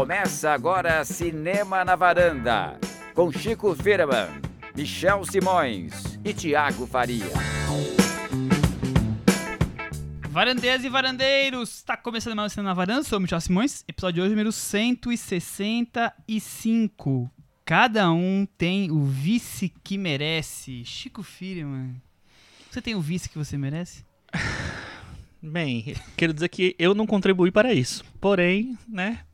[0.00, 2.80] Começa agora Cinema na Varanda,
[3.14, 4.28] com Chico Firman,
[4.74, 7.26] Michel Simões e Tiago Faria.
[10.30, 14.14] Varandeiras e varandeiros, está começando mais um Cinema na Varanda, sou o Michel Simões, episódio
[14.14, 17.30] de hoje número 165.
[17.66, 20.82] Cada um tem o vice que merece.
[20.82, 22.00] Chico Firman,
[22.70, 24.02] você tem o vice que você merece?
[25.42, 28.02] Bem, quero dizer que eu não contribuí para isso.
[28.18, 29.26] Porém, né?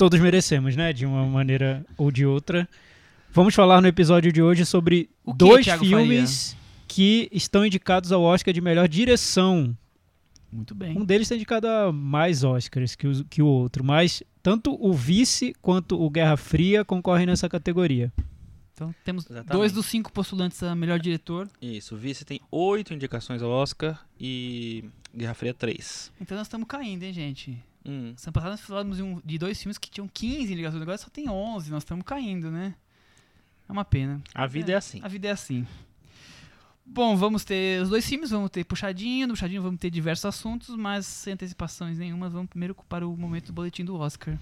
[0.00, 0.94] Todos merecemos, né?
[0.94, 2.66] De uma maneira ou de outra.
[3.30, 6.56] Vamos falar no episódio de hoje sobre que, dois Thiago filmes
[6.88, 9.76] que estão indicados ao Oscar de melhor direção.
[10.50, 10.96] Muito bem.
[10.96, 14.94] Um deles está indicado a mais Oscars que o, que o outro, mas tanto o
[14.94, 18.10] Vice quanto o Guerra Fria concorrem nessa categoria.
[18.72, 19.52] Então temos Exatamente.
[19.52, 21.46] dois dos cinco postulantes a melhor diretor.
[21.60, 24.82] Isso, o Vice tem oito indicações ao Oscar e
[25.14, 26.10] Guerra Fria três.
[26.18, 27.62] Então nós estamos caindo, hein, gente?
[27.84, 30.98] Hum, Semana passada nós falamos de, um- de dois filmes que tinham 15 indicações, agora
[30.98, 32.74] só tem 11, nós estamos caindo, né?
[33.68, 34.20] É uma pena.
[34.34, 35.00] a vida é, assim.
[35.02, 35.66] A vida é assim.
[36.84, 40.74] Bom, vamos ter os dois filmes, vamos ter puxadinho, no puxadinho vamos ter diversos assuntos,
[40.74, 44.36] mas sem antecipações nenhuma, vamos primeiro para o momento do boletim do Oscar.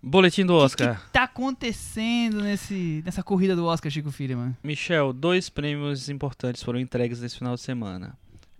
[0.00, 0.98] Boletim do O Oscar.
[1.00, 4.54] que, que tá acontecendo nesse, nessa corrida do Oscar, Chico Firman?
[4.62, 8.16] Michel, dois prêmios importantes foram entregues nesse final de semana.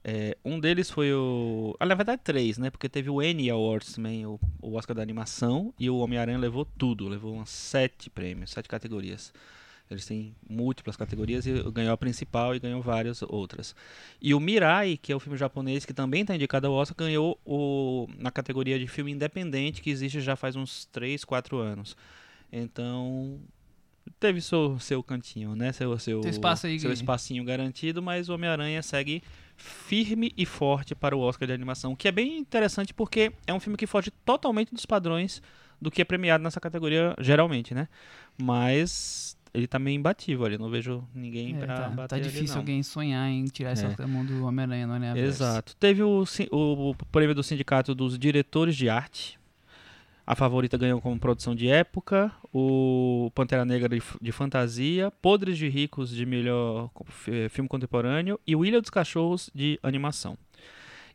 [0.07, 1.75] É, um deles foi o.
[1.81, 2.69] Ah, na verdade, três, né?
[2.69, 6.67] Porque teve o Annie Awards também, o, o Oscar da animação, e o Homem-Aranha levou
[6.67, 9.33] tudo, levou umas sete prêmios, sete categorias.
[9.91, 13.75] Eles têm múltiplas categorias e ganhou a principal e ganhou várias outras.
[14.21, 17.39] E o Mirai, que é o filme japonês que também está indicado ao Oscar, ganhou
[17.45, 21.97] o, na categoria de filme independente que existe já faz uns 3, 4 anos.
[22.51, 23.39] Então,
[24.19, 25.71] teve seu, seu cantinho, né?
[25.73, 29.23] Seu, seu, Seu espaço aí, seu espacinho garantido, mas o Homem-Aranha segue
[29.57, 33.55] firme e forte para o Oscar de animação, o que é bem interessante porque é
[33.55, 35.41] um filme que foge totalmente dos padrões
[35.81, 37.89] do que é premiado nessa categoria geralmente, né?
[38.41, 42.57] Mas ele tá meio imbatível ali, não vejo ninguém É, pra tá, bater tá difícil
[42.57, 42.63] não.
[42.63, 43.95] alguém sonhar em tirar essa É.
[43.95, 45.77] da mão do Homem-Aranha no Exato.
[45.77, 49.39] Teve o, o prêmio do Sindicato dos Diretores de Arte.
[50.27, 52.33] A favorita ganhou como produção de época.
[52.52, 55.11] O Pantera Negra de, de fantasia.
[55.11, 56.90] Podres de Ricos de melhor
[57.51, 58.40] filme contemporâneo.
[58.46, 60.39] E o Ilha dos Cachorros de animação.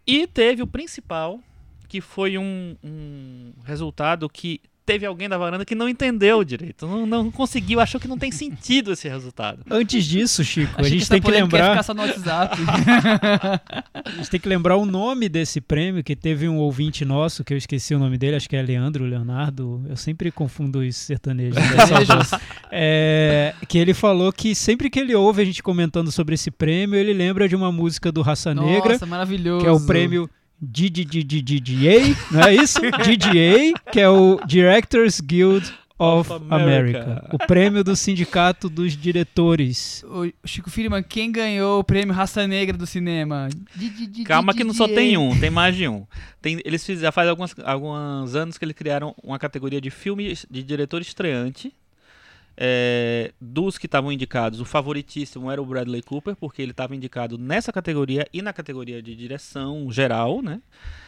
[0.05, 1.39] E teve o principal,
[1.87, 6.87] que foi um, um resultado que teve alguém da varanda que não entendeu direito.
[6.87, 9.59] Não, não conseguiu, achou que não tem sentido esse resultado.
[9.69, 12.57] Antes disso, Chico, a Achei gente essa tem que lembrar, ficar só no WhatsApp.
[13.93, 17.53] a gente tem que lembrar o nome desse prêmio, que teve um ouvinte nosso, que
[17.53, 21.55] eu esqueci o nome dele, acho que é Leandro, Leonardo, eu sempre confundo os sertanejos.
[21.55, 22.31] voz.
[22.71, 26.97] É, que ele falou que sempre que ele ouve a gente comentando sobre esse prêmio,
[26.97, 29.63] ele lembra de uma música do Raça Negra, Nossa, maravilhoso.
[29.63, 30.27] que é o prêmio
[30.61, 32.79] DDDDDA, não é isso?
[32.79, 37.03] DDA, que é o Directors Guild of, America.
[37.03, 37.29] America.
[37.31, 40.03] o prêmio do Sindicato dos Diretores.
[40.07, 43.49] O Chico Firman, quem ganhou o prêmio Raça Negra do cinema?
[44.25, 46.07] Calma que não só tem um, tem mais de um.
[46.41, 50.33] Tem, eles fizeram, já faz algumas, alguns anos que eles criaram uma categoria de filme
[50.49, 51.73] de diretor estreante.
[52.61, 57.37] É, dos que estavam indicados, o favoritíssimo era o Bradley Cooper, porque ele estava indicado
[57.37, 60.61] nessa categoria e na categoria de direção geral, né?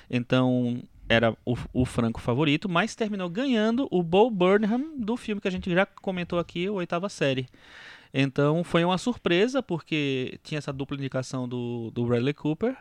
[0.09, 5.47] Então era o, o franco favorito, mas terminou ganhando o Bo Burnham do filme que
[5.49, 7.49] a gente já comentou aqui, o Oitava Série.
[8.13, 12.77] Então foi uma surpresa, porque tinha essa dupla indicação do, do Bradley Cooper.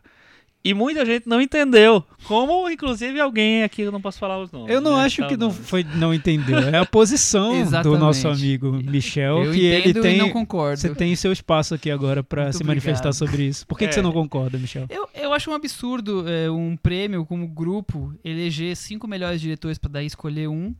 [0.62, 2.04] E muita gente não entendeu.
[2.24, 4.70] Como, inclusive, alguém aqui, eu não posso falar os nomes.
[4.70, 6.58] Eu não né, acho que não foi não entendeu.
[6.58, 10.16] É a posição do nosso amigo Michel, Eu que ele tem.
[10.16, 10.78] e não concordo.
[10.78, 13.14] Você tem seu espaço aqui agora para se manifestar obrigado.
[13.30, 13.66] sobre isso.
[13.66, 13.94] Por que, que É.
[13.94, 14.84] você não concorda, Michel?
[14.90, 19.90] Eu, eu acho um absurdo é, um prêmio como grupo eleger cinco melhores diretores para
[19.90, 20.74] daí escolher um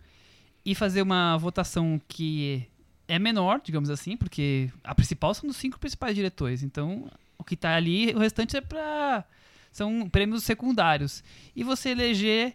[0.63, 2.67] e fazer uma votação que
[3.09, 6.63] é menor, digamos assim, porque a principal são dos cinco principais diretores.
[6.63, 9.25] Então, o que tá ali, o restante é para
[9.73, 11.23] são prêmios secundários.
[11.55, 12.55] E você eleger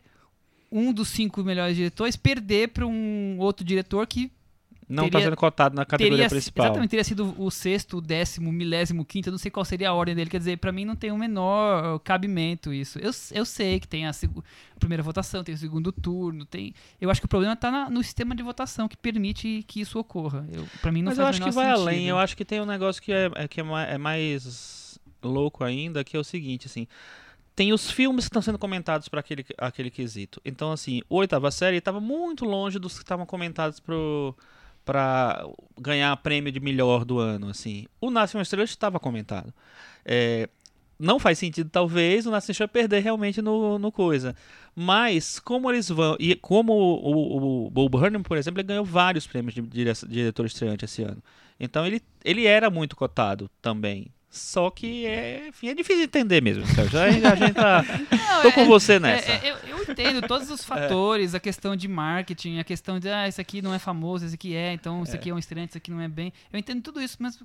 [0.71, 4.31] um dos cinco melhores diretores perder para um outro diretor que
[4.89, 6.65] Não está sendo cotado na categoria teria, principal.
[6.65, 9.93] Exatamente, teria sido o sexto, o décimo, milésimo, quinto, eu não sei qual seria a
[9.93, 10.29] ordem dele.
[10.29, 12.99] Quer dizer, pra mim não tem o menor cabimento isso.
[12.99, 16.73] Eu, eu sei que tem a, a primeira votação, tem o segundo turno, tem.
[16.99, 19.97] Eu acho que o problema tá na- no sistema de votação que permite que isso
[19.97, 20.45] ocorra.
[20.51, 21.81] Eu, pra mim não Mas eu faz acho o que vai sentido.
[21.81, 22.07] além.
[22.07, 24.84] Eu acho que tem um negócio que é, é que é é mais
[25.27, 26.87] louco ainda, que é o seguinte, assim.
[27.55, 30.41] Tem os filmes que estão sendo comentados para aquele, aquele quesito.
[30.43, 34.35] Então, assim, oitava série estava muito longe dos que estavam comentados pro
[34.83, 35.43] para
[35.81, 37.87] ganhar prêmio de melhor do ano, assim.
[37.99, 39.51] O Nasce uma Estrela estava comentado.
[40.05, 40.47] É,
[40.99, 44.35] não faz sentido, talvez, o Nascimento vai perder realmente no, no coisa.
[44.75, 46.15] Mas, como eles vão.
[46.19, 50.45] E como o, o, o Burnham, por exemplo, ele ganhou vários prêmios de dire- diretor
[50.45, 51.21] estreante esse ano.
[51.59, 54.07] Então ele, ele era muito cotado também.
[54.37, 56.99] Só que é, enfim, é difícil entender mesmo, Sérgio.
[56.99, 57.83] A gente- a gente tá.
[58.11, 59.31] Não, Tô é- com você é- nessa.
[59.31, 63.27] é- eu, eu entendo todos os fatores, a questão de marketing, a questão de, ah,
[63.27, 65.77] esse aqui não é famoso, esse aqui é, então esse aqui é um estreante, esse
[65.77, 66.33] aqui não é bem.
[66.51, 67.39] Eu entendo tudo isso, mas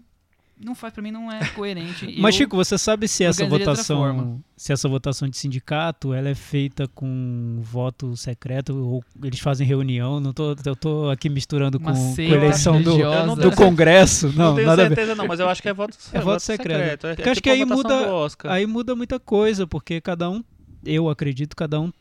[0.62, 2.14] não faz, pra mim não é coerente.
[2.18, 6.34] Mas eu- Chico, você sabe se essa votação, se essa votação de sindicato, ela é
[6.34, 10.20] feita com voto secreto ou eles fazem reunião?
[10.20, 12.96] Não tô, eu tô aqui misturando com, Uma com eleição do,
[13.36, 14.28] do Congresso.
[14.28, 17.06] Não, Não, tenho nada certeza, não, mas eu acho que é voto, É voto secreto.
[17.06, 18.08] É, Porque é acho tipo que a aí muda-.
[18.44, 20.42] Aí muda muita coisa, porque cada um,
[20.84, 21.92] eu acredito, cada um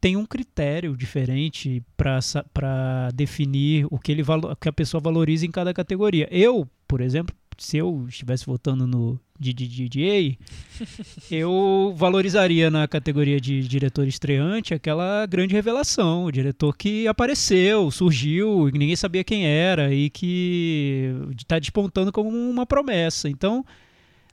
[0.00, 5.50] tem um critério diferente para definir o que, ele o que a pessoa valoriza em
[5.50, 6.26] cada categoria.
[6.30, 10.36] Eu, por exemplo, se eu estivesse votando no DDDA,
[11.30, 18.68] eu valorizaria na categoria de diretor estreante aquela grande revelação, o diretor que apareceu, surgiu,
[18.68, 23.28] e ninguém sabia quem era e que está despontando como uma promessa.
[23.28, 23.64] Então,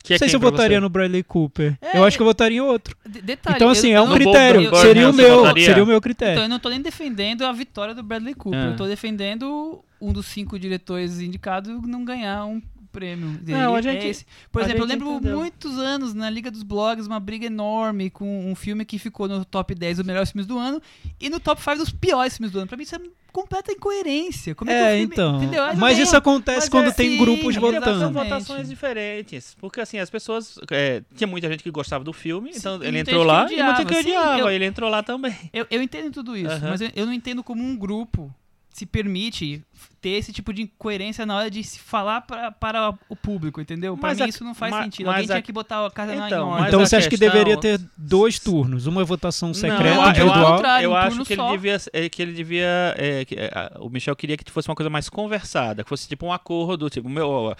[0.03, 0.81] Que é não sei quem se eu votaria você?
[0.81, 1.77] no Bradley Cooper.
[1.81, 2.95] É, eu acho que eu votaria em outro.
[3.07, 4.75] De- detalhe, então, assim, é um critério.
[4.77, 5.65] Seria o meu, votaria?
[5.65, 6.41] seria o meu Então critério.
[6.43, 8.59] eu não tô nem defendendo a vitória do Bradley Cooper.
[8.59, 8.65] Ah.
[8.71, 13.39] Eu tô defendendo um dos cinco diretores indicados não ganhar um prêmio.
[13.47, 14.25] Não, a É gente- esse.
[14.51, 15.37] Por a exemplo, eu gente lembro entendeu.
[15.39, 19.43] muitos anos na Liga dos Blogs, uma briga enorme com um filme que ficou no
[19.45, 20.81] top 10 dos melhores filmes do ano
[21.19, 22.67] e no top 5 dos piores filmes do ano.
[22.67, 22.99] Pra mim isso é
[23.31, 24.55] completa incoerência.
[24.55, 25.37] Como é, que É, o filme, então.
[25.37, 25.63] Entendeu?
[25.75, 27.69] Mas não isso acontece mas quando é- tem sim, grupos exato.
[27.69, 28.13] São votando.
[28.13, 29.55] votações diferentes.
[29.59, 30.57] Porque assim, as pessoas.
[30.71, 33.55] é, tinha muita gente que gostava do filme, então Sim, ele e entrou lá e
[33.55, 33.85] muita odiava.
[33.85, 34.39] que Sim, odiava.
[34.39, 35.35] eu- Ele entrou lá também.
[35.53, 36.69] Eu, eu entendo tudo isso, Aham.
[36.69, 38.33] mas eu, eu não entendo como um grupo
[38.71, 39.61] se permite
[40.01, 43.97] ter esse tipo de incoerência na hora de se falar pra, para o público, entendeu?
[43.97, 45.07] Pra Mas mim a- isso não faz ma- sentido.
[45.09, 46.67] Alguém a- tinha que botar a casa na Então, mas ordem.
[46.69, 48.85] Então você acha que deveria ter dois turnos?
[48.87, 50.55] Uma votação secreta eu, eu, individual.
[50.55, 51.51] contrário, eu um acho turno que ele só.
[51.51, 51.77] devia.
[51.91, 55.09] é, que ele devia é, que, é, o Michel queria que fosse uma coisa mais
[55.09, 57.55] conversada, que fosse tipo um acordo, tipo, meu, ó,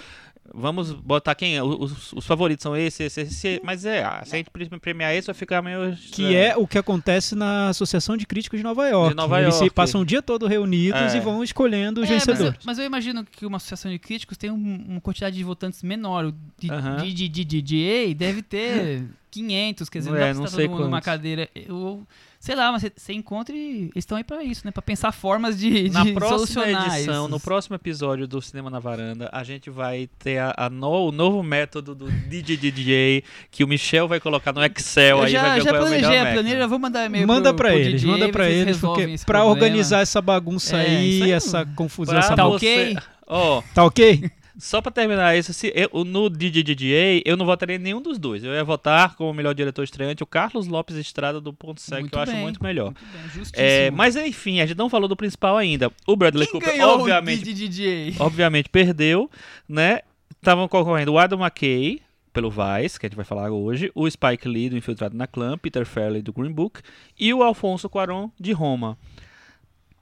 [0.54, 1.63] vamos botar quem é.
[1.63, 3.62] Os, os favoritos são esse, esse, esse.
[3.63, 5.96] Mas é, ah, se a gente pre- premiar esse, vai ficar meio.
[6.12, 9.10] Que é o que acontece na Associação de Críticos de Nova York.
[9.10, 9.75] De Nova Eles se York.
[9.75, 11.18] passam o dia todo reunidos É.
[11.18, 12.66] e vão escolhendo os É, mas, eu, vencedores.
[12.66, 16.25] mas eu imagino que uma associação de críticos tem um- uma quantidade de votantes menor.
[16.25, 16.98] O de, Aham.
[16.98, 20.65] de, de, de, de, de- deve ter 500, quer dizer, não, É, não estar sei
[20.67, 21.47] todo mundo numa cadeira.
[21.55, 22.05] Eu,
[22.39, 24.71] sei lá, mas você- encontra e eles estão aí pra isso, né?
[24.71, 28.79] Pra pensar formas de, de Na próxima edição, esses- no próximo episódio do Cinema na
[28.79, 33.67] Varanda, a gente vai ter a, a no- o novo método do DJDJ que o
[33.67, 36.79] Michel vai colocar no Excel Eu aí já, vai já é planejei a planilha, vou
[36.79, 39.51] mandar e-mail Manda pro eles, DJ, manda se eles, porque problema.
[39.51, 42.97] organizar essa bagunça É, aí, aí essa confusão, Pra essa Tá ok?
[43.27, 44.31] Ó, Tá ok?
[44.59, 48.44] Só pra terminar isso, se eu, no DJDJ, eu não votaria em nenhum dos dois.
[48.44, 52.15] Eu ia votar como melhor diretor estreante o Carlos Lopes Estrada do Ponto Muito que
[52.15, 52.94] eu acho bem, muito melhor.
[53.35, 53.65] Muito bem.
[53.65, 55.89] É, mas enfim, a gente não falou do principal ainda.
[56.06, 59.31] O Bradley Quem Cooper, obviamente, obviamente perdeu,
[59.67, 60.01] né?
[60.35, 62.01] Estavam concorrendo o Adam McKay,
[62.33, 65.57] pelo Vice, que a gente vai falar hoje, o Spike Lee, do Infiltrado na Clã,
[65.57, 66.81] Peter Farrelly, do Green Book,
[67.17, 68.97] e o Alfonso Cuarón, de Roma.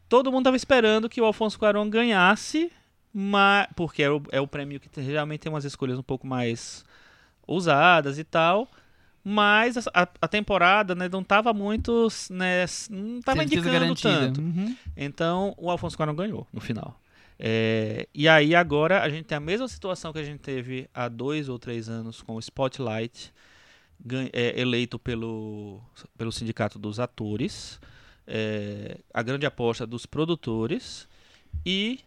[0.09, 2.71] Todo mundo estava esperando que o Alfonso Cuarón ganhasse,
[3.19, 6.27] mas, porque é o, é o prêmio que tem- geralmente tem umas escolhas um pouco
[6.27, 6.85] mais
[7.47, 8.69] ousadas e tal,
[9.23, 14.19] mas a, a- temporada né, não estava muito, né, não estava Certeza indicando garantida.
[14.27, 14.41] tanto.
[14.41, 14.75] Uhum.
[14.95, 17.01] Então, o Alfonso Cuarón ganhou no final.
[17.39, 21.07] É, e aí, agora, a gente tem a mesma situação que a gente teve há
[21.07, 23.33] dois ou três anos com o Spotlight,
[24.31, 25.81] é, eleito pelo,
[26.15, 27.79] pelo Sindicato dos Atores,
[28.27, 31.07] é, a grande aposta dos produtores
[31.65, 31.99] e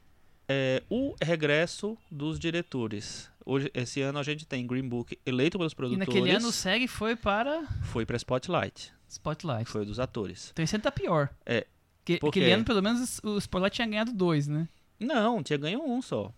[0.52, 3.30] é, o regresso dos diretores.
[3.46, 6.52] Hoje, esse ano a gente tem Green Book eleito pelos E produtores, naquele ano o
[6.52, 9.70] SEG foi para foi para Spotlight, Spotlight.
[9.70, 10.50] foi dos atores.
[10.52, 11.30] Então esse ano tá pior.
[11.46, 11.66] É,
[12.04, 14.68] Que, aquele ano, pelo menos, o Spotlight tinha ganhado dois, né?
[14.98, 16.32] Não, tinha ganho um só.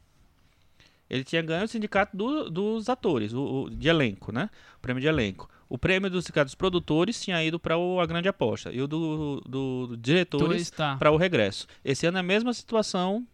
[1.09, 4.49] Ele tinha ganho o sindicato do- dos atores, o, o- de elenco, né?
[4.79, 5.49] O prêmio de elenco.
[5.69, 8.71] O prêmio do sindicato dos produtores tinha ido para a grande aposta.
[8.73, 10.97] E o do, do, do diretores tá.
[10.97, 11.67] para o regresso.
[11.85, 13.27] Esse ano é a mesma situação.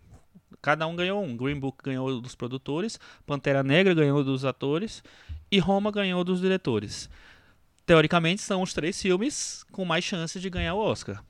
[0.61, 1.37] Cada um ganhou um.
[1.37, 5.03] Green Book ganhou dos produtores, Pantera Negra ganhou dos atores
[5.51, 7.09] e Roma ganhou dos diretores.
[7.87, 11.23] Teoricamente são os três filmes com mais chances de ganhar o Oscar.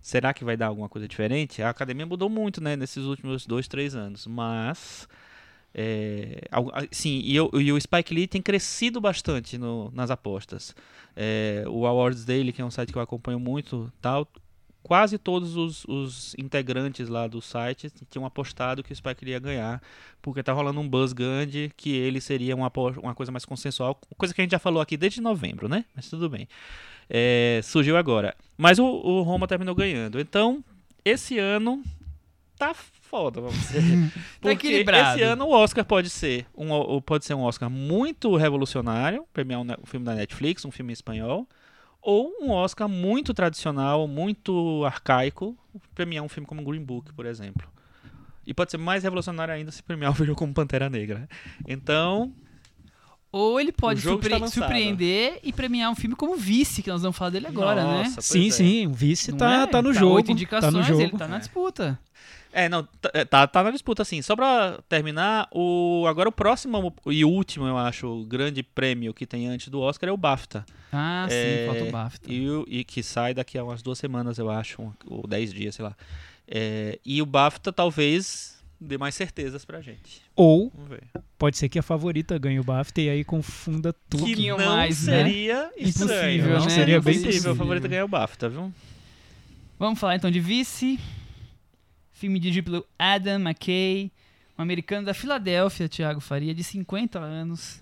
[0.00, 1.60] Será que vai dar alguma coisa diferente?
[1.60, 4.26] A academia mudou muito, né, nesses últimos dois, três anos.
[4.26, 5.06] Mas,
[5.74, 6.40] é,
[6.90, 10.74] sim, e, o- e o Spike Lee tem crescido bastante no- nas apostas.
[11.14, 14.26] É, o Awards Daily, que é um site que eu acompanho muito, tal,
[14.82, 19.82] quase todos os, os, integrantes lá do site tinham apostado que o Spike iria ganhar,
[20.22, 22.70] porque tá rolando um buzz grande que ele seria uma,
[23.02, 25.84] uma coisa mais consensual, coisa que a gente já falou aqui desde novembro, né?
[25.94, 26.48] Mas tudo bem.
[27.10, 28.34] É, surgiu agora.
[28.56, 30.20] Mas o, o Roma terminou ganhando.
[30.20, 30.62] Então,
[31.04, 31.82] esse ano
[32.58, 33.82] tá foda, vamos dizer.
[34.38, 35.18] Tá Porque equilibrado.
[35.18, 39.64] esse ano o Oscar pode ser um, pode ser um Oscar muito revolucionário, premiar um,
[39.64, 41.48] um filme da Netflix, um filme em espanhol,
[42.02, 45.56] ou um Oscar muito tradicional, muito arcaico,
[45.94, 47.68] premiar um filme como Green Book, por exemplo.
[48.46, 51.28] E pode ser mais revolucionário ainda se premiar um filme como Pantera Negra.
[51.66, 52.32] Então,
[53.30, 57.30] Ou ele pode surpre- surpreender e premiar um filme como Vice, que nós vamos falar
[57.30, 57.98] dele agora, né?
[58.04, 58.50] Nossa, pois Sim, é.
[58.50, 59.66] sim, o vice Não tá, é?
[59.66, 60.22] tá no Oito jogo.
[60.22, 61.02] Tá indicações, no jogo.
[61.02, 61.98] ele tá na disputa.
[62.50, 64.22] É, não, tá- é, tá, tá na disputa, assim.
[64.22, 69.46] Só pra terminar, o, agora o próximo e último, eu acho, grande prêmio que tem
[69.46, 70.64] antes do Oscar é o BAFTA.
[70.90, 72.32] Ah, sim, É, falta o BAFTA.
[72.32, 75.74] E, o- e que sai daqui a umas duas semanas, eu acho, ou dez dias,
[75.74, 75.94] sei lá.
[76.48, 80.22] É, e o BAFTA talvez dê mais certezas pra gente.
[80.36, 80.72] Ou
[81.38, 84.24] pode ser que a favorita ganhe o BAFTA e aí confunda tudo.
[84.24, 85.24] Que não mais, né?
[85.24, 86.34] seria estranho.
[86.36, 86.70] Impossível, não né?
[86.70, 88.72] seria bem possível a favorita ganhar o BAFTA, viu?
[89.78, 90.98] Vamos falar então de Vice.
[92.12, 94.10] Filme dirigido pelo Adam McKay,
[94.58, 97.80] um americano da Filadélfia, Thiago Faria, de 50 anos.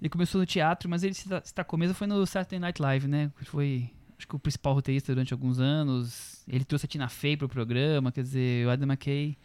[0.00, 2.80] Ele começou no teatro, mas ele se ta- se destacou mesmo foi no Saturday Night
[2.82, 3.32] Live, né?
[3.38, 3.88] Que Foi,
[4.18, 6.42] acho que o principal roteirista durante alguns anos.
[6.46, 9.36] Ele trouxe a Tina Fey pro programa, quer dizer, o Adam McKay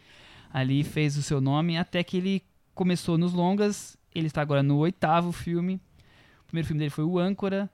[0.54, 2.44] ali fez o seu nome até que ele
[2.76, 3.98] começou nos longas.
[4.14, 5.82] Ele está agora no oitavo filme.
[6.42, 7.68] O primeiro filme dele foi o Âncora.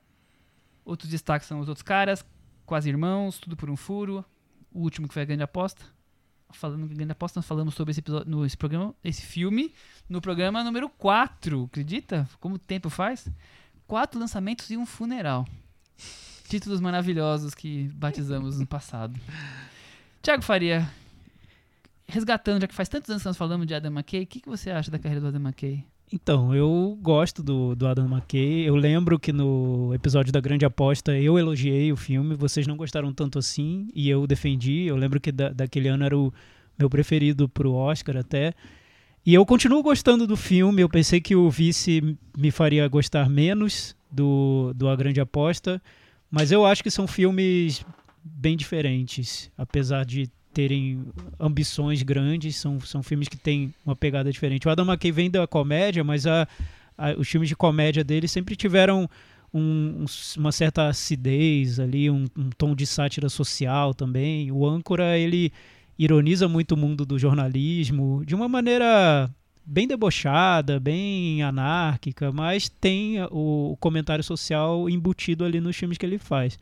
[0.85, 2.25] Outros destaques são os outros caras,
[2.65, 4.23] Quase Irmãos, Tudo por um Furo.
[4.71, 5.83] O último que foi a Grande Aposta.
[6.51, 9.73] Falando Grande Aposta, nós falamos sobre esse, episódio, no, esse programa, esse filme,
[10.07, 11.65] no programa número 4.
[11.65, 12.27] Acredita?
[12.39, 13.27] Como o tempo faz?
[13.85, 15.45] Quatro lançamentos e um funeral.
[16.47, 19.19] Títulos maravilhosos que batizamos no passado.
[20.23, 20.89] Tiago Faria,
[22.09, 24.49] resgatando, já que faz tantos anos que nós falamos de Adam McKay, o que, que
[24.49, 25.85] você acha da carreira do Adam McKay?
[26.11, 28.67] Então, eu gosto do, do Adam McKay.
[28.67, 33.13] Eu lembro que no episódio da Grande Aposta eu elogiei o filme, vocês não gostaram
[33.13, 34.85] tanto assim e eu defendi.
[34.87, 36.33] Eu lembro que da, daquele ano era o
[36.77, 38.55] meu preferido pro Oscar até.
[39.23, 40.81] E eu continuo gostando do filme.
[40.81, 45.79] Eu pensei que o vice me faria gostar menos do, do A Grande Aposta,
[46.31, 47.85] mas eu acho que são filmes
[48.23, 51.05] bem diferentes, apesar de terem
[51.39, 54.67] ambições grandes, são, são filmes que têm uma pegada diferente.
[54.67, 56.47] O Adam McKay vem da comédia, mas a,
[56.97, 59.07] a- os filmes de comédia dele sempre tiveram
[59.53, 60.05] um- um-
[60.37, 64.51] uma certa acidez ali, um, um tom de sátira social também.
[64.51, 65.51] O Âncora, ele
[65.97, 69.29] ironiza muito o mundo do jornalismo de uma maneira
[69.65, 76.05] bem debochada, bem anárquica, mas tem o, o comentário social embutido ali nos filmes que
[76.05, 76.57] ele faz.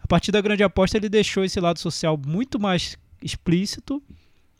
[0.00, 4.02] A partir da Grande Aposta, ele deixou esse lado social muito mais explícito.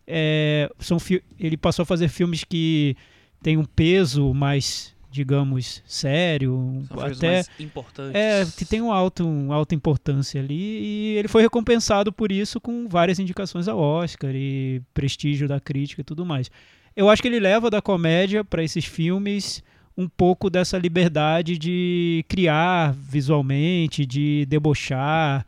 [0.06, 0.98] É, são
[1.38, 2.96] ele passou a fazer filmes que
[3.42, 8.14] têm um peso mais, digamos, sério, São até mais importantes.
[8.14, 12.60] é, que tem uma alta, uma alta importância ali e ele foi recompensado por isso
[12.60, 16.50] com várias indicações ao Oscar e prestígio da crítica e tudo mais.
[16.94, 19.62] Eu acho que ele leva da comédia para esses filmes
[19.96, 25.46] um pouco dessa liberdade de criar visualmente, de debochar,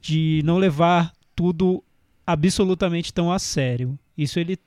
[0.00, 1.83] de não levar tudo
[2.26, 3.98] absolutamente tão a sério.
[4.16, 4.58] Isso ele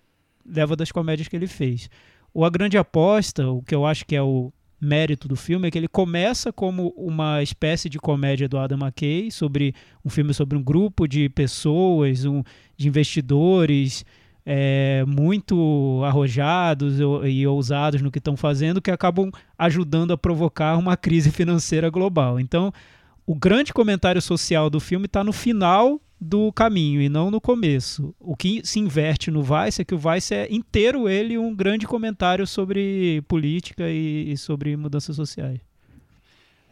[0.46, 1.90] leva das comédias que ele fez.
[2.34, 5.72] O A Grande Aposta, o que eu acho que é o mérito do filme é
[5.72, 9.74] que ele começa como uma espécie de comédia do Adam McKay sobre
[10.06, 12.44] um filme sobre um grupo de pessoas, um,
[12.76, 14.06] de investidores
[14.46, 20.96] é, muito arrojados e ousados no que estão fazendo que acabam ajudando a provocar uma
[20.96, 22.40] crise financeira global.
[22.40, 22.72] Então,
[23.28, 28.16] o grande comentário social do filme está no final do caminho e não no começo.
[28.18, 31.86] O que se inverte no Vice é que o Vice é inteiro ele um grande
[31.86, 35.60] comentário sobre política e, e sobre mudanças sociais.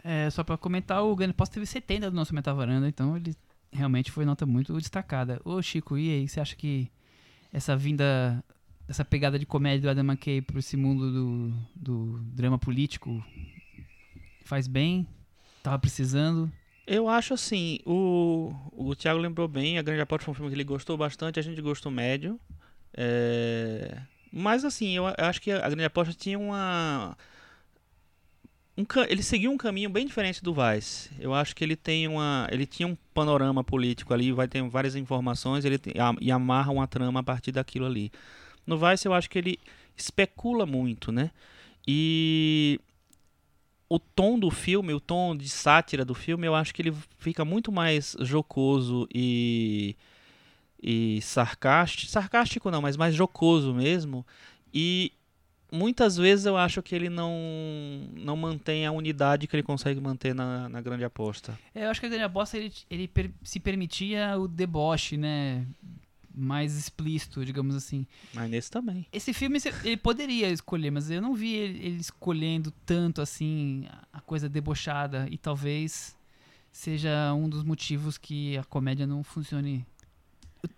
[0.02, 3.36] É, só pra comentar, o Grande Aposta teve 70 do nosso Metavaranda, então ele
[3.70, 5.42] realmente foi nota muito destacada.
[5.44, 6.90] Ô Chico, e aí, você acha que
[7.52, 8.42] essa vinda,
[8.88, 13.22] essa pegada de comédia do Adam McKay pra esse mundo do, do drama político
[14.46, 15.06] faz bem?
[15.66, 16.52] Tava precisando?
[16.86, 20.56] Eu acho assim, o, o Thiago lembrou bem, A Grande Aposta foi um filme que
[20.56, 22.40] ele gostou bastante, a gente gostou médio.
[22.96, 23.98] É,
[24.32, 27.18] Mas assim, eu acho que A Grande Aposta tinha uma...
[28.78, 31.10] Um, ele seguiu um caminho bem diferente do Vice.
[31.20, 34.96] Eu acho que ele tem uma, ele tinha um panorama político ali, vai ter várias
[34.96, 38.12] informações, ele tem- a- e amarra uma trama a partir daquilo ali.
[38.68, 39.58] No Vice eu acho que ele
[39.98, 41.32] especula muito, né?
[41.88, 42.80] E
[43.88, 47.46] o tom do filme, o tom de sátira do filme, eu acho que ele fica
[47.46, 49.96] muito mais jocoso e
[50.88, 54.26] e sarcástico, sarcástico não, mas mais jocoso mesmo.
[54.72, 55.12] E
[55.72, 57.34] muitas vezes eu acho que ele não
[58.14, 61.58] não mantém a unidade que ele consegue manter na, na grande aposta.
[61.74, 65.66] É, eu acho que a grande aposta ele, ele per, se permitia o deboche, né?
[66.36, 68.06] Mais explícito, digamos assim.
[68.34, 69.06] Mas nesse também.
[69.12, 74.20] Esse filme ele poderia escolher, mas eu não vi ele, ele escolhendo tanto assim a
[74.20, 76.16] coisa debochada e talvez
[76.72, 79.86] seja um dos motivos que a comédia não funcione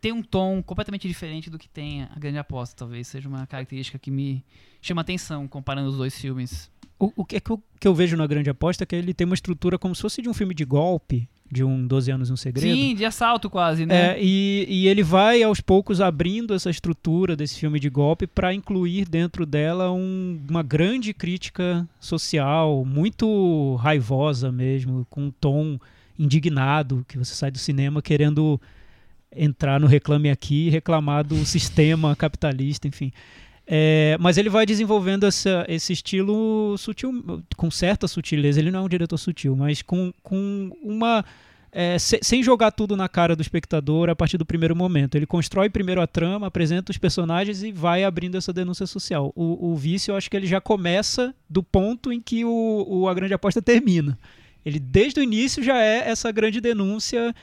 [0.02, 2.76] tem um tom completamente diferente do que tem a Grande Aposta.
[2.76, 4.44] Talvez seja uma característica que me
[4.82, 6.70] chama atenção comparando os dois filmes.
[7.00, 9.14] O, o que, é que, eu, que eu vejo na Grande Aposta é que ele
[9.14, 12.30] tem uma estrutura como se fosse de um filme de golpe, de um 12 anos
[12.30, 12.76] e um segredo.
[12.76, 14.14] Sim, de assalto quase, né?
[14.14, 18.54] É, e, e ele vai aos poucos abrindo essa estrutura desse filme de golpe para
[18.54, 25.80] incluir dentro dela um, uma grande crítica social, muito raivosa mesmo, com um tom
[26.20, 28.60] indignado, que você sai do cinema querendo
[29.36, 33.12] entrar no Reclame Aqui e reclamar do sistema capitalista, enfim.
[33.70, 38.60] É, mas ele vai desenvolvendo essa, esse estilo sutil, com certa sutileza.
[38.60, 41.26] Ele não é um diretor sutil, mas com, com uma.
[41.70, 45.16] É, se, sem jogar tudo na cara do espectador a partir do primeiro momento.
[45.16, 49.34] Ele constrói primeiro a trama, apresenta os personagens e vai abrindo essa denúncia social.
[49.36, 53.10] O, o vício, eu acho que ele já começa do ponto em que o, o,
[53.10, 54.18] a grande aposta termina.
[54.66, 57.36] Ele, desde o início, já é essa grande denúncia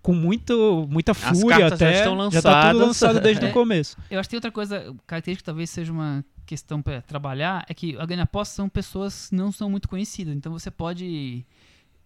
[0.00, 1.92] com muito, muita fúria até.
[1.92, 2.42] Já, estão lançadas.
[2.42, 3.96] já tá tudo lançado desde é, o começo.
[4.10, 7.74] Eu acho que tem outra coisa, característica que talvez seja uma questão para trabalhar, é
[7.74, 10.34] que a ganha aposta são pessoas que não são muito conhecidas.
[10.34, 11.44] Então você pode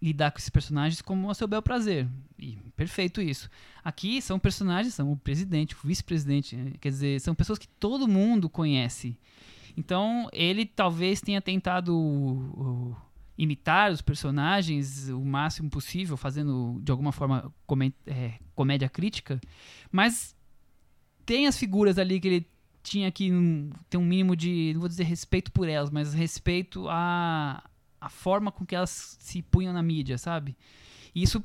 [0.01, 2.07] lidar com esses personagens como a seu bel prazer.
[2.37, 3.49] E perfeito isso.
[3.83, 6.71] Aqui são personagens, são o presidente, o vice-presidente, né?
[6.79, 9.17] quer dizer, são pessoas que todo mundo conhece.
[9.75, 12.95] Então, ele talvez tenha tentado
[13.37, 17.53] imitar os personagens o máximo possível, fazendo de alguma forma
[18.05, 19.39] é, comédia crítica,
[19.91, 20.35] mas
[21.25, 22.47] tem as figuras ali que ele
[22.81, 23.29] tinha que
[23.89, 27.63] ter um mínimo de, não vou dizer respeito por elas, mas respeito à,
[27.99, 30.55] à forma com que elas se punham na mídia, sabe?
[31.13, 31.43] E isso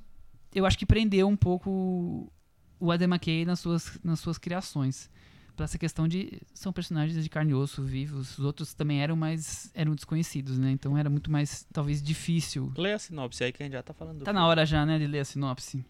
[0.54, 2.32] eu acho que prendeu um pouco
[2.78, 5.11] o Adam McKay nas suas, nas suas criações
[5.56, 8.38] para essa questão de são personagens de carne e osso vivos.
[8.38, 10.70] Os outros também eram mais eram desconhecidos, né?
[10.70, 12.72] Então era muito mais talvez difícil.
[12.76, 14.20] Lê a sinopse aí que a gente já tá falando.
[14.20, 14.40] Tá filme.
[14.40, 15.84] na hora já, né, de ler a sinopse.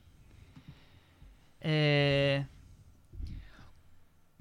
[1.61, 2.45] É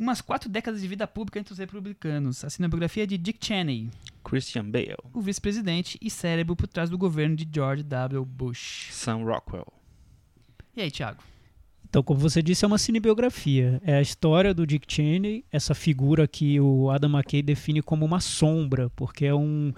[0.01, 2.43] umas quatro décadas de vida pública entre os republicanos.
[2.43, 3.91] A cinematografia é de Dick Cheney.
[4.23, 4.97] Christian Bale.
[5.13, 8.25] O vice-presidente e cérebro por trás do governo de George W.
[8.25, 8.89] Bush.
[8.91, 9.71] Sam Rockwell.
[10.75, 11.21] E aí, Thiago?
[11.91, 13.81] Então, como você disse, é uma cinebiografia.
[13.83, 18.21] É a história do Dick Cheney, essa figura que o Adam McKay define como uma
[18.21, 19.73] sombra, porque é um,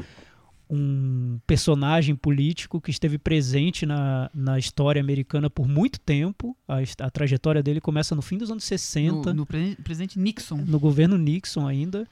[0.69, 6.55] um personagem político que esteve presente na, na história americana por muito tempo.
[6.67, 9.33] A, a trajetória dele começa no fim dos anos 60.
[9.33, 9.45] No, no
[9.83, 10.57] presidente Nixon.
[10.57, 12.07] No governo Nixon ainda.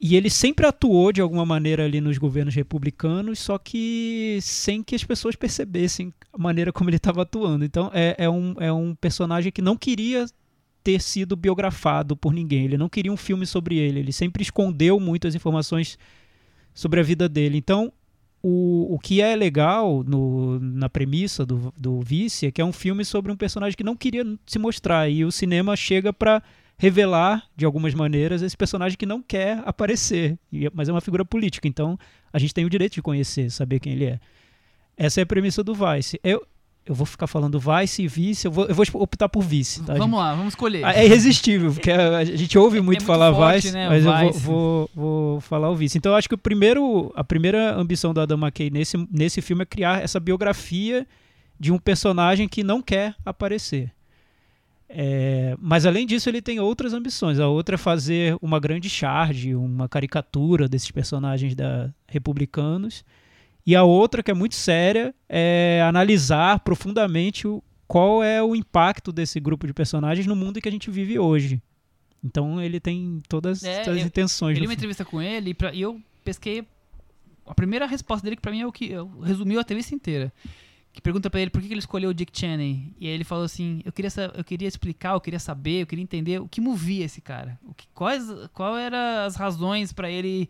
[0.00, 4.94] E ele sempre atuou de alguma maneira ali nos governos republicanos, só que sem que
[4.94, 7.64] as pessoas percebessem a maneira como ele estava atuando.
[7.64, 10.26] Então é, é, um, é um personagem que não queria
[10.84, 12.64] ter sido biografado por ninguém.
[12.64, 13.98] Ele não queria um filme sobre ele.
[13.98, 15.98] Ele sempre escondeu muitas informações
[16.72, 17.58] sobre a vida dele.
[17.58, 17.92] Então
[18.40, 22.72] o, o que é legal no, na premissa do, do Vice é que é um
[22.72, 25.10] filme sobre um personagem que não queria se mostrar.
[25.10, 26.40] E o cinema chega para
[26.78, 30.38] revelar, de algumas maneiras, esse personagem que não quer aparecer,
[30.72, 31.98] mas é uma figura política, então
[32.32, 34.20] a gente tem o direito de conhecer, saber quem ele é.
[34.96, 36.20] Essa é a premissa do Vice.
[36.22, 36.46] Eu,
[36.86, 39.82] eu vou ficar falando Vice e Vice, eu vou, eu vou optar por Vice.
[39.82, 40.18] Tá, vamos gente?
[40.18, 40.84] lá, vamos escolher.
[40.84, 44.24] É irresistível, porque a, gente ouve muito, é muito falar forte, Vice, né, mas Vice.
[44.24, 45.98] eu vou, vou, vou, falar o Vice.
[45.98, 49.62] Então eu acho que o primeiro, a primeira ambição do Adam McKay nesse, nesse filme
[49.62, 51.04] é criar essa biografia
[51.58, 53.92] de um personagem que não quer aparecer.
[54.88, 57.38] É, mas além disso, ele tem outras ambições.
[57.38, 63.04] A outra é fazer uma grande charge, uma caricatura desses personagens da republicanos.
[63.66, 69.12] E a outra, que é muito séria, é analisar profundamente o, qual é o impacto
[69.12, 71.60] desse grupo de personagens no mundo que a gente vive hoje.
[72.24, 74.56] Então ele tem todas é, as intenções.
[74.56, 76.66] Eu li uma entrevista com ele e, pra, e eu pesquei.
[77.46, 80.32] A primeira resposta dele, que pra mim é o que resumiu a entrevista inteira
[80.98, 82.92] que pergunta para ele por que ele escolheu o Dick Cheney.
[82.98, 86.02] E aí ele falou assim: eu queria, eu queria explicar, eu queria saber, eu queria
[86.02, 87.56] entender o que movia esse cara.
[87.62, 90.48] O que, quais qual eram as razões para ele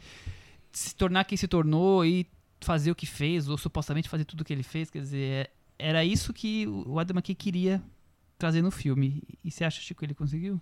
[0.73, 2.27] se tornar quem se tornou e
[2.63, 4.91] fazer o que fez, ou supostamente fazer tudo o que ele fez.
[4.91, 7.83] Quer dizer, é, era isso que o Adam McKay queria
[8.39, 9.23] trazer no filme.
[9.45, 10.59] E você acha, Chico, que ele conseguiu?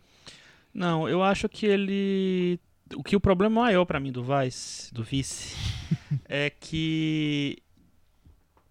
[0.74, 2.58] Não, eu acho que ele
[2.92, 5.54] o que o problema maior para mim do Vice, do Vice,
[6.26, 7.62] é que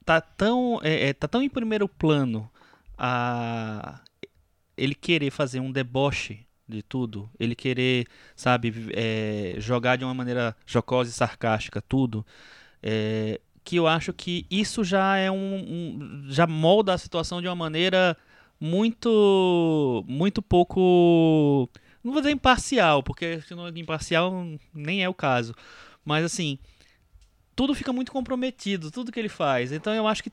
[0.06, 2.50] tá tão, é, é, tá tão em primeiro plano
[2.98, 4.02] a
[4.78, 10.56] ele querer fazer um deboche de tudo, ele querer, sabe, é, jogar de uma maneira
[10.66, 12.26] jocosa e sarcástica tudo,
[12.82, 17.48] é, que eu acho que isso já é um, um, já molda a situação de
[17.48, 18.18] uma maneira
[18.60, 21.70] muito muito pouco
[22.04, 25.54] não vou dizer imparcial, porque se não é imparcial nem é o caso,
[26.06, 26.58] mas assim
[27.56, 29.72] tudo fica muito comprometido, tudo que ele faz.
[29.72, 30.32] Então eu acho que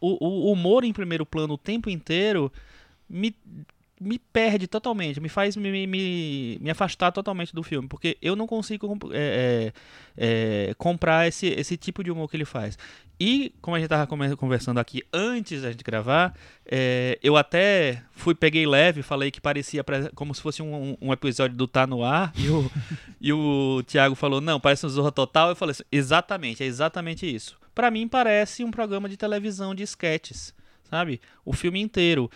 [0.00, 2.52] o, o humor em primeiro plano o tempo inteiro
[3.08, 3.34] me
[4.00, 8.46] me perde totalmente, me faz me, me, me afastar totalmente do filme, porque eu não
[8.46, 9.72] consigo é,
[10.18, 12.78] é, é, comprar esse, esse tipo de humor que ele faz.
[13.18, 14.06] E, como a gente estava
[14.36, 16.34] conversando aqui antes da gente gravar,
[16.66, 19.82] é, eu até fui, peguei leve, falei que parecia
[20.14, 22.70] como se fosse um, um episódio do Tá No Ar, e o,
[23.18, 27.26] e o Thiago falou, não, parece um Zorra Total, eu falei assim, exatamente, é exatamente
[27.26, 27.58] isso.
[27.74, 30.54] Para mim parece um programa de televisão de sketches
[30.90, 31.20] sabe?
[31.44, 32.30] O filme inteiro.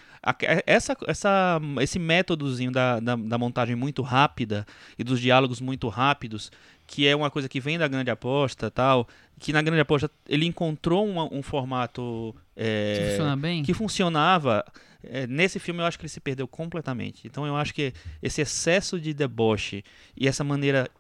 [0.67, 4.67] Essa, essa, esse métodozinho da, da, da, montagem muito rápida
[4.99, 6.53] e dos diálogos muito rápidos,
[6.87, 9.09] que é uma coisa que vem da grande aposta tal,
[9.39, 13.63] que na grande aposta ele encontrou um, um formato é, que, funciona bem.
[13.63, 14.65] que funcionava.
[15.03, 17.27] É, nesse filme eu acho que ele se perdeu completamente.
[17.27, 19.83] Então eu acho que esse excesso de deboche
[20.15, 20.91] e essa maneira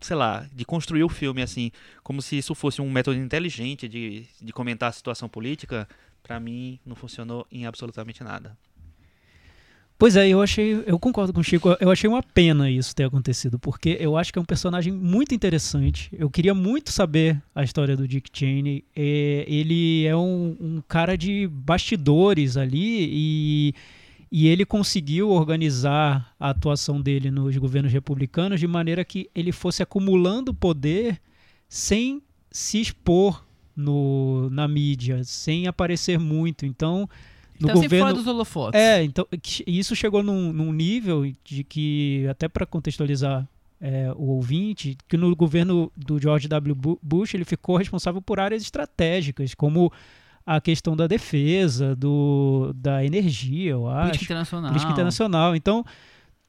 [0.00, 1.70] sei lá, de construir o filme assim,
[2.02, 5.86] como se isso fosse um método inteligente de, de comentar a situação política,
[6.22, 8.56] para mim não funcionou em absolutamente nada.
[10.00, 13.04] Pois é, eu achei, eu concordo com o Chico, eu achei uma pena isso ter
[13.04, 16.08] acontecido, porque eu acho que é um personagem muito interessante.
[16.18, 18.82] Eu queria muito saber a história do Dick Cheney.
[18.96, 23.74] É, ele é um, um, cara de bastidores ali e,
[24.32, 29.82] e ele conseguiu organizar a atuação dele nos governos republicanos de maneira que ele fosse
[29.82, 31.20] acumulando poder
[31.68, 33.44] sem se expor
[33.80, 36.64] no, na mídia, sem aparecer muito.
[36.66, 37.08] Então,
[37.58, 38.80] no então, governo fora dos holofotes.
[38.80, 39.26] É, então
[39.66, 43.46] isso chegou num, num nível de que até para contextualizar
[43.80, 46.98] é, o ouvinte, que no governo do George W.
[47.02, 49.92] Bush ele ficou responsável por áreas estratégicas, como
[50.44, 54.08] a questão da defesa, do, da energia, eu acho.
[54.08, 54.70] Política internacional.
[54.70, 55.56] Política internacional.
[55.56, 55.84] Então,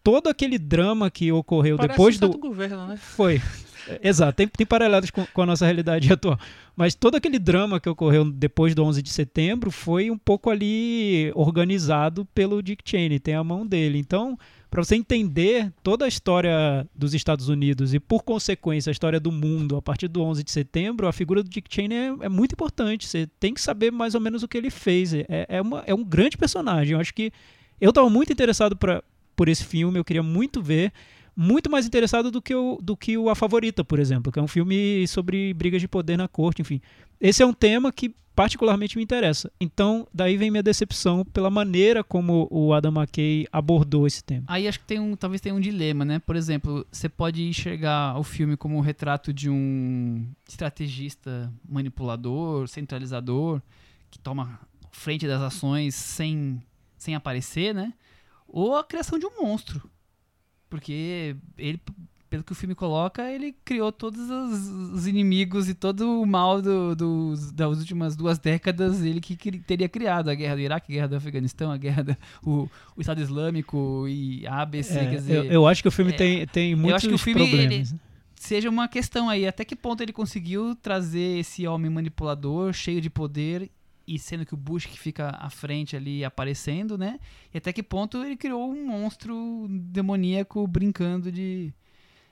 [0.03, 2.29] todo aquele drama que ocorreu Parece depois do.
[2.37, 2.97] governo, né?
[2.97, 3.41] Foi.
[4.01, 6.39] Exato, tem, tem paralelos com, com, a nossa realidade atual.
[6.75, 11.31] Mas todo aquele drama que ocorreu depois do 11 de setembro foi um pouco ali
[11.35, 13.97] organizado pelo Dick Cheney, tem a mão dele.
[13.97, 14.37] Então,
[14.69, 19.31] para você entender toda a história dos Estados Unidos e, por consequência, a história do
[19.31, 22.53] mundo a partir do 11 de setembro, a figura do Dick Cheney é, é muito
[22.53, 23.05] importante.
[23.05, 25.13] Você tem que saber mais ou menos o que ele fez.
[25.13, 26.93] É, é, uma, é um grande personagem.
[26.93, 27.33] Eu acho que
[27.81, 29.03] eu estava muito interessado pra,
[29.35, 30.93] por esse filme, eu queria muito ver
[31.35, 34.41] muito mais interessado do que, o, do que o A Favorita, por exemplo, que é
[34.41, 36.81] um filme sobre brigas de poder na corte, enfim.
[37.19, 39.51] Esse é um tema que particularmente me interessa.
[39.59, 44.45] Então, daí vem minha decepção pela maneira como o Adam McKay abordou esse tema.
[44.47, 46.19] Aí acho que tem um, talvez tenha um dilema, né?
[46.19, 53.61] Por exemplo, você pode enxergar o filme como um retrato de um estrategista manipulador, centralizador,
[54.09, 54.59] que toma
[54.91, 56.61] frente das ações sem,
[56.97, 57.93] sem aparecer, né?
[58.47, 59.90] Ou a criação de um monstro
[60.71, 61.81] porque ele,
[62.29, 66.61] pelo que o filme coloca, ele criou todos os, os inimigos e todo o mal
[66.61, 70.95] do, do, das últimas duas décadas, ele que, teria criado a guerra do Iraque, a
[70.95, 74.97] guerra do Afeganistão, a guerra do o, o Estado Islâmico e a ABC.
[74.97, 77.09] É, quer dizer, eu, eu, acho que o filme é, tem, tem muitos eu acho
[77.09, 77.91] que o filme, problemas.
[77.91, 77.99] Ele,
[78.33, 83.09] seja uma questão aí, até que ponto ele conseguiu trazer esse homem manipulador, cheio de
[83.09, 83.69] poder
[84.07, 87.19] e sendo que o Bush que fica à frente ali aparecendo, né?
[87.53, 91.73] E até que ponto ele criou um monstro demoníaco brincando de,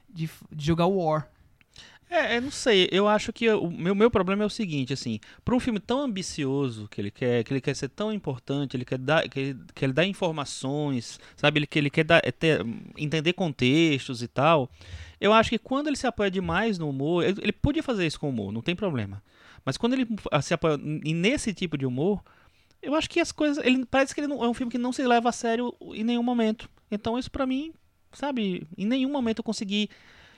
[0.10, 1.30] de, de jogar War.
[2.10, 5.20] É, eu não sei, eu acho que o meu, meu problema é o seguinte, assim,
[5.46, 8.84] para um filme tão ambicioso que ele quer, que ele quer ser tão importante, ele
[8.84, 12.32] quer dar, que ele, que ele dá informações, sabe, ele, que ele quer dar, é
[12.32, 12.66] ter,
[12.98, 14.72] entender contextos e tal,
[15.22, 18.20] eu acho que quando ele se apoia demais no humor, ele, ele podia fazer isso
[18.20, 19.22] com humor, não tem problema.
[19.64, 20.08] Mas quando ele
[20.42, 22.24] se apoia nesse tipo de humor,
[22.82, 23.64] eu acho que as coisas.
[23.64, 26.04] Ele parece que ele não, é um filme que não se leva a sério em
[26.04, 26.70] nenhum momento.
[26.90, 27.74] Então isso para mim,
[28.12, 29.90] sabe, em nenhum momento eu consegui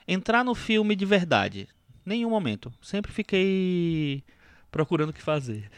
[0.07, 1.67] entrar no filme de verdade.
[2.05, 2.73] Nenhum momento.
[2.81, 4.23] Sempre fiquei
[4.71, 5.69] procurando o que fazer.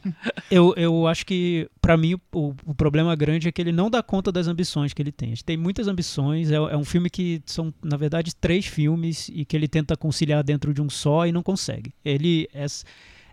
[0.50, 4.02] eu, eu acho que, para mim, o, o, problema grande é que ele não dá
[4.02, 5.28] conta das ambições que ele tem.
[5.28, 9.44] Ele tem muitas ambições, é, é, um filme que são, na verdade, três filmes e
[9.44, 11.92] que ele tenta conciliar dentro de um só e não consegue.
[12.02, 12.64] Ele é,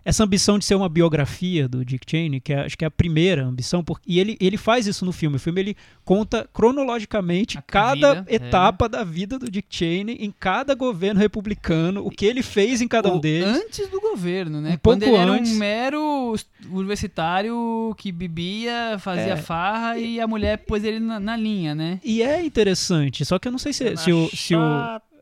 [0.04, 2.90] essa ambição de ser uma biografia do Dick Cheney, que é, acho que é a
[2.90, 5.36] primeira ambição, porque, e ele, ele faz isso no filme.
[5.36, 8.34] O filme ele conta cronologicamente A cada é.
[8.36, 12.88] etapa da vida do Dick Cheney em cada governo republicano, o que ele fez em
[12.88, 13.48] cada um deles.
[13.48, 14.74] Antes do governo, né?
[14.74, 15.52] Um Quando ele era antes.
[15.52, 16.34] um mero
[16.70, 19.36] universitário que bebia, fazia É.
[19.36, 22.00] farra e a mulher pôs ele na, na linha, né?
[22.04, 24.28] E é interessante, só que eu não sei se, se o.
[24.28, 24.60] Se o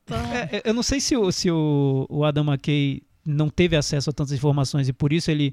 [0.09, 4.11] é, é, eu não sei se o, se o, o Adam McKay não teve acesso
[4.11, 5.53] a tantas informações e por isso ele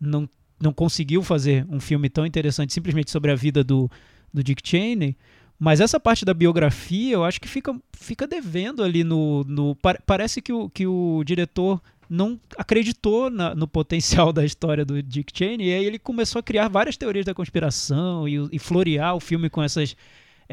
[0.00, 0.28] não,
[0.60, 3.90] não conseguiu fazer um filme tão interessante simplesmente sobre a vida do,
[4.32, 5.16] do Dick Cheney.
[5.58, 9.44] Mas essa parte da biografia eu acho que fica, fica devendo ali no.
[9.44, 11.80] no pa- parece que o, que o diretor
[12.10, 16.42] não acreditou na- no potencial da história do Dick Cheney e aí ele começou a
[16.42, 19.96] criar várias teorias da conspiração e, e florear o filme com essas,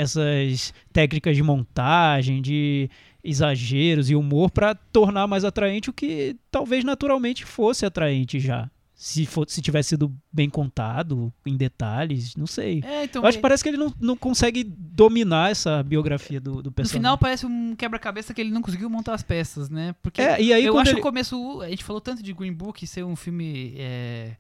[0.02, 2.90] essas técnicas de montagem, de
[3.24, 8.70] exageros e humor para tornar mais atraente o que talvez naturalmente fosse atraente já.
[8.96, 12.82] Se, for, se tivesse sido bem contado, em detalhes, não sei.
[12.86, 13.22] É, então.
[13.22, 16.64] Eu acho que é- parece que ele não, não consegue dominar essa biografia do, do
[16.64, 17.00] no personagem.
[17.00, 19.96] final parece um quebra-cabeça que ele não conseguiu montar as peças, né?
[20.02, 21.62] Porque É, e aí eu acho ele- o começo.
[21.62, 24.36] A gente falou tanto de Green Book ser um filme é,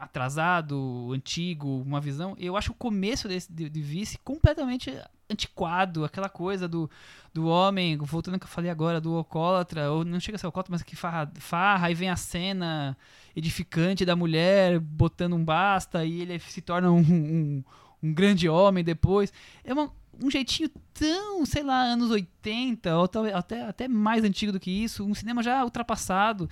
[0.00, 2.34] atrasado, antigo, uma visão.
[2.38, 4.90] Eu acho o começo desse, de, de Vice completamente
[5.30, 6.90] antiquado, aquela coisa do,
[7.32, 10.46] do homem, voltando ao que eu falei agora, do alcoólatra, ou não chega a ser
[10.46, 12.96] alcoólatra, mas que farra, farra, aí vem a cena
[13.36, 17.64] edificante da mulher botando um basta e ele se torna um, um,
[18.02, 19.32] um grande homem depois.
[19.62, 24.58] É uma, um jeitinho tão, sei lá, anos 80, ou até, até mais antigo do
[24.58, 26.48] que isso, um cinema já ultrapassado.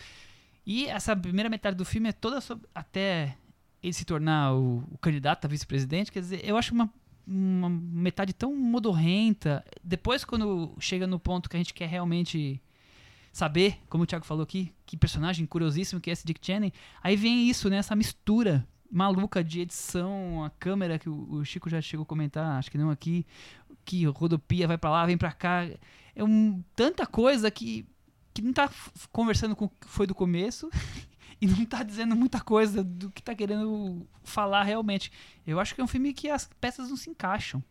[0.68, 3.38] E essa primeira metade do filme é toda sobre, até
[3.82, 6.12] ele se tornar o, o candidato a vice-presidente.
[6.12, 6.92] Quer dizer, eu acho uma,
[7.26, 9.64] uma metade tão modorrenta.
[9.82, 12.60] Depois, quando chega no ponto que a gente quer realmente
[13.32, 16.70] saber, como o Thiago falou aqui, que personagem curiosíssimo que é esse Dick Cheney,
[17.02, 17.78] aí vem isso, né?
[17.78, 22.58] Essa mistura maluca de edição, a câmera que o, o Chico já chegou a comentar,
[22.58, 23.24] acho que não aqui,
[23.86, 25.66] que rodopia, vai pra lá, vem pra cá.
[26.14, 27.86] É um, tanta coisa que,
[28.38, 28.70] que não tá
[29.10, 30.70] conversando com o que foi do começo
[31.40, 35.10] e não tá dizendo muita coisa do que tá querendo falar realmente.
[35.46, 37.62] Eu acho que é um filme que as peças não se encaixam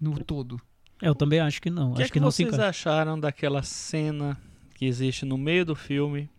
[0.00, 0.60] no todo.
[1.02, 1.92] Eu também acho que não.
[1.92, 4.40] O que acho é que, que não vocês acharam daquela cena
[4.74, 6.30] que existe no meio do filme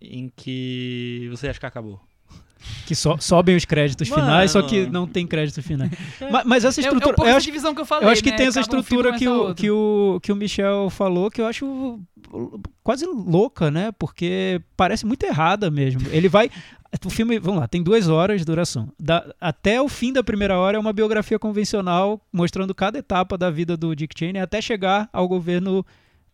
[0.00, 2.00] em que você acha que acabou?
[2.86, 4.22] Que so- sobem os créditos Mano.
[4.22, 5.88] finais, só que não tem crédito final.
[6.32, 7.14] mas, mas essa É, é um estrutura.
[7.14, 8.06] pouco eu essa acho divisão que eu falei.
[8.08, 8.36] Eu acho que né?
[8.36, 11.40] tem essa Acaba um estrutura que começa o, que, o, que o Michel falou que
[11.40, 12.00] eu acho
[12.82, 13.92] quase louca, né?
[13.98, 16.00] Porque parece muito errada mesmo.
[16.10, 16.50] Ele vai.
[17.04, 18.88] O filme, vamos lá, tem duas horas de duração.
[18.98, 23.50] Da- até o fim da primeira hora é uma biografia convencional mostrando cada etapa da
[23.50, 25.84] vida do Dick Cheney até chegar ao governo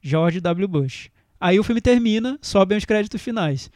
[0.01, 0.69] George W.
[0.69, 1.09] Bush.
[1.41, 3.71] Aí o filme termina, sobem os créditos finais.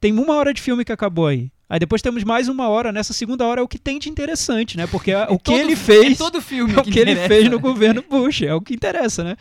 [0.00, 1.50] Tem uma hora de filme que acabou aí.
[1.70, 2.90] Aí depois temos mais uma hora.
[2.90, 4.88] Nessa segunda hora é o que tem de interessante, né?
[4.88, 7.28] Porque a- o que Todo- ele fez É todo filme é o que ele interessa.
[7.28, 9.36] fez no governo Bush, é o que interessa, né?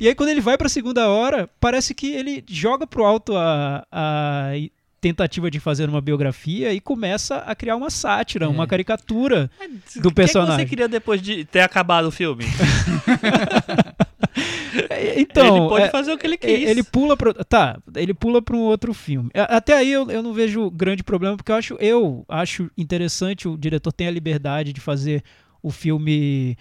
[0.00, 3.86] E aí quando ele vai pra segunda hora, parece que ele joga pro alto a,
[3.92, 4.50] a
[5.00, 8.48] tentativa de fazer uma biografia e começa a criar uma sátira, É.
[8.48, 9.50] uma caricatura.
[9.96, 10.54] Do O que personagem.
[10.54, 12.44] é que você queria depois de ter acabado o filme?
[15.16, 16.68] Então, ele pode é, fazer o que ele quis.
[16.68, 19.30] ele pula pro, tá, ele pula para um outro filme.
[19.34, 23.56] Até aí eu, eu não vejo grande problema porque eu acho eu acho interessante o
[23.56, 25.22] diretor tem a liberdade de fazer
[25.62, 26.56] o filme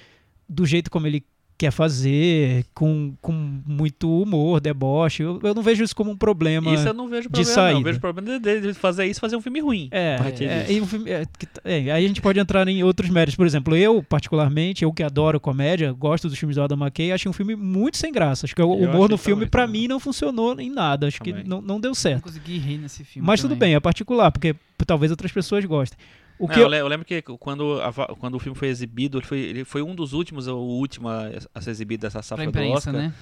[0.48, 1.26] do jeito como ele
[1.58, 3.32] quer fazer, com, com
[3.66, 5.24] muito humor, deboche.
[5.24, 6.74] Eu, eu não vejo isso como um problema.
[6.74, 7.56] Isso eu não vejo de problema, não.
[7.56, 7.80] saída.
[7.80, 9.88] Eu vejo problema dele de fazer isso e fazer um filme ruim.
[9.92, 11.26] É, é, e o filme- é,
[11.64, 13.36] é, aí a gente pode entrar em outros méritos.
[13.36, 17.30] Por exemplo, eu, particularmente, eu que adoro comédia, gosto dos filmes do Adam McKay, achei
[17.30, 18.46] um filme muito sem graça.
[18.46, 19.82] Acho que o Eu humor no filme, também.
[19.84, 21.08] mim, não funcionou em nada.
[21.08, 21.44] Acho Também.
[21.44, 22.24] que não, não deu Não certo.
[22.24, 23.26] consegui rir nesse filme.
[23.26, 23.70] Mas tudo também.
[23.70, 25.98] bem, é particular, porque talvez outras pessoas gostem.
[26.38, 29.18] O Não, que eu, eu- eu lembro que quando, a quando o filme foi exibido,
[29.20, 32.52] ele foi, ele foi um dos últimos, o último a, a ser exibido dessa safra
[32.52, 32.94] do Oscar.
[32.94, 33.14] né?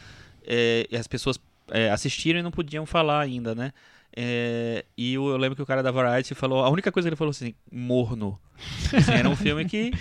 [0.46, 3.72] é, e as pessoas é, assistiram e não podiam falar ainda, né?
[4.16, 7.10] É, e eu, eu lembro que o cara da Variety falou, a única coisa que
[7.10, 8.40] ele falou assim, morno.
[8.96, 9.92] Assim, era um filme que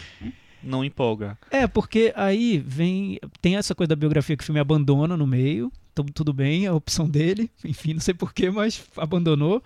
[0.63, 1.37] não empolga.
[1.51, 3.19] É, porque aí vem.
[3.41, 5.73] Tem essa coisa da biografia que o filme abandona no meio.
[5.93, 7.51] Então, tudo bem, é a opção dele.
[7.65, 9.63] Enfim, não sei porquê, mas abandonou.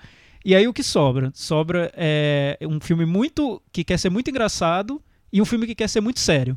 [0.46, 1.32] E aí o que sobra?
[1.34, 3.60] Sobra é, um filme muito.
[3.72, 6.56] que quer ser muito engraçado e um filme que quer ser muito sério.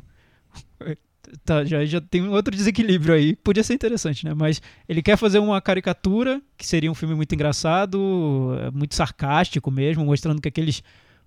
[1.44, 3.36] Tá, já, já tem um outro desequilíbrio aí.
[3.36, 4.34] Podia ser interessante, né?
[4.34, 9.70] Mas ele quer fazer uma caricatura, que seria um filme muito engraçado, é, muito sarcástico
[9.70, 10.82] mesmo, mostrando que aqueles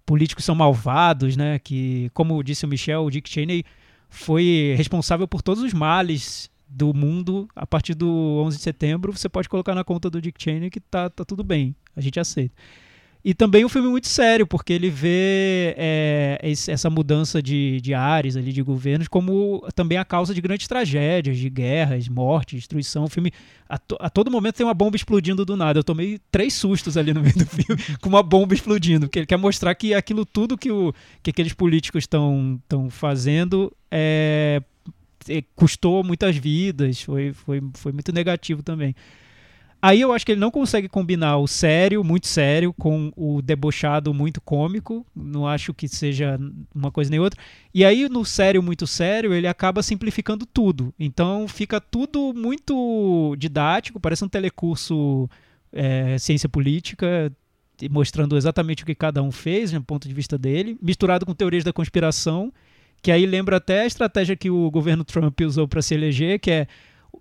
[0.05, 1.57] políticos são malvados, né?
[1.57, 3.63] Que, como disse o Michel, o Dick Cheney
[4.09, 8.09] foi responsável por todos os males do mundo a partir do
[8.45, 9.15] 11 de setembro.
[9.15, 12.19] Você pode colocar na conta do Dick Cheney que tá, tá tudo bem, a gente
[12.19, 12.55] aceita.
[13.25, 18.35] E também um filme muito sério, porque ele vê é, essa mudança de, de áreas
[18.35, 23.05] ali, de governos, como também a causa de grandes tragédias, de guerras, morte, destruição.
[23.05, 23.31] O filme,
[23.69, 25.79] a, to, a, todo momento, tem uma bomba explodindo do nada.
[25.79, 29.25] Eu tomei três sustos ali no meio do filme com uma bomba explodindo, porque ele
[29.25, 32.59] quer mostrar que aquilo tudo que, o, que aqueles políticos estão
[32.89, 34.61] fazendo é,
[35.55, 38.95] custou muitas vidas, foi, foi, foi muito negativo também.
[39.83, 44.13] Aí eu acho que ele não consegue combinar o sério, muito sério, com o debochado
[44.13, 45.05] muito cômico.
[45.13, 46.39] Não acho que seja
[46.73, 47.37] uma coisa nem outra.
[47.73, 50.93] E aí, no sério, muito sério, ele acaba simplificando tudo.
[50.97, 55.29] Então fica tudo muito didático, parece um telecurso
[55.73, 57.29] é, ciência política,
[57.91, 61.33] mostrando exatamente o que cada um fez, do né, ponto de vista dele, misturado com
[61.33, 62.53] teorias da conspiração,
[63.03, 66.49] que aí lembra até a estratégia que o governo Trump usou para se eleger, que
[66.49, 66.67] é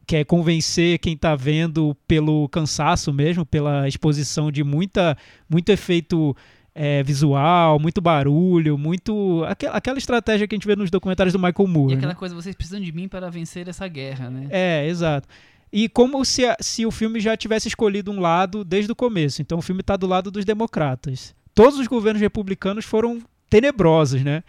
[0.07, 5.17] que é convencer quem está vendo pelo cansaço mesmo, pela exposição de muita,
[5.49, 6.35] muito efeito
[6.75, 9.45] é, visual, muito barulho, muito.
[9.45, 11.93] Aquela, aquela estratégia que a gente vê nos documentários do Michael Moore.
[11.93, 12.19] E aquela né?
[12.19, 14.47] coisa, vocês precisam de mim para vencer essa guerra, né?
[14.51, 15.29] É, exato.
[15.71, 19.43] E como se, se o filme já tivesse escolhido um lado desde o começo.
[19.43, 21.35] Então o filme está do lado dos democratas.
[21.55, 24.43] Todos os governos republicanos foram tenebrosos, né?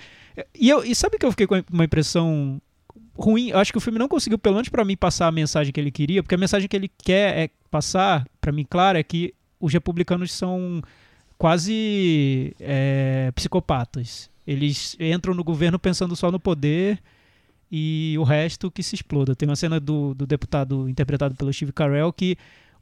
[0.60, 2.62] E, eu, e sabe que eu fiquei com uma impressão
[3.16, 3.50] ruim.
[3.50, 5.80] Eu acho que o filme não conseguiu, pelo menos para mim, passar a mensagem que
[5.80, 9.34] ele queria, porque a mensagem que ele quer é passar, para mim, claro, é que
[9.60, 10.82] os republicanos são
[11.38, 14.30] quase é, psicopatas.
[14.46, 17.02] Eles entram no governo pensando só no poder
[17.72, 19.36] e o resto que se exploda.
[19.36, 22.38] Tem uma cena do, do deputado interpretado pelo Steve Carell que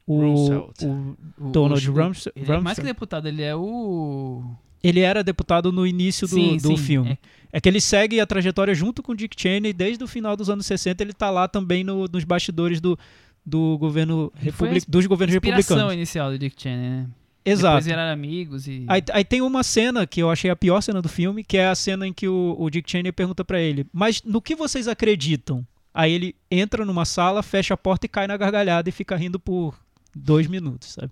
[0.06, 2.32] o, o, o Donald Rumsfeld...
[2.34, 4.42] Ele é mais que deputado, ele é o
[4.82, 6.76] ele era deputado no início do, sim, do sim.
[6.76, 7.10] filme.
[7.12, 7.18] É.
[7.52, 7.60] é.
[7.60, 10.66] que ele segue a trajetória junto com o Dick Cheney desde o final dos anos
[10.66, 11.02] 60.
[11.02, 12.98] Ele está lá também no, nos bastidores do,
[13.44, 15.84] do governo republic, dos governos republicanos.
[15.84, 17.06] A inicial do Dick Cheney, né?
[17.44, 17.74] Exato.
[17.74, 18.84] Depois viraram amigos e...
[18.88, 21.66] Aí, aí, tem uma cena que eu achei a pior cena do filme, que é
[21.66, 24.86] a cena em que o, o Dick Cheney pergunta para ele, mas no que vocês
[24.86, 25.66] acreditam?
[25.92, 29.38] Aí ele entra numa sala, fecha a porta e cai na gargalhada e fica rindo
[29.38, 29.74] por
[30.14, 31.10] dois minutos, sabe?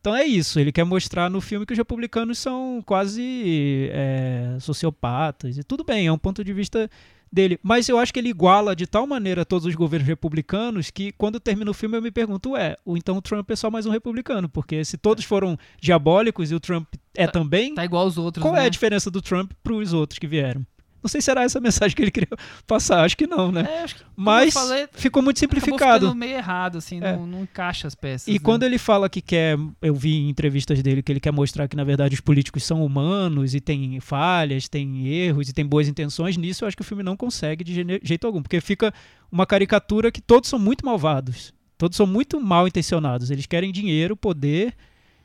[0.00, 5.58] Então é isso, ele quer mostrar no filme que os republicanos são quase é, sociopatas.
[5.58, 6.88] E tudo bem, é um ponto de vista
[7.30, 7.58] dele.
[7.62, 11.38] Mas eu acho que ele iguala de tal maneira todos os governos republicanos que quando
[11.38, 14.48] termina o filme eu me pergunto, ué, então o Trump é só mais um republicano,
[14.48, 17.74] porque se todos foram diabólicos e o Trump é tá, também.
[17.74, 18.42] Tá igual aos outros.
[18.42, 18.62] Qual né?
[18.62, 20.64] é a diferença do Trump para os outros que vieram?
[21.02, 22.28] Não sei se era essa a mensagem que ele queria
[22.66, 23.62] passar, acho que não, né?
[23.62, 26.06] É, que, Mas falei, ficou muito simplificado.
[26.06, 27.16] Ficou meio errado, assim, é.
[27.16, 28.28] não, não, encaixa as peças.
[28.28, 28.38] E né?
[28.38, 31.76] quando ele fala que quer, eu vi em entrevistas dele que ele quer mostrar que
[31.76, 36.36] na verdade os políticos são humanos e tem falhas, tem erros e tem boas intenções,
[36.36, 38.92] nisso eu acho que o filme não consegue de jeito algum, porque fica
[39.32, 44.16] uma caricatura que todos são muito malvados, todos são muito mal intencionados, eles querem dinheiro,
[44.16, 44.74] poder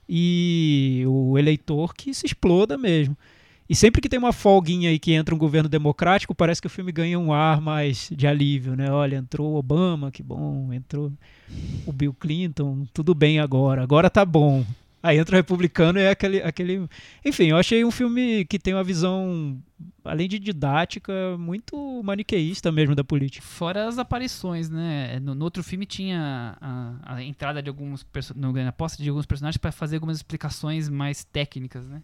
[0.07, 3.17] e o eleitor que se exploda mesmo.
[3.67, 6.69] E sempre que tem uma folguinha aí que entra um governo democrático, parece que o
[6.69, 8.91] filme ganha um ar mais de alívio, né?
[8.91, 11.11] Olha, entrou Obama, que bom, entrou
[11.85, 14.63] o Bill Clinton, tudo bem agora, agora tá bom.
[15.05, 16.89] Aí entra o republicano e é aquele, aquele.
[17.23, 19.55] Enfim, eu achei um filme que tem uma visão,
[20.03, 23.45] além de didática, muito maniqueísta mesmo da política.
[23.45, 25.19] Fora as aparições, né?
[25.19, 28.03] No, no outro filme tinha a, a entrada de alguns.
[28.35, 32.01] No, a posse de alguns personagens para fazer algumas explicações mais técnicas, né?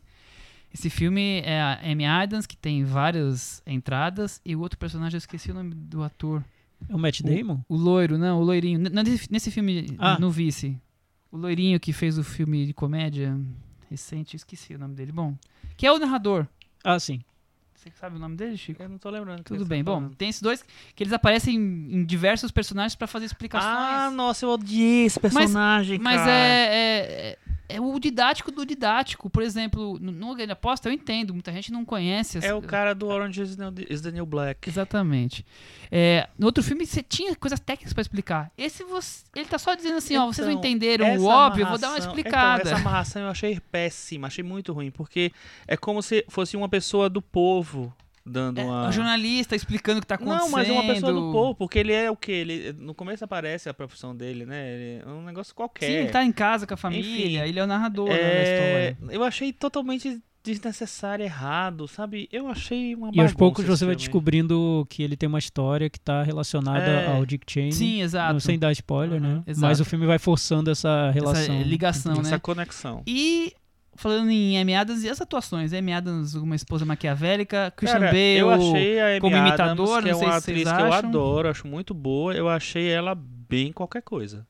[0.73, 5.19] Esse filme é a Amy Adams, que tem várias entradas, e o outro personagem, eu
[5.19, 6.43] esqueci o nome do ator.
[6.87, 7.59] É o Matt Damon?
[7.67, 8.79] O, o loiro, não, o loirinho.
[8.79, 10.17] Nesse, nesse filme, ah.
[10.19, 10.77] no Vice.
[11.31, 13.37] O loirinho que fez o filme de comédia
[13.89, 15.11] recente, esqueci o nome dele.
[15.11, 15.35] Bom,
[15.75, 16.47] que é o narrador.
[16.83, 17.21] Ah, sim.
[17.75, 18.81] Você sabe o nome dele, Chico?
[18.81, 19.43] Eu não tô lembrando.
[19.43, 19.83] Tudo bem.
[19.83, 20.63] Tá Bom, tem esses dois
[20.95, 23.73] que eles aparecem em, diversos personagens para fazer explicações.
[23.73, 26.27] Ah, nossa, eu odiei esse personagem, mas, cara.
[26.27, 27.37] Mas é, é, é
[27.79, 29.29] o didático do didático.
[29.29, 32.39] Por exemplo, no, Grande Aposta eu entendo, muita gente não conhece.
[32.43, 33.41] É o cara do Orange
[33.89, 34.69] is the New Black.
[34.69, 35.45] Exatamente.
[35.91, 38.51] É, no outro filme você tinha coisas técnicas para explicar.
[38.57, 41.63] Esse você, ele tá só dizendo assim, então, ó, vocês não então, entenderam o óbvio,
[41.63, 42.61] eu vou dar uma explicada.
[42.61, 45.31] Então, essa amarração eu achei péssima, achei muito ruim, porque
[45.67, 47.93] é como se fosse uma pessoa do povo
[48.25, 48.87] dando é, uma.
[48.87, 50.41] Um jornalista explicando o que tá acontecendo.
[50.41, 52.31] Não, mas é uma pessoa do povo, porque ele é o quê?
[52.31, 54.73] Ele, no começo aparece a profissão dele, né?
[54.73, 55.85] Ele é um negócio qualquer.
[55.85, 58.17] Sim, ele tá em casa com a família, Enfim, ele é o narrador é...
[58.17, 59.15] da história.
[59.15, 62.27] Eu achei totalmente desnecessário, errado, sabe?
[62.31, 65.99] Eu achei uma E aos poucos você vai descobrindo que ele tem uma história que
[65.99, 67.15] tá relacionada é...
[67.15, 67.71] ao Dick Cheney.
[67.71, 68.33] Sim, exato.
[68.33, 69.43] Não sem dar spoiler, uhum, né?
[69.45, 69.61] Exato.
[69.61, 71.55] Mas o filme vai forçando essa relação.
[71.55, 72.27] Essa ligação, essa né?
[72.29, 73.03] Essa conexão.
[73.05, 73.53] E
[73.95, 75.73] falando em Amy Adams, e as atuações?
[75.73, 80.03] Amy Adams, uma esposa maquiavélica, Christian Cara, Bale eu achei a Amy como Adams, imitador,
[80.03, 80.87] que é uma atriz que acham.
[80.87, 82.33] eu adoro, acho muito boa.
[82.33, 84.47] Eu achei ela bem qualquer coisa.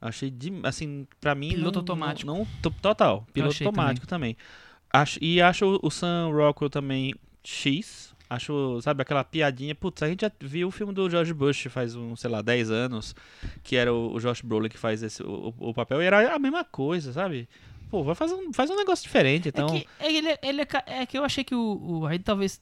[0.00, 1.50] Achei, de, assim, pra mim...
[1.50, 2.26] Piloto não, automático.
[2.26, 4.34] Não, não, total, piloto automático também.
[4.34, 4.46] também.
[4.92, 7.14] Acho, e acho o Sam Rockwell também
[7.44, 8.14] X.
[8.28, 9.74] Acho, sabe, aquela piadinha.
[9.74, 12.70] Putz, a gente já viu o filme do George Bush faz, um, sei lá, 10
[12.70, 13.14] anos,
[13.62, 16.38] que era o, o Josh Brolin que faz esse, o, o papel, e era a
[16.38, 17.48] mesma coisa, sabe?
[17.90, 19.66] Pô, vai fazer um, faz um negócio diferente, então...
[19.66, 22.00] É que, é, ele, ele, é que eu achei que o...
[22.00, 22.58] o aí talvez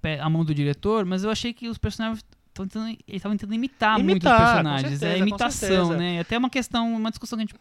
[0.00, 3.54] pé, a mão do diretor, mas eu achei que os personagens tentando, eles estavam tentando
[3.54, 4.98] imitar, Imitar, muito os personagens.
[4.98, 6.20] certeza, é com imitação, né?
[6.20, 7.54] Até uma questão, uma discussão que a gente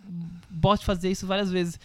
[0.62, 1.80] pode fazer isso várias vezes.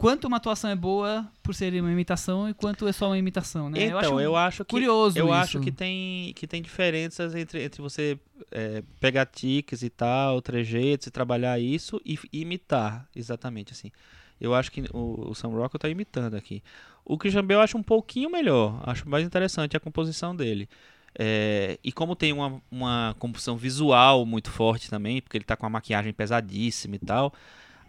[0.00, 3.68] Quanto uma atuação é boa por ser uma imitação e quanto é só uma imitação,
[3.68, 3.84] né?
[3.84, 4.70] Então, eu acho, que...
[4.70, 5.34] curioso Eu isso.
[5.34, 8.18] acho que tem, que tem diferenças entre, entre você
[8.50, 13.92] é, pegar tiques e tal, trejeitos e trabalhar isso e, e imitar, exatamente assim.
[14.40, 16.62] Eu acho que o, o Sam Rockwell tá imitando aqui.
[17.04, 20.66] O Christian Bale eu acho um pouquinho melhor, acho mais interessante a composição dele.
[21.14, 25.66] É, e como tem uma, uma composição visual muito forte também, porque ele tá com
[25.66, 27.34] uma maquiagem pesadíssima e tal,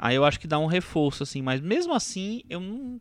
[0.01, 2.99] aí eu acho que dá um reforço, assim, mas mesmo assim eu não,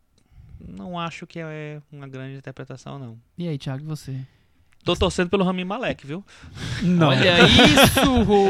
[0.61, 3.19] não acho que é uma grande interpretação, não.
[3.39, 4.15] E aí, Thiago, e você?
[4.85, 6.25] Tô torcendo pelo Rami Malek, viu?
[6.83, 7.09] Não.
[7.09, 8.01] Olha isso!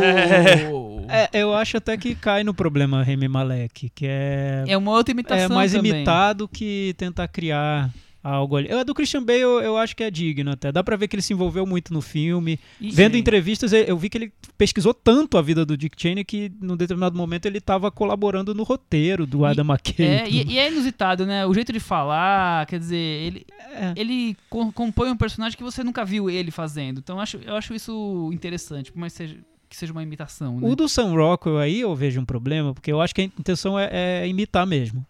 [1.13, 5.11] É, eu acho até que cai no problema Remy Malek, que é, É uma outra
[5.11, 5.91] imitação é mais também.
[5.91, 7.91] imitado que tentar criar
[8.23, 8.71] algo ali.
[8.73, 10.71] A do Christian Bale eu, eu acho que é digno até.
[10.71, 12.59] Dá pra ver que ele se envolveu muito no filme.
[12.81, 13.19] E- Vendo Sim.
[13.21, 17.17] entrevistas, eu vi que ele pesquisou tanto a vida do Dick Cheney que, num determinado
[17.17, 20.07] momento, ele tava colaborando no roteiro do Adam McKay.
[20.07, 21.47] É, e, e é inusitado, né?
[21.47, 23.93] O jeito de falar, quer dizer, ele, É.
[23.97, 26.99] ele co- compõe um personagem que você nunca viu ele fazendo.
[27.01, 29.37] Então eu acho, eu acho isso interessante, por mais seja,
[29.69, 30.69] que seja uma imitação, né?
[30.69, 33.79] O do Sam Rockwell aí eu vejo um problema, porque eu acho que a intenção
[33.79, 33.89] é,
[34.23, 35.07] é imitar mesmo.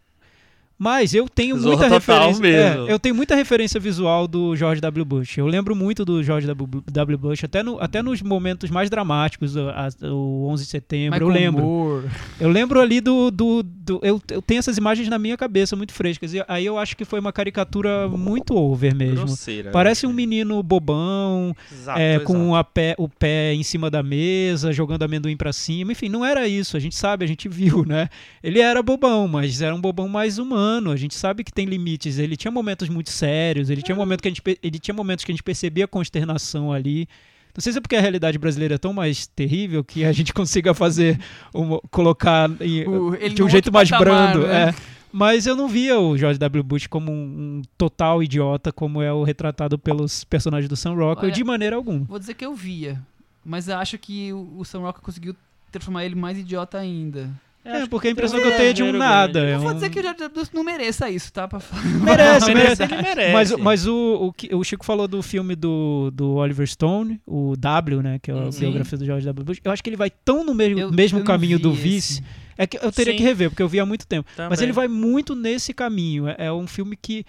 [0.82, 2.40] Mas eu tenho Zorra muita referência.
[2.40, 2.88] mesmo.
[2.88, 5.04] é, eu tenho muita referência visual do George W.
[5.04, 5.36] Bush.
[5.36, 7.18] Eu lembro muito do George W.
[7.18, 11.26] Bush, até, no, até nos momentos mais dramáticos, o, a- o 11 de setembro.
[11.26, 11.62] Michael eu lembro.
[11.62, 12.06] Moore.
[12.40, 13.30] Eu lembro ali do.
[13.30, 16.32] do, do- eu, eu tenho essas imagens na minha cabeça, muito frescas.
[16.32, 19.26] E aí eu acho que foi uma caricatura muito over mesmo.
[19.26, 19.70] Grosseira.
[19.72, 24.72] Parece um menino bobão, Exato, é, com a pé- o pé em cima da mesa,
[24.72, 25.92] jogando amendoim pra cima.
[25.92, 26.74] Enfim, não era isso.
[26.74, 28.08] A gente sabe, a gente viu, né?
[28.42, 30.69] Ele era bobão, mas era um bobão mais humano.
[30.92, 32.18] A gente sabe que tem limites.
[32.18, 33.70] Ele tinha momentos muito sérios.
[33.70, 37.08] Ele tinha, momento que a gente, ele tinha momentos que a gente percebia consternação ali.
[37.56, 40.32] Não sei se é porque a realidade brasileira é tão mais terrível que a gente
[40.34, 41.18] consiga fazer,
[41.52, 44.46] uma- colocar em- O- de um jeito mais patamar, brando.
[44.46, 44.68] né?
[44.70, 44.74] é.
[45.12, 46.62] Mas eu não via o George W.
[46.62, 47.14] Bush como um,
[47.58, 51.74] um total idiota, como é o retratado pelos personagens do Sam Rockwell, Olha, de maneira
[51.74, 52.04] alguma.
[52.04, 53.02] Vou dizer que eu via,
[53.44, 55.34] mas acho que o, o Sam Rockwell conseguiu
[55.72, 57.28] transformar ele mais idiota ainda.
[57.62, 59.40] É, porque a impressão que eu tenho é de um nada.
[59.46, 60.34] É Eu vou um- dizer que o George W.
[60.34, 61.46] Bush não mereça isso, tá?
[61.46, 61.82] Pra falar.
[62.00, 62.82] Merece, Não, merece.
[62.82, 63.32] ele merece.
[63.32, 68.00] Mas, mas o, o, o Chico falou do filme do, do Oliver Stone, o W,
[68.02, 68.18] né?
[68.22, 68.50] Que é a Uhum.
[68.50, 69.44] biografia do George W.
[69.44, 69.60] Bush.
[69.62, 71.80] Eu acho que ele vai tão no mesmo, Eu- mesmo eu não caminho do esse.
[71.82, 72.24] Vice.
[72.56, 73.18] É que eu teria Sim.
[73.18, 74.28] que rever, porque eu vi há muito tempo.
[74.36, 74.62] Mas Também.
[74.64, 76.28] ele vai muito nesse caminho.
[76.28, 77.24] É, é um filme que.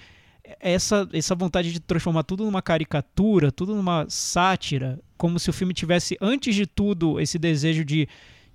[0.60, 5.74] Essa, essa vontade de transformar tudo numa caricatura, tudo numa sátira, como se o filme
[5.74, 8.08] tivesse, antes de tudo, esse desejo de.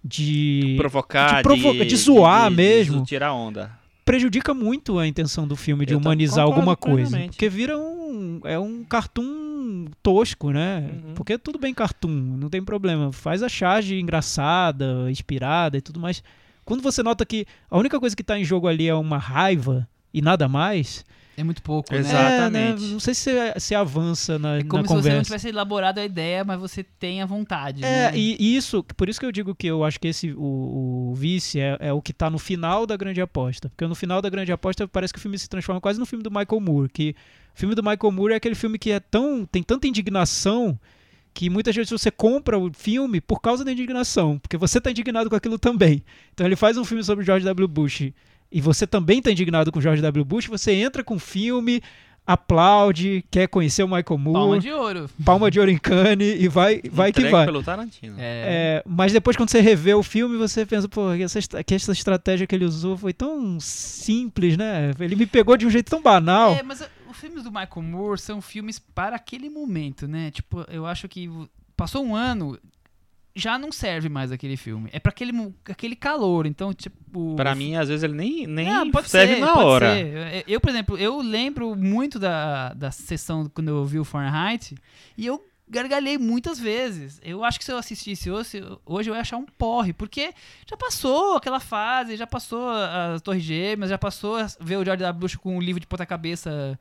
[0.07, 3.01] De provocar, de provo- de zoar mesmo.
[3.03, 3.71] De tirar onda.
[4.05, 7.09] prejudica muito a intenção do filme de Eu humanizar alguma coisa.
[7.11, 7.31] plenamente.
[7.33, 8.41] Porque vira um.
[8.45, 10.89] É um cartoon tosco, né?
[11.09, 11.15] Uhum.
[11.15, 13.13] Porque é tudo bem cartoon, não tem problema.
[13.13, 16.23] Faz a charge engraçada, inspirada e tudo mais.
[16.65, 19.89] Quando você nota que a única coisa que tá em jogo ali é uma raiva
[20.15, 21.05] e nada mais.
[21.37, 21.99] É muito pouco, né?
[21.99, 22.83] É, Exatamente.
[22.83, 22.89] né?
[22.93, 25.25] Não sei se, se avança na, É como na se você não conversa.
[25.25, 27.85] tivesse elaborado a ideia, mas você tem a vontade.
[27.85, 28.19] É, né?
[28.19, 31.15] e e isso, por isso que eu digo que eu acho que esse, o, o
[31.15, 33.69] vice é, é o que tá no final da grande aposta.
[33.69, 36.23] Porque no final da grande aposta parece que o filme se transforma quase no filme
[36.23, 36.89] do Michael Moore.
[36.89, 37.15] Que
[37.55, 39.45] o filme do Michael Moore é aquele filme que é tão.
[39.45, 40.79] tem tanta indignação
[41.35, 44.39] que muitas vezes você compra o filme por causa da indignação.
[44.39, 46.03] Porque você tá indignado com aquilo também.
[46.33, 47.69] Então ele faz um filme sobre George W.
[47.69, 48.11] Bush
[48.51, 50.25] e você também tá indignado com George W.
[50.25, 51.83] Bush, você entra com o filme.
[52.29, 55.11] Aplaude, quer conhecer o Michael Moore, Palma de ouro.
[55.25, 57.45] palma de ouro em Cannes e vai, vai que vai.
[57.47, 58.17] pelo Tarantino.
[58.19, 58.83] É.
[58.83, 61.93] É, mas depois quando você revê o filme, você pensa, pô, que essa, que essa
[61.93, 64.91] estratégia que ele usou foi tão simples, né?
[64.99, 66.53] Ele me pegou de um jeito tão banal.
[66.55, 70.33] É, mas uh, os filmes do Michael Moore são filmes para aquele momento, né?
[70.33, 72.59] Tipo, eu acho que v- passou um ano,
[73.39, 74.89] já não serve mais aquele filme.
[74.93, 75.33] É para aquele,
[75.69, 76.47] aquele calor.
[76.47, 77.37] Então, tipo.
[77.37, 79.95] Pra o mim, às vezes, ele nem, nem Ah, pode serve ser, na hora.
[79.95, 80.07] ser.
[80.49, 84.75] Eu, eu, por exemplo, eu lembro muito da, da sessão quando eu vi o Fahrenheit
[85.19, 87.21] e eu gargalhei muitas vezes.
[87.23, 90.33] Eu acho que se eu assistisse hoje, hoje eu ia achar um porre, porque
[90.69, 95.03] já passou aquela fase, já passou as Torres Gêmeas, já passou a ver o George
[95.03, 95.21] W.
[95.21, 96.79] Bush com um livro de ponta-cabeça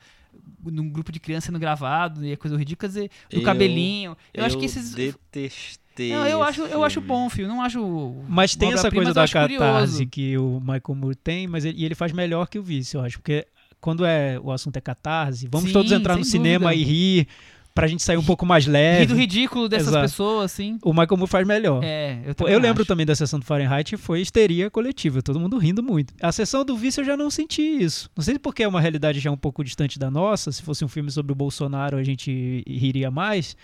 [0.64, 4.16] num grupo de criança sendo gravado e coisa ridícula, quer dizer, do Eu- cabelinho.
[4.34, 4.94] Eu, acho que esses...
[4.94, 5.50] detestei
[5.98, 9.28] Não, eu acho, eu acho bom o filme, não acho Mas tem essa coisa da
[9.28, 10.08] catarse curioso.
[10.08, 13.02] que o Michael Moore tem, mas ele, e ele faz melhor que o Vice, eu
[13.02, 13.18] acho.
[13.20, 13.46] Porque
[13.80, 16.82] quando é o assunto é catarse, vamos Sim, todos entrar no sem cinema dúvida.
[16.82, 17.28] e rir
[17.74, 19.06] pra gente sair um pouco mais leve.
[19.06, 20.04] do ridículo dessas Exato.
[20.06, 20.80] pessoas, assim.
[20.82, 21.84] O Michael Moore faz melhor.
[21.84, 22.88] É, eu também Eu lembro acho.
[22.88, 26.14] também da sessão do Fahrenheit, foi histeria coletiva, todo mundo rindo muito.
[26.22, 28.10] A sessão do Vice eu já não senti isso.
[28.16, 30.54] Não sei porque é uma realidade já um pouco distante da nossa.
[30.54, 33.58] Se fosse um filme sobre o Bolsonaro, a gente riria mais.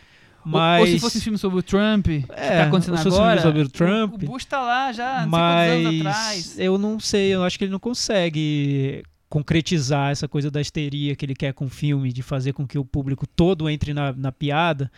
[0.45, 0.81] Ou- Mas.
[0.81, 3.19] Ou, se fosse um filme sobre o Trump, que É, tá acontecendo se fosse um
[3.19, 3.41] filme agora.
[3.41, 4.13] sobre o Trump.
[4.15, 6.59] O, Bush tá lá já, não quantos anos Mas atrás.
[6.59, 11.25] eu não sei, eu acho que ele não consegue concretizar essa coisa da histeria que
[11.25, 14.31] ele quer com o filme, de fazer com que o público todo entre na, na
[14.31, 14.91] piada.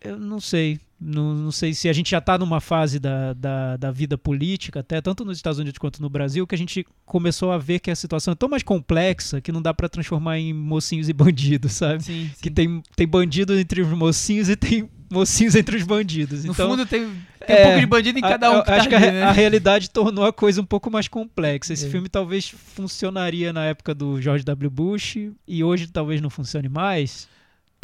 [0.00, 0.78] Eu não sei.
[1.06, 4.80] Não, não sei se a gente já está numa fase da, da, da vida política,
[4.80, 7.90] até tanto nos Estados Unidos quanto no Brasil, que a gente começou a ver que
[7.90, 11.72] a situação é tão mais complexa que não dá para transformar em mocinhos e bandidos,
[11.72, 12.02] sabe?
[12.02, 12.54] Sim, Que sim.
[12.54, 16.44] tem, tem bandido entre os mocinhos e tem mocinhos entre os bandidos.
[16.44, 17.06] No então, fundo tem,
[17.46, 18.54] tem é, um pouco de bandido em a- cada um.
[18.54, 19.22] eu que tá acho que a, né?
[19.24, 21.72] a realidade tornou a coisa um pouco mais complexa.
[21.74, 21.90] Esse É.
[21.90, 24.70] filme talvez funcionaria na época do George W.
[24.70, 27.28] Bush e hoje talvez não funcione mais.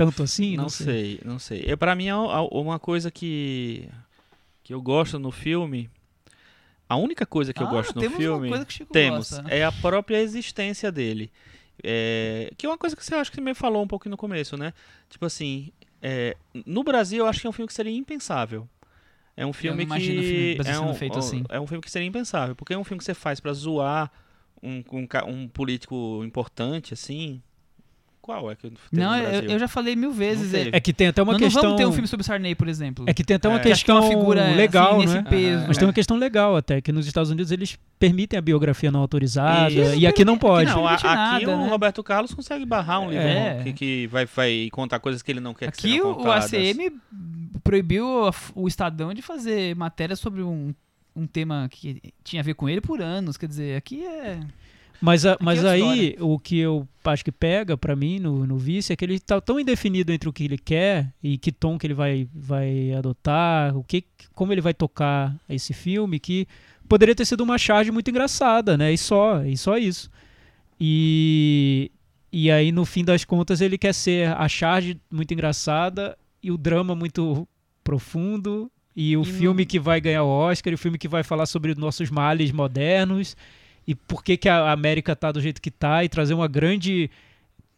[0.05, 0.57] Tanto assim?
[0.57, 1.21] não, sei.
[1.23, 1.65] não sei.
[1.67, 3.87] É, para mim, é uma coisa que,
[4.65, 5.91] que eu gosto no filme.
[6.89, 8.49] A única coisa que eu Ah, gosto no filme.
[8.49, 9.31] coisa que o Chico temos.
[9.31, 9.49] gosta.
[9.55, 11.31] É a própria existência dele.
[11.85, 14.17] É, que é uma coisa que você acha que você me falou um pouco no
[14.17, 14.73] começo, né?
[15.11, 15.71] Tipo assim.
[16.01, 16.35] é,
[16.65, 18.67] no Brasil, eu acho que é um filme que seria impensável.
[19.37, 20.03] É um filme não que.
[20.03, 21.45] imagino o filme é um, feito assim.
[21.51, 22.57] É um filme que seria impensável.
[22.57, 24.11] Porque é um filme que você faz pra zoar
[24.63, 27.43] um, um, um político importante, assim.
[28.23, 30.53] Qual é que Não, eu, eu já falei mil vezes.
[30.53, 30.69] Não é-.
[30.73, 31.63] É que tem até uma nós não questão.
[31.63, 33.05] vamos ter um filme sobre Sarney, por exemplo.
[33.09, 33.61] É que tem até uma É.
[33.63, 35.23] Que acho que é questão uma figura legal, assim, nesse né?
[35.29, 35.65] peso.
[35.67, 39.01] Mas tem uma questão legal até, que nos Estados Unidos eles permitem a biografia não
[39.01, 39.95] autorizada Isso.
[39.99, 40.71] e aqui não pode.
[40.71, 41.17] Não, a- permite aqui
[41.47, 41.69] nada, o né?
[41.71, 43.63] Roberto Carlos consegue barrar um livro É.
[43.65, 46.31] que, que vai, vai contar coisas que ele não quer que Aqui o.
[46.31, 46.93] ACM
[47.65, 48.07] proibiu
[48.55, 50.75] o Estadão de fazer matéria sobre um,
[51.17, 53.37] um tema que tinha a ver com ele por anos.
[53.37, 54.41] Quer dizer, aqui é.
[55.01, 58.59] Mas, a- mas outra aí, o que eu acho que pega pra mim no, no
[58.59, 61.79] Vice é que ele tá tão indefinido entre o que ele quer e que tom
[61.79, 66.47] que ele vai, vai adotar, o que, como ele vai tocar esse filme, que
[66.89, 68.93] poderia ter sido uma charge muito engraçada, né?
[68.93, 70.11] E só, e só isso.
[70.79, 71.91] E,
[72.33, 76.57] e aí, no fim das contas, ele quer ser a charge muito engraçada e o
[76.59, 77.47] drama muito
[77.85, 78.71] profundo.
[78.97, 81.47] E o E filme que vai ganhar o Oscar, e o filme que vai falar
[81.47, 83.37] sobre nossos males modernos
[83.87, 87.11] e por que, que a América tá do jeito que tá e trazer uma grande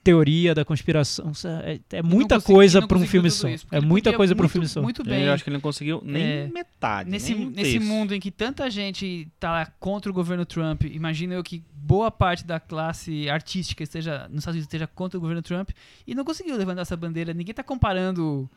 [0.05, 1.30] teoria da conspiração.
[1.64, 3.48] É, é muita não consegui- coisa para um filme só.
[3.48, 4.82] isso, É muita coisa para um filme só.
[4.82, 5.22] Muito bem.
[5.22, 7.09] Eu acho que ele não conseguiu nem É, metade.
[7.09, 11.34] Nesse, nem um nesse mundo em que tanta gente tá contra o governo Trump, imagino
[11.34, 15.40] eu que boa parte da classe artística esteja nos Estados Unidos esteja contra o governo
[15.42, 15.70] Trump
[16.05, 17.32] e não conseguiu levantar essa bandeira.
[17.32, 18.50] Ninguém tá comparando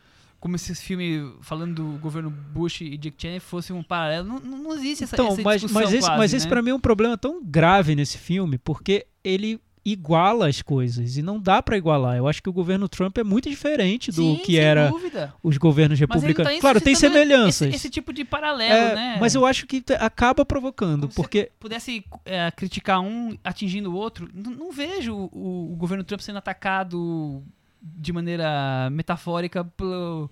[0.46, 4.28] como se esse filme falando do governo Bush e Dick Cheney fosse um paralelo.
[4.28, 6.50] Não, não existe essa, Então, essa mas, discussão mas esse, quase, mas esse né?
[6.52, 11.24] para mim é um problema tão grave nesse filme, porque ele iguala as coisas e
[11.24, 12.16] não dá para igualar.
[12.18, 15.34] Eu acho que o governo Trump é muito diferente do Sim, que era dúvida.
[15.41, 16.54] os governos republicanos.
[16.54, 17.70] tá claro, tem semelhanças.
[17.70, 19.18] Esse, esse tipo de paralelo, É, né?
[19.20, 23.96] Mas eu acho que acaba provocando, Como se porque pudesse é, criticar um atingindo o
[23.96, 27.43] outro, não, não vejo o, o governo Trump sendo atacado
[27.86, 30.30] de maneira metafórica pelo,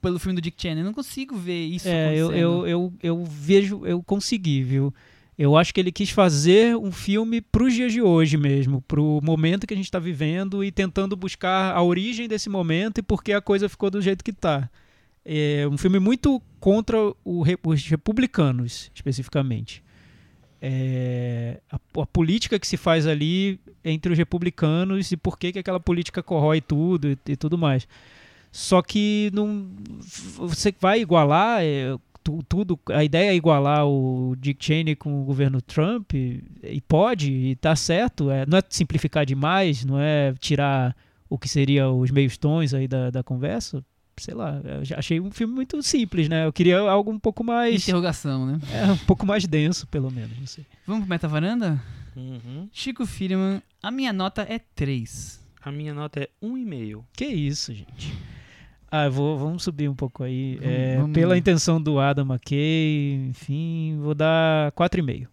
[0.00, 0.80] pelo filme do Dick Cheney.
[0.80, 4.92] Eu não consigo ver isso É, eu, eu, eu, eu vejo, eu consegui, viu?
[5.38, 9.68] Eu acho que ele quis fazer um filme pros dias de hoje mesmo, pro momento
[9.68, 13.32] que a gente tá vivendo e tentando buscar a origem desse momento e por que
[13.32, 14.68] a coisa ficou do jeito que tá.
[15.24, 19.84] É um filme muito contra o os republicanos, especificamente.
[20.60, 21.60] É,
[22.00, 26.22] a, política que se faz ali entre os republicanos e por que, que aquela política
[26.22, 27.86] corrói tudo e, e tudo mais.
[28.50, 29.68] Só que não,
[30.36, 32.78] você vai igualar é, tu- tudo.
[32.88, 37.56] A ideia é igualar o Dick Cheney com o governo Trump e, e pode e
[37.56, 38.30] tá certo.
[38.30, 40.96] É, não é simplificar demais, não é tirar
[41.28, 43.84] o que seria os meios tons aí da, da conversa.
[44.20, 44.60] Sei lá,
[44.96, 46.46] achei um filme muito simples, né?
[46.46, 48.58] Eu queria algo um pouco mais, Interrogação, né?
[48.72, 50.38] é, um pouco mais denso, pelo menos.
[50.38, 50.64] Não sei.
[50.86, 51.82] Vamos pro Meta Varanda?
[52.16, 52.68] Uhum.
[52.72, 55.40] Chico Firman, a minha nota é 3.
[55.62, 57.04] A minha nota é 1,5.
[57.12, 58.12] Que isso, gente.
[58.90, 60.54] Ah, eu vou, vamos subir um pouco aí.
[60.56, 65.28] Vamos- É, vamos- Pela intenção do Adam McKay, enfim, vou dar 4,5.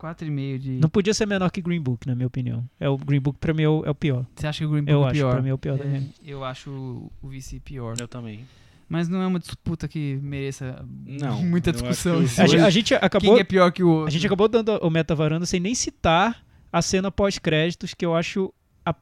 [0.00, 0.70] 4,5 de.
[0.80, 2.64] Não podia ser menor que Green Book, na minha opinião.
[2.78, 4.24] É o Green Book pra mim é o, é o pior.
[4.34, 5.32] Você acha que o Green Book Eu é acho, pior?
[5.32, 7.94] pra mim é o pior da É, eu acho o- vice pior.
[8.00, 8.40] Eu também.
[8.88, 12.18] Mas não é uma disputa que mereça Não, muita discussão.
[12.18, 14.08] que isso A, gente- a gente acabou, Quem é pior que o outro?
[14.08, 18.14] a gente acabou dando o meta varanda sem nem citar a cena pós-créditos que eu
[18.16, 18.52] acho
[18.84, 18.94] a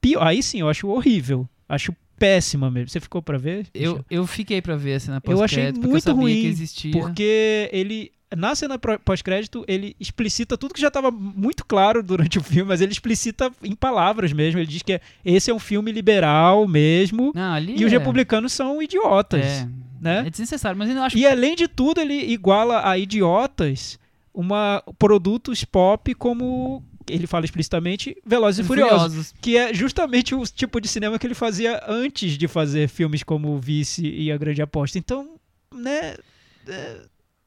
[0.00, 0.22] pior.
[0.26, 1.48] Aí sim, eu acho horrível.
[1.68, 2.88] Acho péssima mesmo.
[2.88, 3.66] Você ficou pra ver?
[3.74, 6.40] Eu, eu fiquei pra ver a cena Eu achei pós-crédito, porque muito eu sabia ruim,
[6.40, 6.92] que existia.
[6.92, 12.42] Porque ele na cena pós-crédito, ele explicita tudo que já estava muito claro durante o
[12.42, 14.58] filme, mas ele explicita em palavras mesmo.
[14.58, 18.52] Ele diz que é- esse é um filme liberal mesmo, Não, e os é- republicanos
[18.52, 19.68] são idiotas, é,
[20.00, 20.24] né?
[20.26, 23.98] é desnecessário, mas eu acho E além de tudo, ele iguala a idiotas
[24.34, 30.80] uma produtos pop como ele fala explicitamente Velozes e Furiosos, que é justamente o tipo
[30.80, 34.98] de cinema que ele fazia antes de fazer filmes como Vice e A Grande Aposta.
[34.98, 35.36] Então,
[35.72, 36.16] né,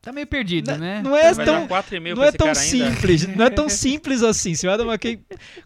[0.09, 1.01] Tá meio perdido, Né- né?
[1.03, 2.91] não é Vai tão dar 4,5 não é tão cara ainda.
[2.91, 4.55] simples, não é tão simples assim.
[4.55, 5.19] Se o Adam McKay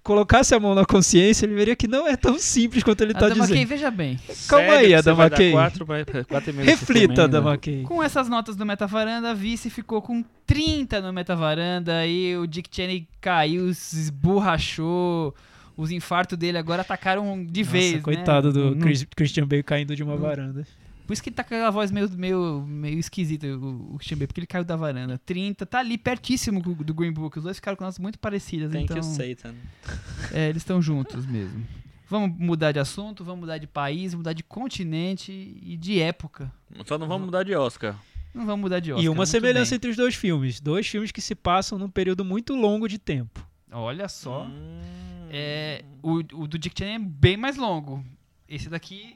[0.03, 3.27] colocasse a mão na consciência, ele veria que não é tão simples quanto ele tá
[3.27, 3.67] Adam McKay, dizendo.
[3.69, 4.19] veja bem.
[4.47, 5.51] Calma Sério aí, Adam McKay.
[5.51, 7.23] quatro, quatro Reflita?
[7.23, 7.83] Adam McKay.
[7.83, 12.67] Com essas notas do Metavaranda, a Vice ficou com 30 no Metavaranda e o Dick
[12.69, 15.33] Cheney caiu, se esborrachou.
[15.75, 17.85] Os infartos dele agora atacaram de vez.
[17.93, 18.03] Nossa, né?
[18.03, 20.67] coitado do Não- Chris- Christian Bale caindo de uma Não- varanda.
[21.05, 24.39] Por isso que ele tá com aquela voz meio, meio, meio esquisita, o, Bale, porque
[24.39, 25.17] ele caiu da varanda.
[25.25, 27.37] 30, tá ali pertíssimo do Green Book.
[27.37, 28.71] Os dois ficaram com notas muito parecidas.
[28.71, 29.53] Thank então, you, Satan.
[30.31, 31.65] é, eles estão juntos mesmo.
[32.09, 35.31] Vamos mudar de assunto, vamos mudar de país, mudar de continente
[35.61, 36.51] e de época.
[36.85, 37.97] Só não vamos mudar de Oscar.
[38.33, 39.03] Não vamos mudar de Oscar.
[39.03, 39.75] e uma semelhança bem.
[39.77, 40.59] entre os dois filmes.
[40.59, 43.45] Dois filmes que se passam num período muito longo de tempo.
[43.71, 44.45] Olha só.
[44.45, 45.27] Hum.
[45.31, 48.05] É, o, o do Dick Cheney é bem mais longo.
[48.47, 49.15] Esse daqui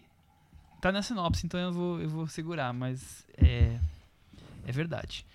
[0.82, 3.78] tá na sinopse, então eu vou, eu vou segurar, mas é,
[4.66, 5.26] é verdade.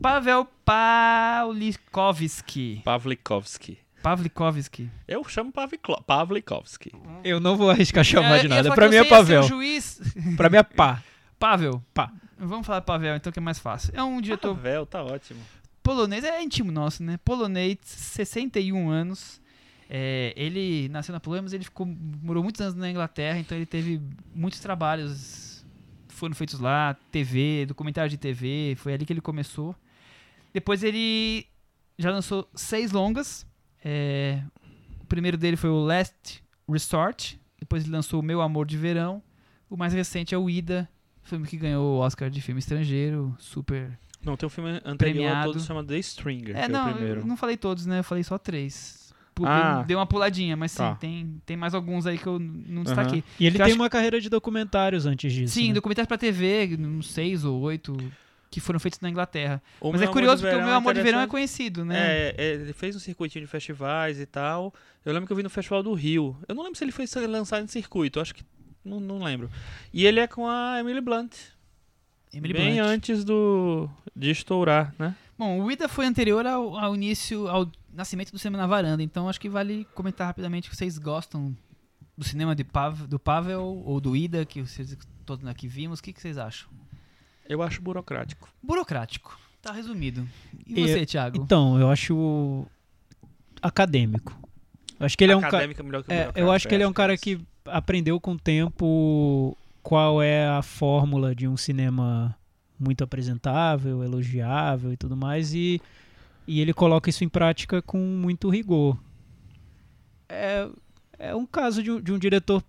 [0.00, 2.80] Pavel Pawlikowski.
[2.84, 3.78] Pavlikovski.
[4.02, 4.90] Pawlikowski.
[5.06, 6.90] Eu chamo Pavliklo- Pavlikovski.
[7.22, 8.74] Eu não vou arriscar chamar É, de nada.
[8.74, 9.42] Pra mim é ser Pavel.
[9.44, 10.00] juiz.
[10.36, 11.02] Pra mim é pá.
[11.38, 11.82] Pavel.
[11.94, 12.10] Pá.
[12.38, 13.92] Vamos falar Pavel, então, que é mais fácil.
[13.94, 15.40] É um diretor Pavel, tá ótimo.
[15.82, 17.18] polonês, é íntimo nosso, né?
[17.24, 19.40] Polonês, 61 anos.
[19.94, 23.66] É, ele nasceu na Polônia, mas ele ficou, morou muitos anos na Inglaterra, então ele
[23.66, 24.00] teve
[24.34, 25.52] muitos trabalhos
[26.08, 29.74] foram feitos lá, TV, documentário de TV, foi ali que ele começou.
[30.54, 31.46] Depois ele
[31.98, 33.44] já lançou seis longas.
[33.84, 34.42] é,
[35.00, 39.22] o primeiro dele foi o Last Resort, depois ele lançou o Meu Amor de Verão.
[39.68, 40.88] O mais recente é o Ida,
[41.22, 45.40] filme que ganhou o Oscar de filme estrangeiro, super Não, tem um filme anterior Premiado.
[45.40, 47.20] a todos chamado The Stringer, é, não, é o primeiro.
[47.22, 47.98] eu não falei todos, né?
[47.98, 49.01] Eu falei só três.
[49.34, 49.82] Pu- Ah.
[49.86, 50.94] dei uma puladinha, mas sim, Tá.
[50.96, 53.24] tem, tem mais alguns aí que eu não destaquei.
[53.40, 55.54] E ele tem acho- uma carreira de documentários antes disso.
[55.54, 55.74] Sim, né?
[55.74, 57.96] documentários pra TV, uns seis ou oito,
[58.50, 59.62] que foram feitos na Inglaterra.
[59.80, 61.96] O mas é curioso porque o Meu Amor de Verão é conhecido, né?
[61.98, 64.74] É, é, ele fez um circuitinho de festivais e tal.
[65.04, 66.36] Eu lembro que eu vi no Festival do Rio.
[66.46, 68.44] Eu não lembro se ele foi lançado em circuito, acho que.
[68.84, 69.48] Não, não lembro.
[69.94, 71.32] E ele é com a Emily Blunt.
[72.34, 72.86] Emily bem Blunt.
[72.86, 75.14] antes do de estourar, né?
[75.38, 79.28] Bom, o Ida foi anterior ao, ao início, ao nascimento do cinema na varanda, então
[79.28, 81.56] acho que vale comentar rapidamente que vocês gostam
[82.16, 85.98] do cinema de Pav, do Pavel ou do Ida, que vocês todos aqui vimos.
[85.98, 86.68] O que, que vocês acham?
[87.48, 88.48] Eu acho burocrático.
[88.62, 89.38] Burocrático.
[89.60, 90.28] Tá resumido.
[90.66, 91.40] E você, Thiago?
[91.40, 92.66] Então, eu acho
[93.60, 94.36] acadêmico.
[94.98, 95.56] Eu acho que ele é um cara.
[95.56, 97.22] Acadêmico é melhor que É, eu acho que ele é um cara isso.
[97.22, 102.36] que aprendeu com o tempo qual é a fórmula de um cinema
[102.78, 105.80] muito apresentável, elogiável e tudo mais, e,
[106.46, 108.98] e ele coloca isso em prática com muito rigor.
[110.28, 110.68] É,
[111.18, 112.62] é um caso de um, de um diretor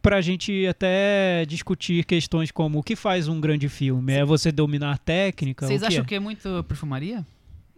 [0.00, 4.12] pra gente até discutir questões como o que faz um grande filme?
[4.12, 5.66] É você dominar a técnica?
[5.66, 6.06] Vocês acham é?
[6.06, 7.24] que é muito perfumaria?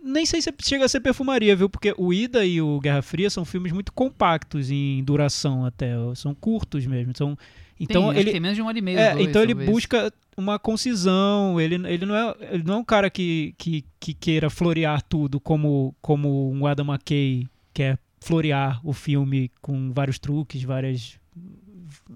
[0.03, 1.71] Nem sei se chega a ser perfumaria, viu?
[1.71, 5.93] Porque o Ida e o Guerra Fria são filmes muito compactos em duração até.
[6.17, 7.13] São curtos mesmo.
[7.17, 7.39] São,
[7.85, 8.99] então tem, ele, tem menos de uma hora e meia.
[9.01, 9.71] é, dois, então ele talvez.
[9.71, 11.61] busca uma concisão.
[11.61, 15.39] Ele, ele, não é, ele não é um cara que, que, que queira florear tudo
[15.41, 21.19] como, como um Adam McKay quer florear o filme com vários truques, várias.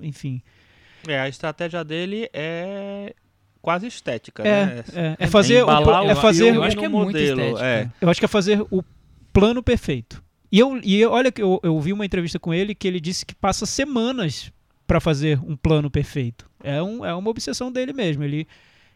[0.01, 0.41] Enfim.
[1.07, 3.15] É, a estratégia dele é
[3.63, 4.85] quase estética, É, né?
[4.95, 5.71] é, é fazer, o,
[6.11, 7.67] é fazer eu acho que é muito modelo, estética.
[7.67, 7.91] é.
[8.01, 8.83] Eu acho que é fazer o
[9.33, 10.23] plano perfeito.
[10.51, 13.01] E eu, e eu- olha que eu, eu vi uma entrevista com ele que ele
[13.01, 14.53] disse que passa semanas
[14.87, 16.49] para fazer um plano perfeito.
[16.63, 18.23] É, um, é uma obsessão dele mesmo.
[18.23, 18.47] Ele,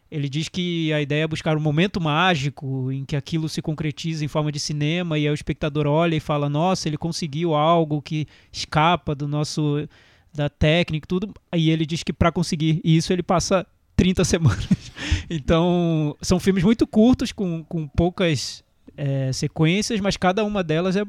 [0.09, 4.25] ele diz que a ideia é buscar um momento mágico em que aquilo se concretiza
[4.25, 8.01] em forma de cinema e aí o espectador olha e fala: Nossa, ele conseguiu algo
[8.01, 9.87] que escapa do nosso
[10.33, 11.33] da técnica e tudo.
[11.51, 13.65] Aí ele diz que para conseguir isso ele passa
[13.95, 14.91] 30 semanas.
[15.29, 18.63] Então, são filmes muito curtos, com, com poucas
[18.97, 21.03] é, sequências, mas cada uma delas é,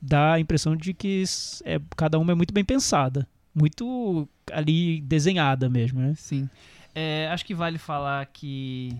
[0.00, 1.22] dá a impressão de que
[1.64, 3.28] é, cada uma é muito bem pensada.
[3.58, 6.14] Muito ali desenhada mesmo, né?
[6.16, 6.48] Sim.
[6.94, 8.96] É, acho que vale falar que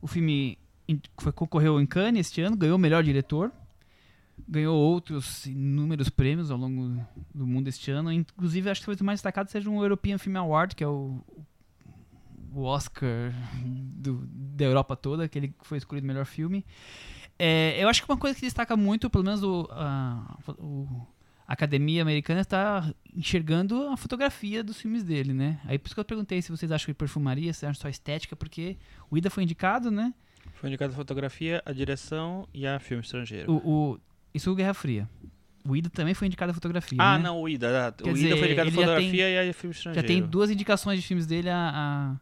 [0.00, 0.58] o filme
[1.18, 3.52] foi, concorreu em Cannes este ano, ganhou o melhor diretor.
[4.48, 7.02] Ganhou outros inúmeros prêmios ao longo
[7.34, 8.12] do mundo este ano.
[8.12, 11.24] Inclusive, acho que talvez o mais destacado seja um European Film Award, que é o,
[12.52, 13.32] o Oscar
[13.64, 16.64] do, da Europa toda, que ele foi escolhido melhor filme.
[17.38, 21.06] É, eu acho que uma coisa que destaca muito, pelo menos o, a, o,
[21.46, 25.60] a Academia Americana está enxergando a fotografia dos filmes dele, né?
[25.64, 28.34] Aí por isso que eu perguntei se vocês acham que perfumaria, se acham só estética,
[28.34, 28.76] porque
[29.10, 30.12] o Ida foi indicado, né?
[30.54, 33.52] Foi indicado a fotografia, a direção e a filme estrangeiro.
[33.52, 34.00] O, o,
[34.34, 35.08] isso é o Guerra Fria.
[35.68, 36.98] O Ida também foi indicado a fotografia.
[37.00, 37.24] ah, né?
[37.24, 37.94] não, o Ida.
[37.96, 40.08] Quer o dizer, Ida foi indicado a já fotografia e a filme Já estrangeiro.
[40.08, 42.16] tem duas indicações de filmes dele a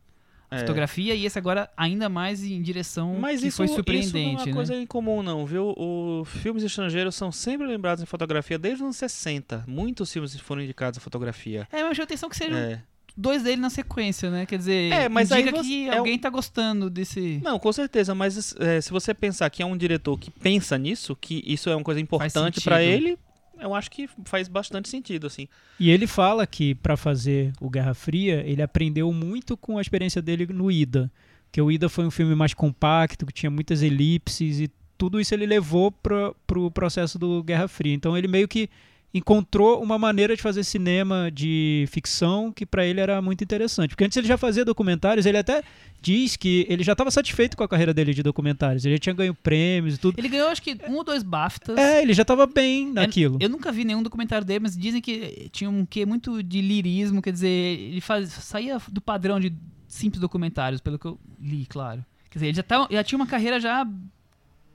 [0.54, 0.58] É.
[0.60, 3.76] fotografia e esse agora ainda mais em direção Mas que isso, foi isso não é
[3.76, 4.52] surpreendente, uma né?
[4.52, 5.74] coisa incomum, não, viu?
[5.76, 9.64] Os filmes estrangeiros são sempre lembrados em fotografia desde os anos 60.
[9.66, 11.66] Muitos filmes foram indicados a fotografia.
[11.72, 12.82] É, mas chama atenção que sejam É.
[13.16, 14.44] dois dele na sequência, né?
[14.46, 17.40] Quer dizer, É, mas indica você- que é alguém tá gostando desse...
[17.44, 21.16] Não, com certeza, mas é, se você pensar que é um diretor que pensa nisso,
[21.20, 22.92] que isso é uma coisa importante pra sentido.
[23.06, 23.18] ele,
[23.64, 25.48] eu acho que faz bastante sentido, assim.
[25.80, 30.20] E ele fala que pra fazer o Guerra Fria, ele aprendeu muito com a experiência
[30.20, 31.10] dele no Ida.
[31.50, 35.34] Que o Ida foi um filme mais compacto, que tinha muitas elipses e tudo isso
[35.34, 37.94] ele levou para pro processo do Guerra Fria.
[37.94, 38.68] Então ele meio que
[39.14, 43.90] encontrou uma maneira de fazer cinema de ficção que pra ele era muito interessante.
[43.90, 45.62] Porque antes ele já fazia documentários, ele até
[46.02, 48.84] diz que ele já estava satisfeito com a carreira dele de documentários.
[48.84, 50.18] Ele já tinha ganho prêmios e tudo.
[50.18, 51.78] Ele ganhou, acho que, um ou dois BAFTAs.
[51.78, 53.38] É, ele já estava bem naquilo.
[53.40, 57.22] Eu nunca vi nenhum documentário dele, mas dizem que tinha um quê muito de lirismo,
[57.22, 59.52] quer dizer, ele faz, saía do padrão de
[59.86, 62.04] simples documentários, pelo que eu li, claro.
[62.28, 63.86] Quer dizer, ele já, tá, já tinha uma carreira já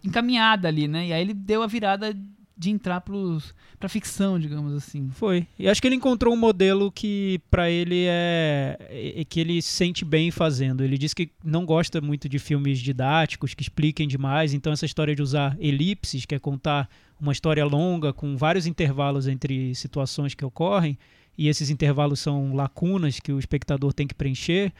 [0.01, 1.07] encaminhada ali, né?
[1.07, 2.15] E aí ele deu a virada
[2.59, 3.01] de entrar
[3.79, 5.09] pra ficção, digamos assim.
[5.13, 5.47] Foi.
[5.57, 8.77] E acho que ele encontrou um modelo que pra ele é,
[9.15, 10.83] é que ele se sente bem fazendo.
[10.83, 15.15] Ele diz que não gosta muito de filmes didáticos que expliquem demais, então essa história
[15.15, 20.43] de usar elipses, que é contar uma história longa com vários intervalos entre situações que
[20.43, 20.97] ocorrem,
[21.37, 24.73] e esses intervalos são lacunas que o espectador tem que preencher.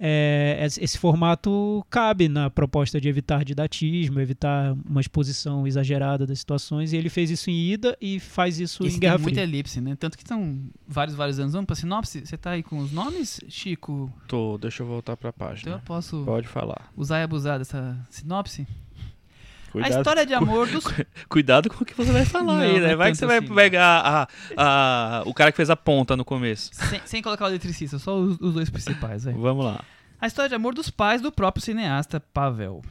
[0.00, 6.92] É, esse formato cabe na proposta de evitar didatismo, evitar uma exposição exagerada das situações,
[6.92, 9.42] e ele fez isso em ida e faz isso Esse em tem Guerra muita Fria.
[9.42, 9.96] elipse, né?
[9.98, 11.52] Tanto que são vários, vários anos.
[11.52, 12.24] Vamos pra sinopse?
[12.24, 14.12] Você tá aí com os nomes, Chico?
[14.26, 15.78] Tô, deixa eu voltar pra Então eu página.
[15.84, 16.90] posso Pode falar.
[16.96, 18.66] usar e abusar dessa sinopse?
[19.68, 20.84] A Cuidado, história de amor dos
[21.28, 22.92] cuidado com o que você vai falar Não, aí, né?
[22.92, 23.54] é Vai que você vai assim.
[23.54, 26.70] pegar a, a- o cara que fez a ponta no começo.
[26.72, 29.24] sem, sem colocar o eletricista, só os, os dois principais.
[29.24, 29.34] Vai.
[29.34, 29.84] Vamos lá.
[30.20, 32.82] A história de amor dos pais do próprio cineasta Pavel.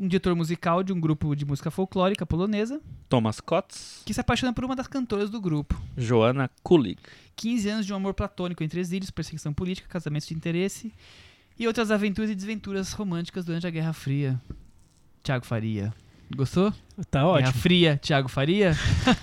[0.00, 4.52] Um diretor musical de um grupo de música folclórica polonesa Thomas Kotz, que se apaixona
[4.52, 5.80] por uma das cantoras do grupo.
[5.96, 6.98] Joanna Kulig.
[7.36, 10.92] 15 anos de um amor platônico entre exílios, perseguição política, casamentos de interesse
[11.58, 14.40] e outras aventuras e desventuras românticas durante a Guerra Fria.
[15.24, 15.92] Tiago Faria.
[16.34, 16.72] Gostou?
[17.10, 17.52] Tá ótimo.
[17.54, 18.72] Fria, Tiago Faria?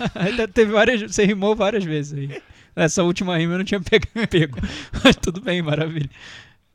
[0.53, 2.41] Teve várias, você rimou várias vezes aí.
[2.75, 3.79] Essa última rima eu não tinha
[4.29, 4.57] pego,
[5.03, 6.09] mas tudo bem, maravilha.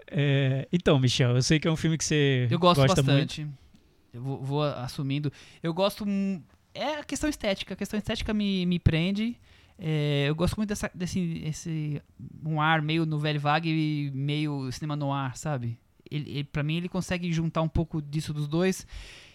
[0.06, 3.06] É, então, Michel, eu sei que é um filme que você Eu gosto gosta muito.
[3.06, 3.46] bastante.
[4.12, 5.32] Eu vou, vou assumindo.
[5.62, 6.04] Eu gosto.
[6.74, 7.74] É a questão estética.
[7.74, 9.36] A questão estética me, me prende.
[9.78, 12.02] É, eu gosto muito dessa, desse esse,
[12.44, 15.78] um ar meio no velho vague, meio cinema noir, sabe?
[16.10, 18.86] Ele, ele, pra mim, ele consegue juntar um pouco disso dos dois.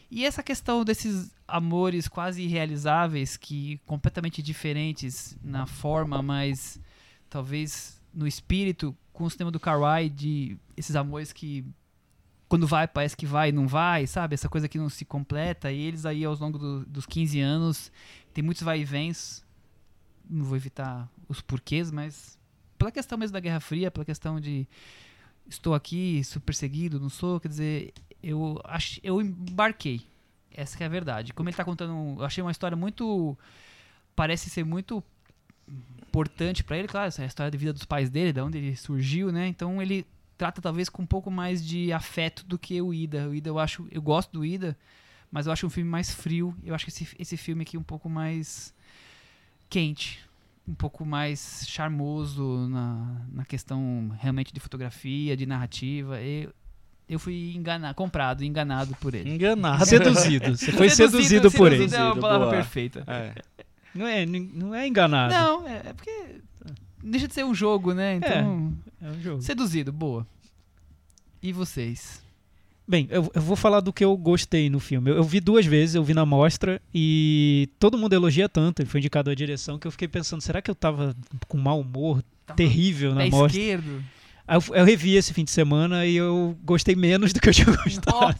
[0.09, 6.79] E essa questão desses amores quase irrealizáveis, que completamente diferentes na forma, mas
[7.29, 11.65] talvez no espírito, com o cinema do Carwai, de esses amores que
[12.47, 14.35] quando vai parece que vai e não vai, sabe?
[14.35, 15.71] Essa coisa que não se completa.
[15.71, 17.91] E eles aí, ao longo do- dos 15 anos,
[18.33, 19.43] tem muitos vai e vens.
[20.29, 22.37] Não vou evitar os porquês, mas
[22.77, 24.67] pela questão mesmo da Guerra Fria, pela questão de
[25.49, 27.93] estou aqui, sou perseguido, não sou, quer dizer,
[28.25, 30.01] eu ach, eu embarquei.
[30.51, 31.33] Essa é a verdade.
[31.33, 33.37] Como ele tá contando, eu achei uma história muito
[34.15, 35.03] parece ser muito
[35.67, 38.57] importante pra ele, claro, essa é a história de vida dos pais dele, da onde
[38.57, 39.47] ele surgiu, né?
[39.47, 40.05] Então ele
[40.37, 43.29] trata talvez com um pouco mais de afeto do que o Ida.
[43.29, 44.77] O Ida eu acho, eu gosto do Ida,
[45.29, 46.55] mas eu acho um filme mais frio.
[46.63, 48.73] Eu acho que esse, esse filme aqui é um pouco mais
[49.69, 50.21] quente,
[50.67, 56.21] um pouco mais charmoso na, na questão realmente de fotografia, de narrativa.
[56.21, 56.53] Eu,
[57.07, 59.29] eu fui enganado, comprado, enganado por ele.
[59.33, 59.85] Enganado.
[59.85, 60.57] Seduzido.
[60.57, 61.87] Você foi seduzido, por ele.
[61.89, 62.55] Seduzido é uma Seduzido, palavra boa.
[62.57, 63.03] perfeita.
[63.07, 63.33] É.
[63.95, 65.33] Não é, não é enganado.
[65.33, 66.11] Não, é, é porque
[67.01, 68.15] deixa de ser um jogo, né?
[68.15, 69.41] Então, É um jogo.
[69.41, 70.27] seduzido, boa.
[71.41, 72.21] E vocês?
[72.85, 75.09] Bem, eu, eu vou falar do que eu gostei no filme.
[75.11, 78.81] Eu, eu vi duas vezes, eu vi na mostra e todo mundo elogia tanto.
[78.81, 81.15] Ele foi indicado à direção que eu fiquei pensando, será que eu tava
[81.47, 83.57] com mau humor Tava terrível na mostra?
[83.61, 84.03] esquerdo?
[84.47, 87.65] Eu, eu revi esse fim de semana e eu gostei menos do que eu tinha
[87.83, 88.37] gostado.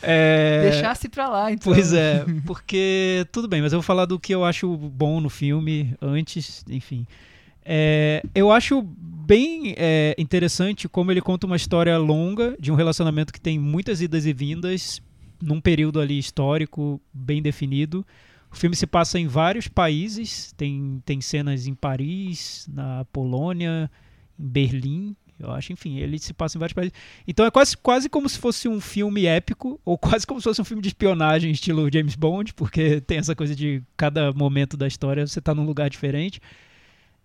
[0.00, 1.72] É, deixasse pra lá, então.
[1.72, 5.28] Pois é, porque tudo bem, mas eu vou falar do que eu acho bom no
[5.28, 7.06] filme antes, enfim.
[7.64, 13.32] É, eu acho bem é, interessante como ele conta uma história longa de um relacionamento
[13.32, 15.02] que tem muitas idas e vindas
[15.42, 18.06] num período ali histórico bem definido.
[18.50, 23.90] O filme se passa em vários países, tem, tem cenas em Paris, na Polônia,
[24.38, 26.92] em Berlim, eu acho, enfim, ele se passa em vários países.
[27.26, 30.60] Então é quase, quase como se fosse um filme épico, ou quase como se fosse
[30.60, 34.86] um filme de espionagem, estilo James Bond, porque tem essa coisa de cada momento da
[34.86, 36.40] história você está num lugar diferente.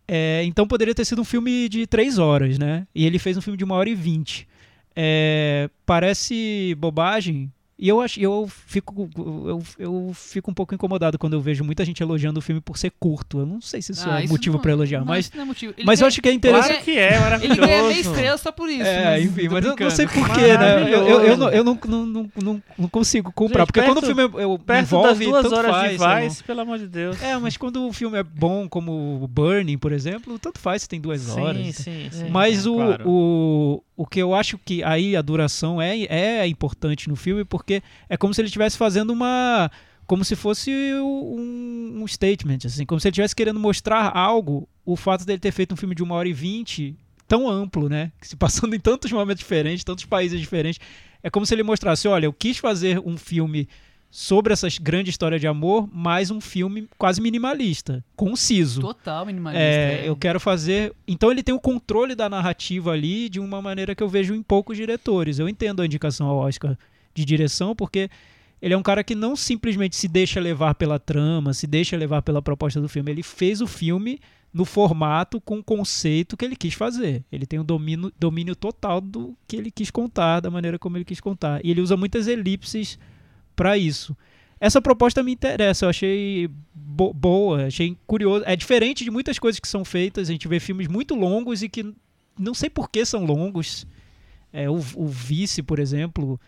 [0.07, 2.85] É, então poderia ter sido um filme de três horas, né?
[2.93, 4.47] E ele fez um filme de uma hora e vinte.
[4.95, 7.51] É, parece bobagem,
[7.83, 11.83] e eu acho, eu fico, eu, eu fico um pouco incomodado quando eu vejo muita
[11.83, 13.39] gente elogiando o filme por ser curto.
[13.39, 15.73] Eu não sei se isso Ah, é isso motivo pra elogiar, não, mas, é motivo.
[15.83, 16.69] Mas eu acho que é interessante.
[16.69, 17.59] Claro que é, maravilhoso.
[17.59, 18.83] Ele ganha meia estrela só por isso.
[18.83, 20.81] É, mas enfim, mas eu não sei porquê, né?
[20.83, 23.63] Eu, eu, eu, não, eu não, não, não, não, consigo comprar.
[23.63, 26.21] Gente, porque quando o perto- filme eu, me Perto envolve, das duas tanto horas faz,
[26.21, 26.29] de.
[26.29, 27.21] Vice, pelo amor de Deus.
[27.21, 30.87] É, mas quando o filme é bom, como o Burning, por exemplo, tanto faz se
[30.87, 31.57] tem duas horas.
[31.57, 32.29] Sim, sim, sim.
[32.29, 33.09] Mas é, o, claro.
[33.09, 37.81] o, o que eu acho que aí a duração é, é importante no filme, porque
[38.09, 39.69] é como se ele estivesse fazendo uma.
[40.05, 44.97] Como se fosse um, um statement, assim, como se ele estivesse querendo mostrar algo, o
[44.97, 46.93] fato dele ter feito um filme de uma hora e vinte
[47.27, 48.11] tão amplo, né?
[48.21, 50.79] Se passando em tantos momentos diferentes, tantos países diferentes.
[51.21, 53.67] É como se ele mostrasse: olha, eu quis fazer um filme
[54.15, 58.79] sobre essa grande história de amor, mas um filme quase minimalista, conciso.
[58.79, 59.59] Total minimalista.
[59.59, 60.07] É, é.
[60.07, 60.93] eu quero fazer.
[61.07, 64.43] Então ele tem o controle da narrativa ali de uma maneira que eu vejo em
[64.43, 65.39] poucos diretores.
[65.39, 66.77] Eu entendo a indicação ao Oscar
[67.11, 68.07] de direção, porque
[68.61, 72.21] ele é um cara que não simplesmente se deixa levar pela trama, se deixa levar
[72.21, 73.09] pela proposta do filme.
[73.09, 74.19] Ele fez o filme
[74.53, 77.23] no formato, com o conceito que ele quis fazer.
[77.31, 81.03] Ele tem o domínio, domínio total do que ele quis contar, da maneira como ele
[81.03, 81.65] quis contar.
[81.65, 82.99] E ele usa muitas elipses
[83.55, 84.15] para isso.
[84.59, 88.43] Essa proposta me interessa, eu achei bo- boa, achei curioso.
[88.47, 91.67] É diferente de muitas coisas que são feitas, a gente vê filmes muito longos e
[91.69, 91.93] que
[92.39, 93.85] não sei por que são longos.
[94.51, 96.39] É, o, o Vice, por exemplo,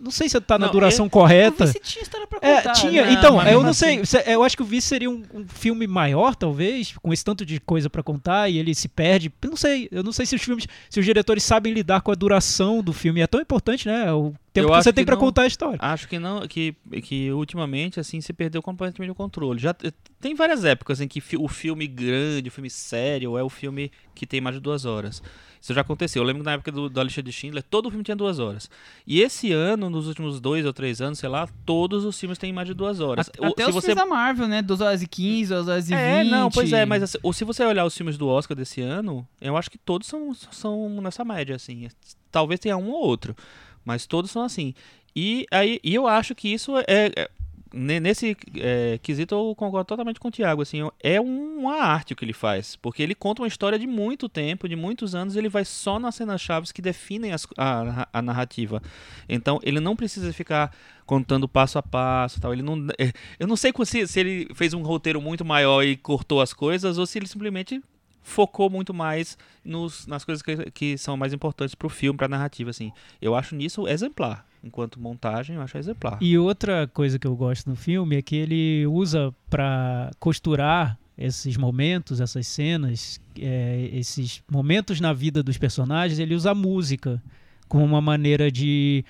[0.00, 1.66] não sei se tá na Não, duração O correta.
[1.66, 2.72] Vice tinha história pra É, contar.
[2.72, 3.06] tinha.
[3.06, 3.12] né?
[3.12, 4.22] então, Mas eu mesmo não assim- sei.
[4.22, 7.44] se- Eu acho que o Vice seria um, um filme maior, talvez, com esse tanto
[7.46, 9.32] de coisa pra contar e ele se perde.
[9.42, 9.88] Eu não sei.
[9.92, 12.92] Eu não sei se os filmes, se os diretores sabem lidar com a duração do
[12.92, 13.20] filme.
[13.20, 14.12] É tão importante, né?
[14.12, 15.78] O tempo Eu que você tem não- contar a história.
[15.80, 19.58] Acho que não, que, que ultimamente assim se perdeu completamente o controle.
[19.60, 19.74] Já
[20.20, 24.26] tem várias épocas em que o filme grande, o filme sério é o filme que
[24.26, 25.22] tem mais de duas horas.
[25.62, 26.20] Isso já aconteceu.
[26.22, 28.40] Eu lembro que na época do, da lista de Schindler, todo o filme tinha duas
[28.40, 28.68] horas.
[29.06, 32.52] E esse ano, nos últimos dois ou três anos, sei lá, todos os filmes têm
[32.52, 33.30] mais de duas horas.
[33.40, 34.60] Até se os você filmes da Marvel, né?
[34.60, 36.00] 2 horas e 15, 2 horas e 20.
[36.00, 38.80] É, não, pois é, mas assim, ou se você olhar os filmes do Oscar desse
[38.80, 41.88] ano, eu acho que todos são, são nessa média, assim.
[42.32, 43.36] Talvez tenha um ou outro,
[43.84, 44.74] mas todos são assim.
[45.14, 46.84] E, aí, e eu acho que isso é.
[46.88, 47.30] é-
[47.74, 52.16] Nesse é, quesito eu concordo totalmente com o Thiago, assim, é um- uma arte o
[52.16, 55.48] que ele faz, porque ele conta uma história de muito tempo, de muitos anos, ele
[55.48, 58.82] vai só nas cenas chaves que definem as- a, a narrativa.
[59.28, 60.74] Então ele não precisa ficar
[61.06, 62.52] contando passo a passo, tal.
[62.52, 65.96] Ele não, é, eu não sei se, se ele fez um roteiro muito maior e
[65.96, 67.82] cortou as coisas ou se ele simplesmente
[68.22, 72.70] focou muito mais nos, nas coisas que, que são mais importantes pro filme, pra narrativa,
[72.70, 72.92] assim.
[73.20, 74.46] Eu acho nisso exemplar.
[74.62, 76.18] Enquanto montagem, eu acho exemplar.
[76.20, 81.56] E outra coisa que eu gosto no filme é que ele usa pra costurar esses
[81.56, 87.22] momentos, essas cenas, é, esses momentos na vida dos personagens, ele usa a música
[87.68, 89.04] como uma maneira de,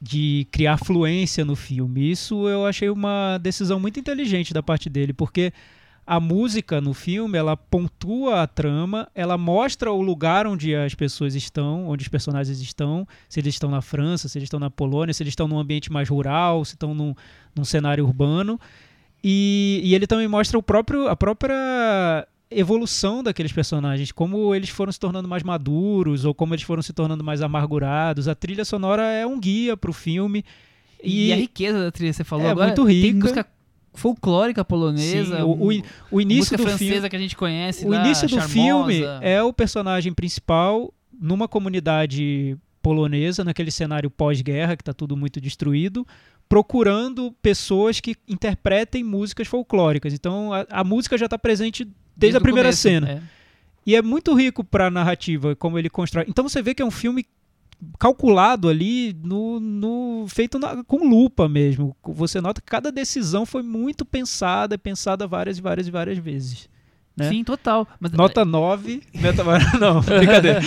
[0.00, 2.10] de criar fluência no filme.
[2.10, 5.52] Isso eu achei uma decisão muito inteligente da parte dele, porque
[6.10, 11.34] a música no filme ela pontua a trama, ela mostra o lugar onde as pessoas
[11.34, 15.12] estão, onde os personagens estão, se eles estão na França, se eles estão na Polônia,
[15.12, 17.14] se eles estão num ambiente mais rural, se estão num,
[17.54, 18.58] num cenário urbano.
[19.22, 24.90] E, e ele também mostra o próprio, a própria evolução daqueles personagens, como eles foram
[24.90, 28.28] se tornando mais maduros ou como eles foram se tornando mais amargurados.
[28.28, 30.42] A trilha sonora é um guia para o filme.
[31.04, 32.68] E, a riqueza da trilha, você falou É agora.
[32.68, 33.18] muito Tem rica.
[33.18, 33.57] música
[33.98, 35.36] folclórica polonesa.
[35.36, 38.26] Sim, o, o, o início do francesa filme, que a gente conhece o lá, início
[38.26, 38.48] do charmosa.
[38.48, 45.40] filme é o personagem principal numa comunidade polonesa, naquele cenário pós-guerra que está tudo muito
[45.40, 46.06] destruído,
[46.48, 50.14] procurando pessoas que interpretem músicas folclóricas.
[50.14, 51.86] Então a, a música já está presente
[52.16, 53.10] desde, a o primeira começo, cena.
[53.10, 53.22] é.
[53.84, 56.26] E é muito rico para a narrativa, como ele constrói.
[56.28, 57.24] Então você vê que é um filme
[57.98, 61.96] calculado ali, no, no feito na- com lupa mesmo.
[62.04, 66.68] Você nota que cada decisão foi muito pensada, pensada várias e várias e várias vezes.
[67.16, 67.28] né?
[67.28, 67.86] Sim, total.
[68.00, 69.42] Mas, Nota 9, meta...
[69.78, 70.60] não, brincadeira.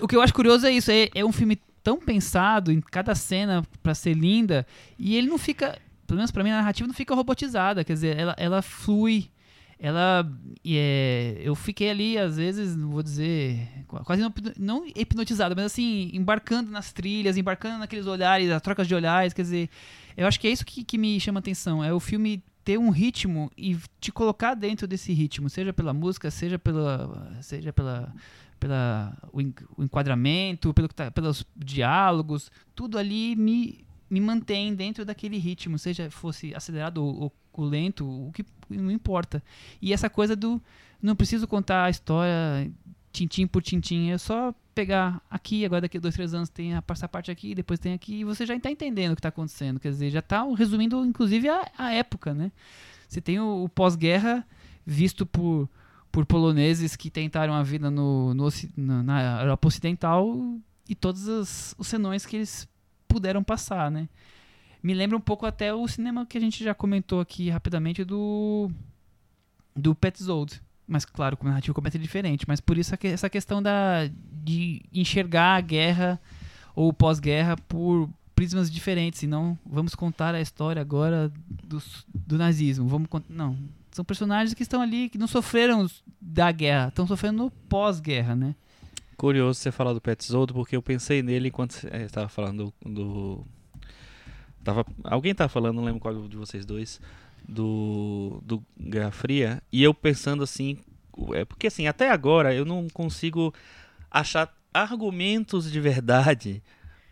[0.00, 0.90] o, o que eu acho curioso é isso.
[0.90, 4.66] É, é um filme tão pensado em cada cena pra ser linda
[4.98, 7.84] e ele não fica, pelo menos pra mim, a narrativa não fica robotizada.
[7.84, 9.30] Quer dizer, ela, ela flui.
[9.78, 10.26] Ela
[10.64, 16.10] é, eu fiquei ali às vezes não vou dizer quase não, não hipnotizado mas assim
[16.14, 19.68] embarcando nas trilhas embarcando naqueles olhares as trocas de olhares quer dizer
[20.16, 22.88] eu acho que é isso que, que me chama atenção é o filme ter um
[22.88, 28.12] ritmo e te colocar dentro desse ritmo seja pela música seja pela seja pela
[28.58, 29.42] pela o,
[29.82, 36.54] enquadramento pelo tá, pelos diálogos tudo ali me me mantém dentro daquele ritmo seja fosse
[36.54, 37.32] acelerado ou, ou
[37.64, 39.42] lento o que não importa.
[39.80, 40.60] E essa coisa do
[41.00, 42.70] não preciso contar a história
[43.12, 47.08] tintim por tintim, é só pegar aqui, agora daqui a dois, três anos tem essa
[47.08, 49.80] parte aqui, depois tem aqui, e você já está entendendo o que está acontecendo.
[49.80, 52.52] Quer dizer, já está resumindo, inclusive, a, a, época, né?
[53.08, 54.46] Você tem o, o pós-guerra
[54.84, 55.68] visto por,
[56.12, 58.48] por poloneses que tentaram a vida no, no,
[59.02, 62.68] na Europa Ocidental e todos os, os senões que eles
[63.08, 64.08] puderam passar, né?
[64.86, 68.70] Me lembra um pouco até o cinema que a gente já comentou aqui rapidamente do
[69.74, 70.62] do Petzold.
[70.86, 72.44] Mas claro, com narrativa completamente diferente.
[72.46, 74.08] Mas por isso essa questão da,
[74.44, 76.20] de enxergar a guerra
[76.72, 79.24] ou pós-guerra por prismas diferentes.
[79.24, 81.82] E não vamos contar a história agora do,
[82.14, 82.86] do nazismo.
[82.86, 83.58] Vamos Não.
[83.90, 88.54] São personagens que estão ali, que não sofreram da guerra, estão sofrendo no pós-guerra, né?
[89.16, 93.46] Curioso você falar do Petzold, porque eu pensei nele enquanto você estava falando do, do
[94.66, 97.00] Tava, alguém tá falando, não lembro qual de vocês dois,
[97.48, 100.76] do, do Guerra Fria, e eu pensando assim,
[101.34, 103.54] é porque assim, até agora eu não consigo
[104.10, 106.60] achar argumentos de verdade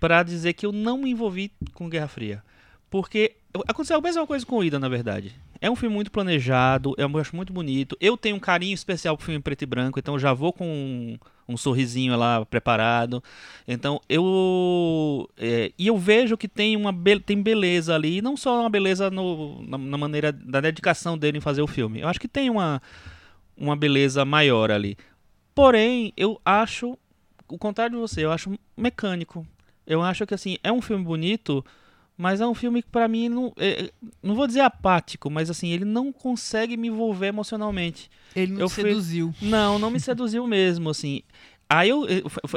[0.01, 2.43] para dizer que eu não me envolvi com Guerra Fria.
[2.91, 3.37] Porque
[3.69, 5.33] aconteceu a mesma coisa com o Ida, na verdade.
[5.65, 7.97] É um filme muito planejado, eu acho muito bonito.
[7.99, 11.17] Eu tenho um carinho especial pro filme preto e branco, então já vou com
[11.49, 13.25] um sorrisinho lá preparado.
[13.67, 18.61] Então eu é, e eu vejo que tem uma be tem beleza ali, não só
[18.61, 22.01] uma beleza no, na, na, maneira da dedicação dele em fazer o filme.
[22.01, 22.83] Eu acho que tem uma
[23.57, 24.99] uma beleza maior ali.
[25.55, 26.99] Porém, eu acho
[27.49, 29.47] o contrário de você, eu acho mecânico.
[29.87, 31.65] Eu acho que assim, é um filme bonito,
[32.17, 33.91] mas é um filme que para mim não, é,
[34.23, 38.11] não vou dizer apático, mas assim, ele não consegue me envolver emocionalmente.
[38.35, 39.33] Ele não eu seduziu.
[39.33, 39.49] Fui...
[39.49, 41.23] Não, não me seduziu mesmo, assim.
[41.69, 42.07] Aí eu,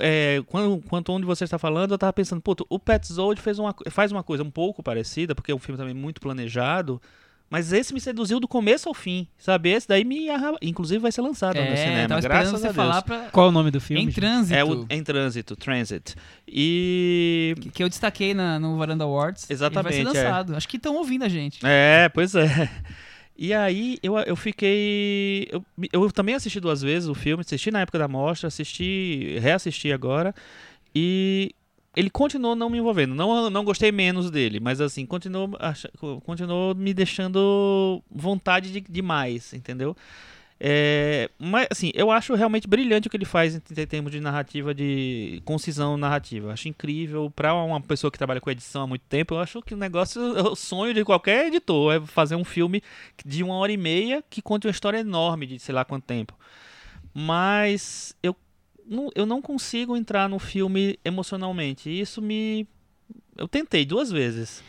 [0.01, 3.57] é, quando, quanto onde você está falando, eu tava pensando, puto, o Pet Zold fez
[3.57, 7.01] uma, faz uma coisa um pouco parecida, porque é um filme também muito planejado,
[7.49, 9.69] mas esse me seduziu do começo ao fim, sabe?
[9.69, 10.27] Esse daí me
[10.61, 12.75] inclusive vai ser lançado é, no cinema, tava graças você a Deus.
[12.75, 13.19] Falar pra...
[13.31, 14.03] Qual é o nome do filme?
[14.03, 14.53] Em Trânsito.
[14.53, 16.15] É o Em Trânsito, Transit.
[16.47, 19.49] E que, que eu destaquei na, no Varanda Awards.
[19.49, 19.83] Exatamente.
[19.83, 20.53] vai ser lançado.
[20.53, 20.57] É.
[20.57, 21.59] Acho que estão ouvindo a gente.
[21.63, 22.69] É, pois é.
[23.39, 25.47] E aí eu, eu fiquei.
[25.51, 29.91] Eu, eu também assisti duas vezes o filme, assisti na época da mostra, assisti, reassisti
[29.91, 30.33] agora.
[30.95, 31.53] E
[31.97, 33.15] ele continuou não me envolvendo.
[33.15, 35.49] Não, não gostei menos dele, mas assim, continuou,
[36.23, 39.97] continuou me deixando vontade de, mais, entendeu?
[40.59, 44.19] É, mas assim, eu acho realmente brilhante o que ele faz em, em termos de
[44.19, 46.53] narrativa, de concisão narrativa.
[46.53, 49.33] Acho incrível para uma pessoa que trabalha com edição há muito tempo.
[49.33, 50.21] Eu acho que o negócio,
[50.51, 52.83] o sonho de qualquer editor é fazer um filme
[53.25, 56.37] de uma hora e meia que conte uma história enorme de sei lá quanto tempo.
[57.11, 58.35] Mas eu
[58.87, 61.89] não, eu não consigo entrar no filme emocionalmente.
[61.89, 62.67] Isso me.
[63.35, 64.63] Eu tentei duas vezes.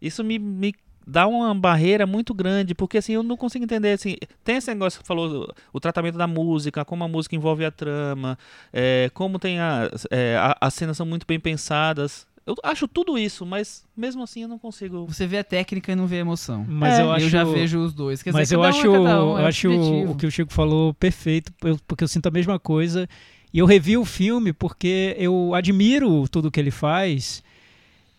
[0.00, 0.74] Isso me, me
[1.06, 5.00] dá uma barreira muito grande, porque assim, eu não consigo entender, assim, tem esse negócio
[5.00, 8.38] que falou, o tratamento da música, como a música envolve a trama,
[8.72, 13.16] é, como tem a, é, a, as cenas são muito bem pensadas, eu acho tudo
[13.16, 15.06] isso, mas mesmo assim eu não consigo.
[15.06, 16.64] Você vê a técnica e não vê a emoção.
[16.68, 17.24] Mas é, eu, acho...
[17.24, 18.22] eu já vejo os dois.
[18.22, 21.52] Quer mas dizer, eu acho, um, um, eu acho o que o Chico falou perfeito,
[21.86, 23.08] porque eu sinto a mesma coisa.
[23.54, 27.40] E eu revi o filme porque eu admiro tudo que ele faz.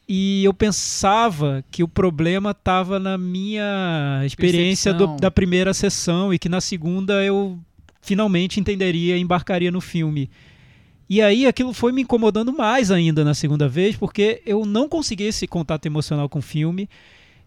[0.07, 6.39] E eu pensava que o problema estava na minha experiência do, da primeira sessão e
[6.39, 7.59] que na segunda eu
[8.01, 10.29] finalmente entenderia e embarcaria no filme.
[11.09, 15.25] E aí aquilo foi me incomodando mais ainda na segunda vez, porque eu não consegui
[15.25, 16.87] esse contato emocional com o filme.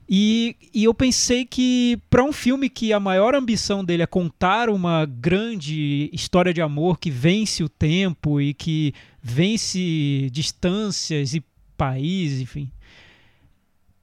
[0.09, 4.71] E, e eu pensei que para um filme que a maior ambição dele é contar
[4.71, 11.45] uma grande história de amor que vence o tempo e que vence distâncias e
[11.77, 12.71] países, enfim.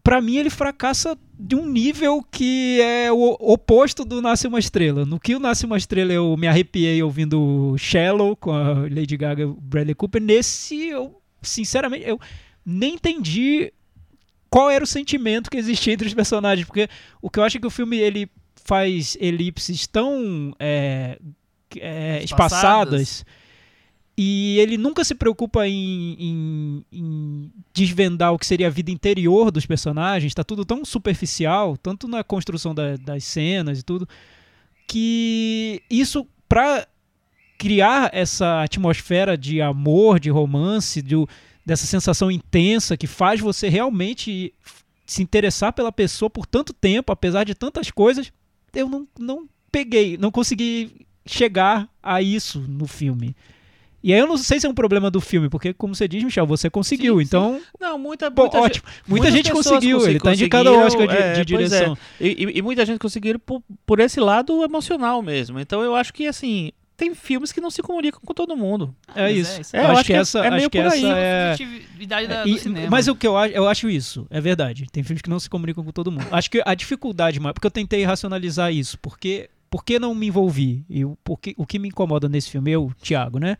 [0.03, 5.03] Para mim ele fracassa de um nível que é o oposto do Nasce uma Estrela.
[5.03, 9.41] No que o Nasce uma Estrela eu me arrepiei ouvindo Shallow com a Lady Gaga
[9.41, 12.19] e Bradley Cooper, nesse eu sinceramente eu
[12.63, 13.73] nem entendi
[14.49, 16.87] qual era o sentimento que existia entre os personagens, porque
[17.21, 21.19] o que eu acho é que o filme ele faz elipses tão é,
[21.77, 23.25] é, espaçadas.
[24.17, 29.51] e ele nunca se preocupa em, em, em, desvendar o que seria a vida interior
[29.51, 34.07] dos personagens, está tudo tão superficial, tanto na construção da, das cenas e tudo,
[34.87, 36.87] que isso para
[37.57, 41.15] criar essa atmosfera de amor, de romance, de,
[41.65, 44.53] dessa sensação intensa que faz você realmente
[45.05, 48.31] se interessar pela pessoa por tanto tempo, apesar de tantas coisas,
[48.73, 53.35] eu não, não peguei, não consegui chegar a isso no filme.
[54.05, 56.23] E aí eu não sei se é um problema do filme, porque, como você diz,
[56.23, 57.17] Michel, você conseguiu.
[57.17, 57.57] Sim, então.
[57.57, 57.65] Sim.
[57.81, 58.85] Não, muita, muita ótimo.
[59.07, 60.07] Muita gente conseguiu.
[60.07, 61.43] Ele tá indicado ao Oscar de, é, de é.
[61.43, 61.97] direção.
[62.21, 62.27] É.
[62.27, 65.59] E, e, muita gente conseguiu por, por esse lado emocional mesmo.
[65.59, 68.95] Então eu acho que, assim, tem filmes que não se comunicam com todo mundo.
[69.15, 69.51] É isso.
[69.51, 69.75] É, isso.
[69.75, 71.55] É, eu acho, acho que essa é, acho que essa é,
[72.07, 72.89] da, e, cinema.
[72.89, 74.87] Mas o que eu acho, eu acho isso, é verdade.
[74.91, 76.25] Tem filmes que não se comunicam com todo mundo.
[76.31, 80.85] Acho que a dificuldade, porque eu tentei racionalizar isso, porque por que não me envolvi?
[80.89, 83.57] E porque, o que me incomoda nesse filme, eu, Thiago, né?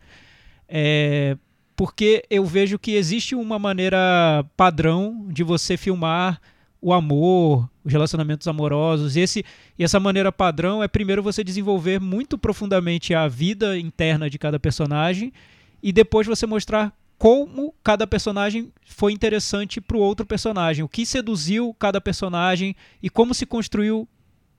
[0.68, 1.36] É,
[1.76, 6.40] porque eu vejo que existe uma maneira padrão de você filmar
[6.86, 9.16] o amor, os relacionamentos amorosos.
[9.16, 9.44] Esse,
[9.76, 14.56] e essa maneira padrão é primeiro você desenvolver muito profundamente a vida interna de cada
[14.60, 15.32] personagem
[15.82, 21.04] e depois você mostrar como cada personagem foi interessante para o outro personagem, o que
[21.04, 24.06] seduziu cada personagem e como se construiu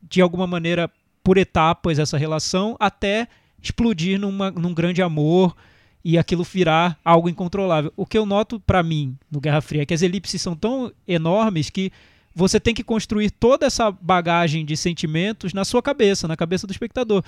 [0.03, 0.91] de alguma maneira
[1.23, 3.30] por etapas essa relação até
[3.63, 5.55] explodir numa, num grande amor
[6.03, 7.93] e aquilo virar algo incontrolável.
[7.95, 10.91] O que eu noto para mim no Guerra Fria é que as elipses são tão
[11.07, 11.89] enormes que
[12.38, 16.72] você tem que construir toda essa bagagem de sentimentos na sua cabeça, na cabeça do
[16.72, 17.24] espectador.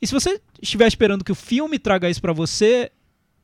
[0.00, 2.92] E se você estiver esperando que o filme traga isso para você,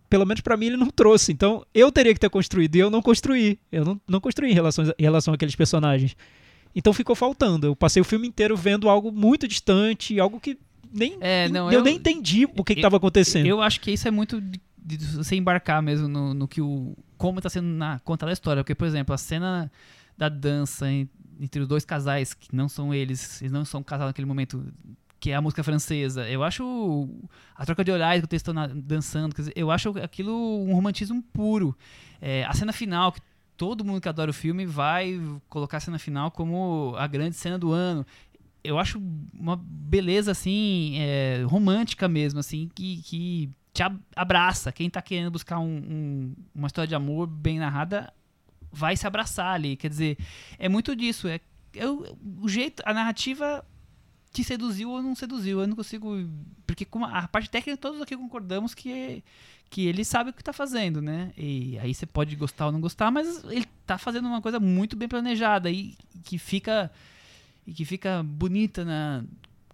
[0.08, 1.32] pelo menos para mim ele não trouxe.
[1.32, 3.58] Então eu teria que ter construído e eu não construí.
[3.72, 6.16] Eu não, não construí em relação, em relação àqueles personagens.
[6.72, 7.66] Então ficou faltando.
[7.66, 10.56] Eu passei o filme inteiro vendo algo muito distante, algo que
[10.92, 13.46] nem é, não, eu, eu, nem entendi o que estava acontecendo.
[13.46, 16.96] Eu acho que isso é muito de você embarcar mesmo no, no que o.
[17.16, 18.62] como está sendo na, contada a história.
[18.62, 19.70] Porque, por exemplo, a cena
[20.18, 20.86] da dança
[21.40, 24.66] entre os dois casais, que não são eles, eles não são casados naquele momento,
[25.20, 26.28] que é a música francesa.
[26.28, 27.08] Eu acho
[27.54, 31.76] a troca de olhares que eles estão dançando, dizer, eu acho aquilo um romantismo puro.
[32.20, 33.20] É, a cena final, que
[33.56, 37.56] todo mundo que adora o filme vai colocar a cena final como a grande cena
[37.56, 38.04] do ano.
[38.64, 39.00] Eu acho
[39.32, 43.82] uma beleza assim, é, romântica mesmo, assim, que, que te
[44.16, 44.72] abraça.
[44.72, 48.12] Quem está querendo buscar um, um, uma história de amor bem narrada
[48.72, 49.76] vai se abraçar ali.
[49.76, 50.18] Quer dizer,
[50.58, 51.28] é muito disso.
[51.28, 51.40] É,
[51.74, 53.64] é o, o, jeito, a narrativa
[54.32, 55.60] te seduziu ou não seduziu.
[55.60, 56.16] Eu não consigo.
[56.66, 59.22] Porque com a, parte técnica, todos aqui concordamos que,
[59.70, 61.32] que ele sabe o que está fazendo, né?
[61.36, 64.96] E aí você pode gostar ou não gostar, mas ele está fazendo uma coisa muito
[64.96, 66.90] bem planejada e que fica.
[67.66, 69.22] E que fica bonita na,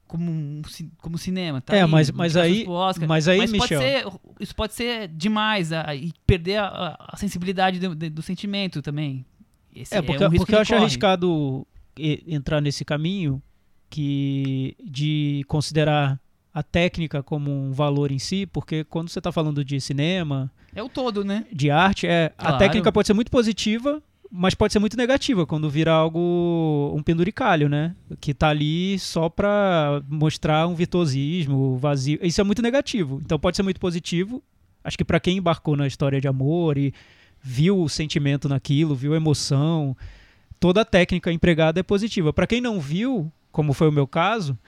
[0.06, 0.62] como,
[0.98, 1.76] como cinema, tá?
[1.76, 2.66] É, aí, mas, mas aí,
[3.06, 3.80] mas aí, mas Michel...
[3.80, 4.06] Pode ser,
[4.40, 9.24] isso pode ser demais a, e perder a, a sensibilidade do, do, sentimento também.
[9.74, 10.82] Esse é, porque, é um porque eu acho corre.
[10.82, 13.42] arriscado entrar nesse caminho
[13.88, 16.20] que de considerar
[16.52, 20.50] a técnica como um valor em si, porque quando você está falando de cinema...
[20.74, 21.44] É o todo, né?
[21.52, 22.54] De arte, é, claro.
[22.54, 24.00] a técnica pode ser muito positiva,
[24.36, 27.94] mas pode ser muito negativa quando vira algo um penduricalho, né?
[28.20, 32.18] Que tá ali só para mostrar um virtuosismo vazio.
[32.20, 33.20] Isso é muito negativo.
[33.24, 34.42] Então pode ser muito positivo.
[34.82, 36.92] Acho que para quem embarcou na história de amor e
[37.40, 39.96] viu o sentimento naquilo, viu a emoção,
[40.58, 42.32] toda a técnica empregada é positiva.
[42.32, 44.58] Para quem não viu, como foi o meu caso,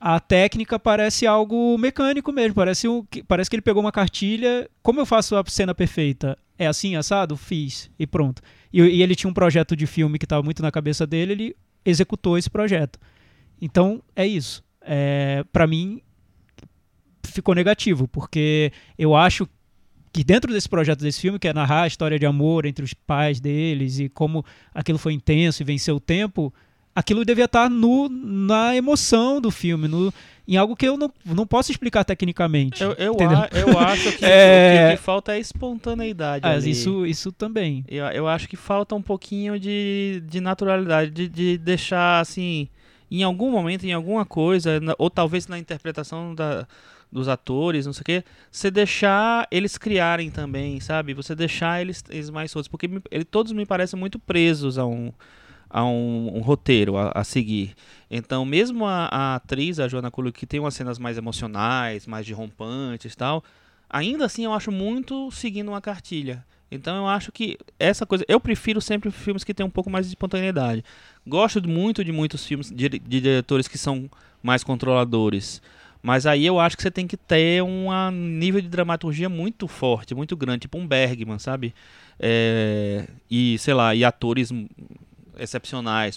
[0.00, 2.56] a técnica parece algo mecânico mesmo.
[2.56, 4.68] Parece, um, parece que ele pegou uma cartilha.
[4.82, 6.36] Como eu faço a cena perfeita?
[6.58, 7.36] É assim, assado?
[7.36, 7.88] Fiz.
[7.96, 8.42] E pronto.
[8.74, 11.56] E, e ele tinha um projeto de filme que estava muito na cabeça dele, ele
[11.84, 12.98] executou esse projeto.
[13.62, 14.64] Então, é isso.
[14.80, 16.02] É, para mim,
[17.22, 19.48] ficou negativo, porque eu acho
[20.12, 22.92] que dentro desse projeto desse filme, que é narrar a história de amor entre os
[22.92, 24.44] pais deles e como
[24.74, 26.52] aquilo foi intenso e venceu o tempo,
[26.94, 30.12] aquilo devia estar no, na emoção do filme, no,
[30.46, 32.82] em algo que eu não, não posso explicar tecnicamente.
[32.82, 34.90] Eu, eu, a, eu acho que, é...
[34.92, 36.46] o que falta é espontaneidade.
[36.46, 37.84] Ah, isso, isso também.
[37.88, 42.68] Eu, eu acho que falta um pouquinho de, de naturalidade, de, de deixar assim,
[43.10, 46.66] em algum momento, em alguma coisa, ou talvez na interpretação da,
[47.10, 51.14] dos atores, não sei o quê, você deixar eles criarem também, sabe?
[51.14, 55.12] Você deixar eles, eles mais soltos, porque ele, todos me parecem muito presos a um
[55.68, 57.74] a um, um roteiro a, a, seguir.
[58.10, 62.24] Então, mesmo a, a, atriz, a Joana Culu, que tem umas cenas mais emocionais, mais
[62.26, 63.42] de rompantes e tal,
[63.88, 66.44] ainda assim eu acho muito seguindo uma cartilha.
[66.70, 68.24] Então eu acho que essa coisa.
[68.26, 70.84] Eu prefiro sempre filmes que têm um pouco mais de espontaneidade.
[71.26, 74.10] Gosto muito de muitos filmes de, de diretores que são
[74.42, 75.62] mais controladores.
[76.02, 80.14] Mas aí eu acho que você tem que ter um nível de dramaturgia muito forte,
[80.14, 81.74] muito grande, tipo um Bergman, sabe?
[82.20, 84.52] É, e, sei lá, e atores
[85.38, 86.16] excepcionais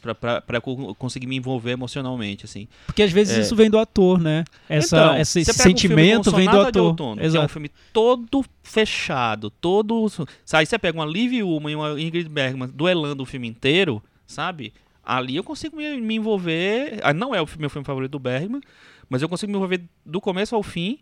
[0.58, 2.68] eu conseguir me envolver emocionalmente, assim.
[2.86, 3.42] Porque às vezes É.
[3.42, 4.44] isso vem do ator, né?
[4.70, 6.84] Essa, Então, esse um sentimento como vem do ator.
[6.84, 7.50] Outono, que é um Exato.
[7.50, 10.08] filme todo fechado, todo...
[10.54, 14.74] Aí você pega uma Liv Ullmann e uma Ingrid Bergman duelando o filme inteiro, sabe?
[15.04, 17.00] Ali eu consigo me, me envolver...
[17.04, 18.62] ah, Não é o meu filme favorito do Bergman,
[19.10, 21.00] mas eu consigo me envolver do começo ao fim.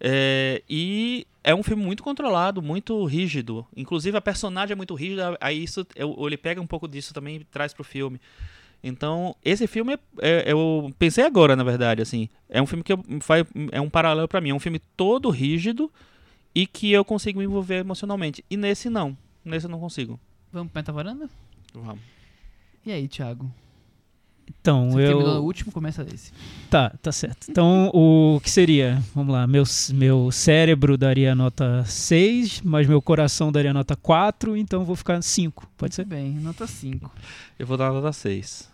[0.00, 3.66] É, e é um filme muito controlado, muito rígido.
[3.76, 7.44] Inclusive a personagem é muito rígida, aí isso ele pega um pouco disso também e
[7.44, 8.20] traz pro filme.
[8.82, 12.92] Então, esse filme é, é- eu pensei agora, na verdade, assim, é um filme que
[12.92, 15.90] eu- faz, é um paralelo pra mim, é um filme todo rígido
[16.54, 18.44] e que eu consigo me envolver emocionalmente.
[18.50, 20.20] E nesse não, nesse eu não consigo.
[20.52, 21.28] Vamos pro Metavaranda?
[21.74, 22.00] Vamos.
[22.84, 23.50] E aí, Thiago?
[24.66, 25.44] Então, Você terminou o eu.
[25.44, 26.32] último, começa esse.
[26.68, 27.46] Tá, tá certo.
[27.48, 29.00] Então, o que seria?
[29.14, 29.46] Vamos lá.
[29.46, 29.62] Meu,
[29.94, 35.68] meu cérebro daria nota 6, mas meu coração daria nota 4, então vou ficar 5.
[35.76, 36.02] Pode ser?
[36.04, 37.12] Muito bem, nota 5.
[37.56, 38.68] Eu vou dar nota 6.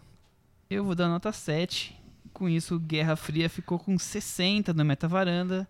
[0.71, 1.95] Eu vou dar nota 7.
[2.33, 5.69] Com isso, Guerra Fria ficou com 60 no Metavaranda.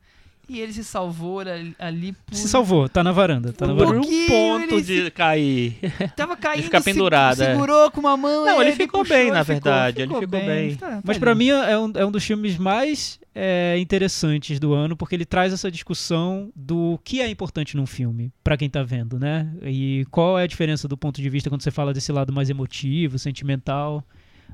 [0.48, 2.35] E ele se salvou ali, ali por.
[2.35, 3.52] Se salvou, tá na varanda.
[3.52, 4.06] Tá na Por Por varanda.
[4.09, 5.78] um ponto de cair.
[6.16, 7.52] Tava caindo, ficar se- pendurado, é.
[7.52, 8.44] segurou com uma mão.
[8.44, 10.74] Não, e ele ficou puxou, bem, na ficou- verdade, ele ficou bem.
[10.77, 11.39] Tá, tá Mas pra ali.
[11.39, 15.52] mim é um, é um dos filmes mais é, interessantes do ano, porque ele traz
[15.52, 19.48] essa discussão do que é importante num filme, pra quem tá vendo, né?
[19.62, 22.51] E qual é a diferença do ponto de vista quando você fala desse lado mais
[22.51, 24.05] emotivo, sentimental.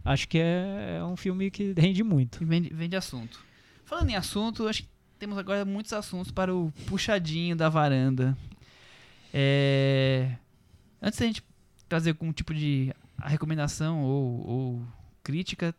[0.05, 2.41] Acho que é, é um filme que rende muito.
[2.43, 3.41] E vem, de- vem de assunto.
[3.85, 8.37] Falando em assunto, acho que temos agora muitos assuntos para o puxadinho da varanda.
[9.33, 10.31] É,
[11.01, 11.43] Antes da gente
[11.89, 12.93] trazer algum tipo de
[13.23, 14.83] recomendação ou, ou
[15.23, 15.75] crítica,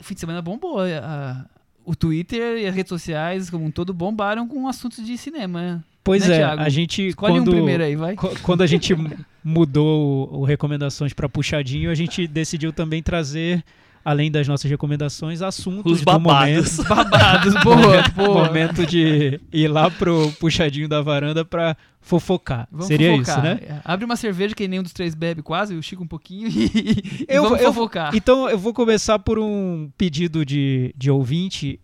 [0.00, 0.80] o fim de semana bombou.
[0.80, 1.46] a-
[1.84, 5.84] o Twitter e as redes sociais, como um todo, bombaram com assuntos de cinema.
[6.02, 6.62] Pois Né, é, Thiago?
[6.62, 8.16] a gente Escolhe quando um primeiro aí, vai.
[8.16, 8.92] qu- quando a gente
[9.44, 13.64] mudou o, o recomendações pra puxadinho, a gente decidiu também trazer
[14.08, 16.78] além das nossas recomendações assuntos Os do babados.
[16.78, 16.84] momento.
[16.88, 18.44] Babados, boa, boa.
[18.46, 22.68] momento de ir lá pro puxadinho da varanda pra fofocar.
[22.70, 23.38] Vamos Seria fofocar.
[23.38, 23.80] isso, né?
[23.84, 27.26] Abre uma cerveja que nenhum dos três bebe quase, o Chico um pouquinho e, e
[27.28, 28.14] Eu- vamos eu- fofocar.
[28.14, 31.80] Então eu vou começar por um pedido de, de ouvinte.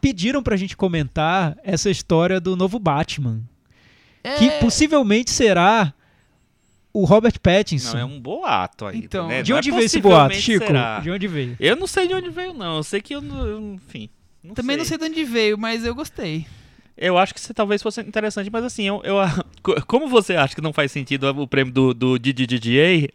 [0.00, 3.40] Pediram pra gente comentar essa história do novo Batman.
[4.22, 5.92] É, Que possivelmente será
[7.00, 7.92] o Robert Pattinson.
[7.94, 9.42] Não, é um boato ainda, Então, né?
[9.42, 10.66] De é onde veio esse boato, Chico?
[10.66, 11.00] será.
[11.00, 11.56] De onde veio?
[11.60, 12.76] Eu não sei de onde veio, não.
[12.78, 13.22] Eu sei que eu,
[13.74, 14.08] enfim.
[14.42, 16.46] Não Também não sei de onde veio, mas eu gostei.
[16.96, 19.16] Eu acho que isso talvez fosse interessante, mas assim, eu, eu-
[19.62, 23.10] co- como você acha que não faz sentido o prêmio do, do DDDA,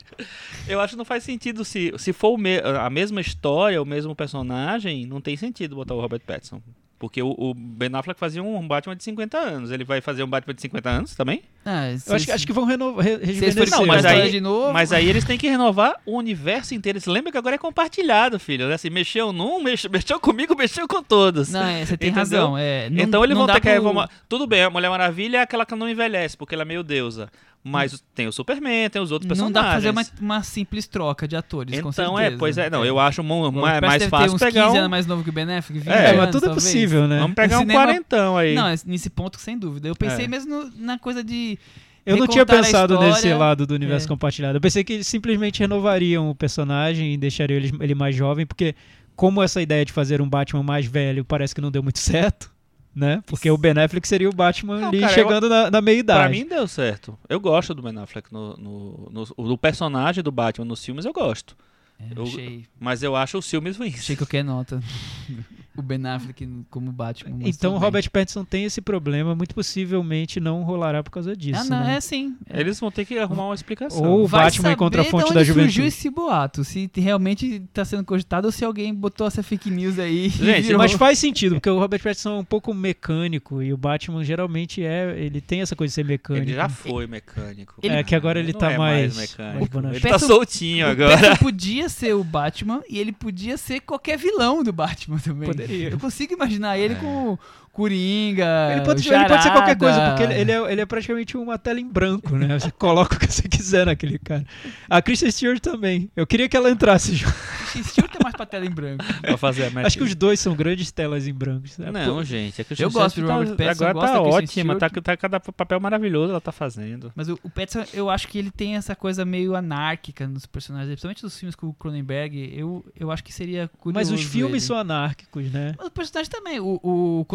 [0.67, 4.15] eu acho que não faz sentido se, se for me- a mesma história, o mesmo
[4.15, 6.61] personagem, não tem sentido botar o Robert Pattinson.
[7.01, 9.71] Porque o, o Ben Affleck fazia um Batman de 50 anos.
[9.71, 11.41] Ele vai fazer um Batman de 50 anos também?
[11.65, 13.03] Ah, Eu acho, que- acho que vão renovar.
[13.03, 16.75] Re, se Não, mas aí- de novo, Mas aí eles têm que renovar o universo
[16.75, 17.01] inteiro.
[17.01, 18.67] Você lembra que agora é compartilhado, filho?
[18.67, 18.75] né?
[18.75, 21.49] Assim, mexeu num, mexeu, mexeu comigo, mexeu com todos.
[21.49, 22.19] Não, é, você tem Entendeu?
[22.39, 22.55] razão.
[22.55, 24.07] É, não- então eles não vão dá ter que pro- reformar.
[24.29, 27.29] Tudo bem, a Mulher Maravilha é aquela que não envelhece, porque ela é meio deusa.
[27.63, 29.53] Mas tem o Superman, tem os outros Não personagens.
[29.53, 29.61] dá
[29.93, 32.97] pra fazer uma, uma simples troca de atores, com Então é, pois é, não, eu
[32.99, 34.79] acho mo- O ma- Robert mais fácil ter uns pegar 15 um.
[34.79, 36.63] anos mais novo que o Ben Affleck, 20 É, É, mas anos, tudo é talvez.
[36.63, 37.19] possível, né?
[37.19, 38.55] Vamos pegar um quarentão aí.
[38.55, 39.87] Não, é nesse ponto sem dúvida.
[39.87, 40.27] Eu pensei É.
[40.27, 41.59] mesmo na coisa de
[42.03, 44.09] Eu não tinha pensado história, nesse lado do universo é.
[44.09, 44.57] compartilhado.
[44.57, 48.73] Eu pensei que eles simplesmente renovariam o personagem e deixariam ele, ele mais jovem, porque
[49.15, 52.51] como essa ideia de fazer um Batman mais velho parece que não deu muito certo,
[52.95, 53.23] né?
[53.25, 56.33] Porque o Ben Affleck seria o Batman Não, ali cara, chegando na, na Pra meia-idade.
[56.37, 57.17] mim deu certo.
[57.29, 59.27] Eu gosto do Ben Affleck no, no, no,
[59.57, 61.55] personagem do Batman nos filmes, eu gosto.
[61.99, 63.99] É, Eu- achei, Mas eu acho os filmes ruins.
[63.99, 64.81] achei que eu nota.
[65.75, 67.37] o Ben Affleck como Batman.
[67.41, 67.77] Então o.
[67.77, 71.61] Robert Pattinson tem esse problema, muito possivelmente não rolará por causa disso.
[71.61, 71.95] Ah, não, né?
[71.95, 72.35] é sim.
[72.49, 72.59] É.
[72.59, 74.03] Eles vão ter que arrumar uma explicação.
[74.03, 75.73] Ou o Vai Batman saber encontra a fonte de da juventude.
[75.73, 79.69] surgiu esse boato, se te- realmente tá sendo cogitado ou se alguém botou essa fake
[79.69, 80.29] news aí.
[80.29, 84.23] Gente, Mas faz sentido, porque o Robert Pattinson é um pouco mecânico e o Batman
[84.23, 86.45] geralmente é, ele tem essa coisa de ser mecânico.
[86.45, 87.75] Ele já foi mecânico.
[87.81, 89.81] Ele- É que agora ele não tá é mais, mecânico.
[89.81, 89.95] mais.
[89.95, 91.17] Ele tá Pattinson- soltinho O agora.
[91.17, 95.49] Pattinson podia ser o Batman e ele podia ser qualquer vilão do Batman também.
[95.61, 95.89] Poderia.
[95.89, 97.39] Eu consigo imaginar ele com o
[97.71, 98.69] Coringa.
[98.73, 101.57] Ele pode, ele pode ser qualquer coisa, porque ele, ele é, ele é praticamente uma
[101.57, 102.59] tela em branco, né?
[102.59, 104.45] Você coloca o que você quiser naquele cara.
[104.89, 106.11] A Kristen Stewart também.
[106.15, 107.33] Eu queria que ela entrasse junto.
[107.71, 109.03] Kristen Stewart é mais pra tela em branco.
[109.21, 111.67] Pra fazer Acho que os dois são grandes telas em branco.
[111.67, 111.91] sabe?
[111.91, 112.61] Não, Pô, gente.
[112.61, 114.75] É Eu gosto do tá, Robert Pattinson, Agora tá ótima.
[114.77, 117.11] Tá, tá cada papel maravilhoso ela tá fazendo.
[117.15, 120.89] Mas o, o Pattinson, eu acho que ele tem essa coisa meio anárquica nos personagens,
[120.89, 122.53] principalmente nos filmes com o Cronenberg.
[122.53, 124.11] Eu, eu acho que seria curioso.
[124.11, 124.67] Mas os filmes ele.
[124.67, 125.75] são anárquicos, né?
[125.77, 126.59] Mas o personagem também.
[126.59, 127.25] O, o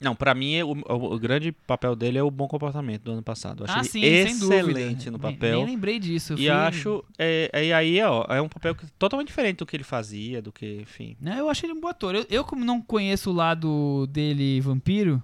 [0.00, 3.22] Não, pra mim o, o- o grande papel dele é o bom comportamento do ano
[3.22, 3.64] passado.
[3.64, 4.56] Eu Ah, achei sim, ele sem dúvida.
[4.60, 5.56] excelente no Nem- papel.
[5.56, 6.34] Nem, lembrei disso.
[6.34, 7.04] eu E fui- acho.
[7.18, 10.40] É, é- e aí, ó, é um papel que- totalmente diferente do que ele fazia,
[10.40, 11.16] do que, enfim.
[11.20, 12.14] Né, eu achei ele um bom ator.
[12.14, 15.20] Eu, eu, como não conheço o lado dele vampiro,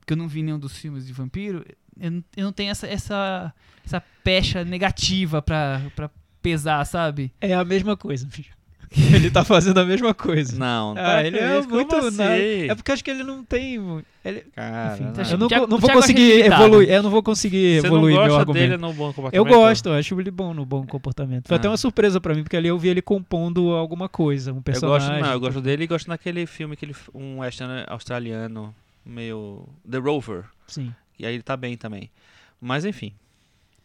[0.00, 1.64] porque eu não vi nenhum dos filmes de vampiro,
[1.98, 6.10] eu, não- eu não tenho essa, essa, essa pecha negativa pra, pra
[6.42, 7.32] pesar, sabe?
[7.40, 8.52] É a mesma coisa, bicho.
[9.14, 10.56] Ele tá fazendo a mesma coisa.
[10.58, 11.96] Não, Ah, para ele é muito.
[11.96, 12.16] assim?
[12.16, 13.76] na- É porque acho que ele não tem.
[14.24, 14.40] Ele...
[14.54, 15.20] Cara, Enfim, não.
[15.20, 16.88] Acha eu não, Thiago- não vou acha conseguir evoluir.
[16.90, 18.62] Eu não vou conseguir Você não evoluir meu gosta argumento.
[18.62, 21.48] dele no bom Eu gosto, eu acho ele bom no bom comportamento.
[21.48, 21.70] Foi até Ah.
[21.70, 25.08] uma surpresa pra mim, porque ali eu vi ele compondo alguma coisa, um Eu personagem.
[25.08, 28.74] gosto, não, eu gosto dele e gosto naquele filme, aquele, f- um western australiano,
[29.04, 29.66] meio.
[29.90, 30.44] The Rover.
[30.66, 30.94] Sim.
[31.18, 32.10] E aí ele tá bem também.
[32.60, 33.12] Mas enfim,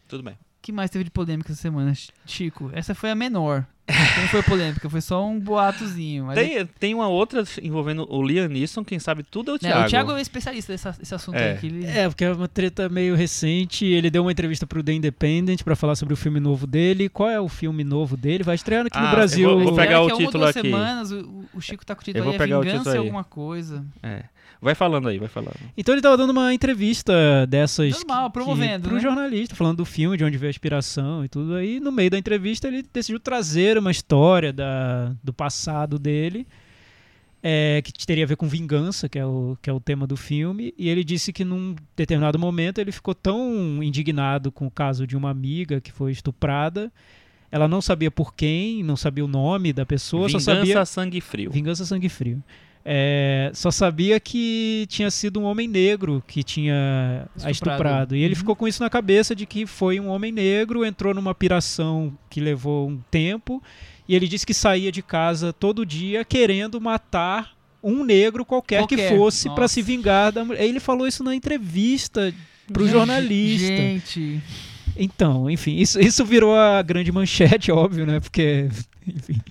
[0.08, 0.34] tudo bem.
[0.34, 2.70] O que mais teve de polêmica essa semana, Ch- Chico?
[2.74, 3.66] Essa foi a menor.
[3.90, 6.26] Não foi polêmica, foi só um boatozinho.
[6.26, 9.86] Mas Tem, tem uma outra envolvendo o Liam Neeson, quem sabe tudo é o Thiago.
[9.86, 11.52] o Thiago é especialista nesse, assunto É.
[11.54, 11.58] aí.
[11.58, 11.86] Que ele...
[11.86, 13.86] É, porque é uma treta meio recente.
[13.86, 17.08] Ele deu uma entrevista pro The Independent pra falar sobre o filme novo dele.
[17.08, 18.44] Qual é o filme novo dele?
[18.44, 19.50] Vai estreando aqui Ah, no eu Brasil.
[19.50, 20.62] vou- vou pegar é o ou título aqui.
[20.62, 22.80] semanas o, o Chico tá com o título Eu vou aí, pegar a o vingança
[22.80, 23.00] título aí.
[23.00, 23.86] alguma coisa.
[24.04, 24.24] É.
[24.62, 25.56] Vai falando aí, vai falando.
[25.78, 27.92] Então ele tava dando uma entrevista dessas.
[27.94, 29.02] Normal, que- promovendo, Pro né?
[29.02, 31.54] jornalista, falando do filme, de onde veio a inspiração e tudo.
[31.56, 36.48] Aí no meio da entrevista ele decidiu trazer uma história da, do passado dele.
[37.44, 40.18] é, que teria a ver com vingança, que é, o, que é o tema do
[40.18, 45.06] filme, e ele disse que num determinado momento ele ficou tão indignado com o caso
[45.06, 46.92] de uma amiga que foi estuprada,
[47.52, 51.22] ela não sabia por quem, não sabia o nome da pessoa, Vingança só sabia Sangue
[51.22, 51.52] Frio.
[51.52, 52.44] Vingança Sangue Frio.
[52.90, 57.52] É, só sabia que tinha sido um homem negro que tinha a Estuprado.
[57.52, 58.16] estuprado.
[58.16, 58.40] E ele Uhum.
[58.40, 62.40] ficou com isso na cabeça de que foi um homem negro, entrou numa piração que
[62.40, 63.62] levou um tempo.
[64.08, 67.52] E ele disse que saía de casa todo dia querendo matar
[67.84, 69.18] um negro qualquer, que Qualquer.
[69.18, 70.64] fosse para se vingar da mulher.
[70.64, 72.34] Ele falou isso na entrevista
[72.72, 73.68] pro Gente, jornalista.
[73.68, 74.42] Gente,
[74.96, 78.22] Então, enfim, isso, isso virou a grande manchete, óbvio, né?
[78.22, 78.70] Porque,
[79.06, 79.42] enfim,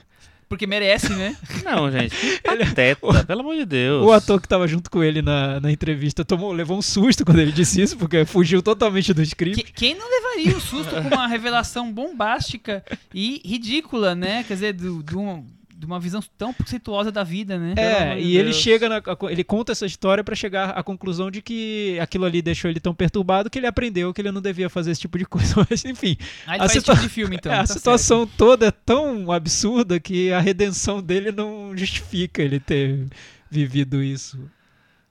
[0.49, 1.37] porque merece, né?
[1.65, 4.05] Não, gente, pateta, pelo amor de Deus.
[4.07, 7.41] O ator que tava junto com ele na, na entrevista tomou, levou um susto quando
[7.41, 9.63] ele disse isso, porque fugiu totalmente do script.
[9.65, 14.45] Que- quem não levaria um susto com uma revelação bombástica e ridícula, né?
[14.47, 15.45] Quer dizer, do- de um-
[15.79, 17.75] de uma visão tão preconceituosa da vida, né?
[17.77, 18.57] É, e ele Deus.
[18.57, 22.71] chega na, ele conta essa história pra chegar à conclusão de que aquilo ali deixou
[22.71, 25.67] ele tão perturbado que ele aprendeu que ele não devia fazer esse tipo de coisa.
[25.69, 26.17] Mas enfim,
[26.47, 27.53] Aí ele A faz situa- esse tipo de filme, então.
[27.53, 33.07] a tá situação toda é tão absurda que a redenção dele não justifica ele ter
[33.51, 34.39] vivido isso.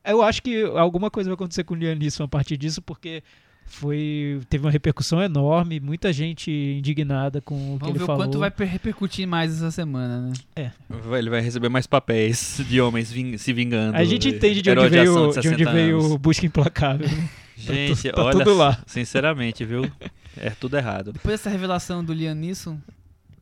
[0.03, 3.23] Eu acho que alguma coisa vai acontecer com o Liam Neeson a partir disso, porque
[3.65, 8.07] foi teve uma repercussão enorme, muita gente indignada com o que Vamos ele ver o
[8.07, 8.23] falou.
[8.23, 10.71] quanto vai per- repercutir mais essa semana, né?
[10.89, 13.97] Vai- Ele vai receber mais papéis de homens ving- se vingando.
[13.97, 16.11] A gente entende de onde veio, ação de onde 60 veio anos.
[16.11, 17.07] o Busca Implacável.
[17.09, 17.29] né?
[17.57, 18.77] Gente, tá olha, tudo lá.
[18.85, 19.89] sinceramente, viu?
[20.37, 21.13] É tudo errado.
[21.13, 22.77] Depois dessa revelação do Liam Neeson,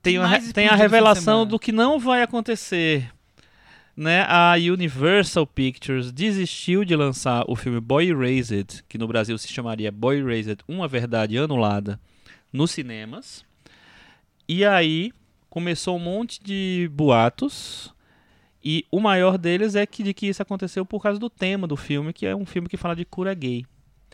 [0.02, 0.18] Tem,
[0.54, 3.10] tem a revelação do que não vai acontecer.
[3.96, 4.26] Né?
[4.28, 9.92] A Universal Pictures desistiu de lançar o filme Boy Erased, que no Brasil se chamaria
[9.92, 12.00] Boy Erased, Uma Verdade Anulada,
[12.52, 13.46] nos cinemas.
[14.50, 15.12] E aí
[15.50, 17.94] começou um monte de boatos.
[18.64, 21.76] E o maior deles é que, de que isso aconteceu por causa do tema do
[21.78, 23.66] filme, que é um filme que fala de cura gay.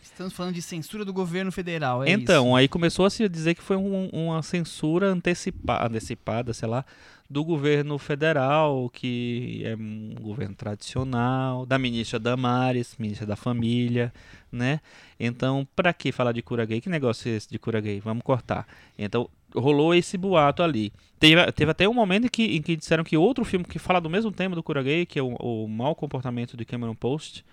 [0.02, 2.56] estamos falando de censura do governo federal, é então, isso?
[2.56, 6.84] aí começou a se dizer que foi um- uma censura antecipa antecipada, sei lá,
[7.30, 14.12] do governo federal, que é um governo tradicional, da ministra Damares, ministra da Família,
[14.50, 14.80] né?
[15.18, 16.80] Então, pra que falar de cura gay?
[16.80, 18.00] Que negócio é esse de cura gay?
[18.00, 18.66] Vamos cortar.
[18.98, 20.92] Então, rolou esse boato ali.
[21.20, 24.00] Teve, teve até um momento em que, em que disseram que outro filme que fala
[24.00, 27.44] do mesmo tema do cura gay, que é o, o mau comportamento de Cameron Post,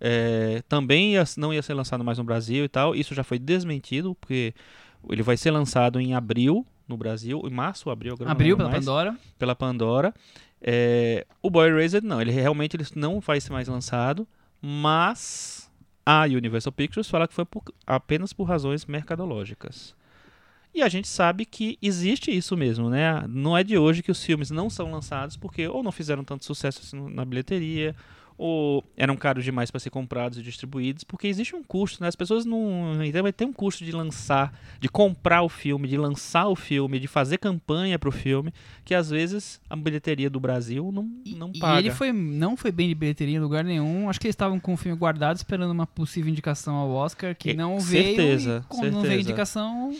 [0.00, 2.94] é, também ia- não ia ser lançado mais no Brasil e tal.
[2.94, 4.54] Isso já foi desmentido, porque
[5.08, 8.84] ele vai ser lançado em abril no Brasil, em março abril, agora lembro pela mais,
[8.84, 9.16] Pandora.
[9.38, 10.14] pela Pandora.
[10.60, 14.28] É, o Boy Erased não, ele realmente ele não vai ser mais lançado,
[14.60, 15.70] mas
[16.04, 19.94] a Universal Pictures fala que foi por- apenas por razões mercadológicas.
[20.74, 23.24] E a gente sabe que existe isso mesmo, né?
[23.28, 26.44] Não é de hoje que os filmes não são lançados porque ou não fizeram tanto
[26.44, 27.94] sucesso assim na bilheteria,
[28.42, 32.08] ou eram caros demais para ser comprados e distribuídos, porque existe um custo, né?
[32.08, 33.04] As pessoas não.
[33.04, 34.50] Então vai ter um custo de lançar,
[34.80, 38.50] de comprar o filme, de lançar o filme, de fazer campanha pro filme,
[38.82, 41.80] que às vezes a bilheteria do Brasil não, E, não e paga.
[41.80, 44.08] ele foi, não foi bem de bilheteria em lugar nenhum.
[44.08, 47.50] Acho que eles estavam com o filme guardado, esperando uma possível indicação ao Oscar, que
[47.50, 48.06] É, não veio.
[48.16, 49.20] certeza, e como não veio certeza.
[49.20, 49.94] indicação,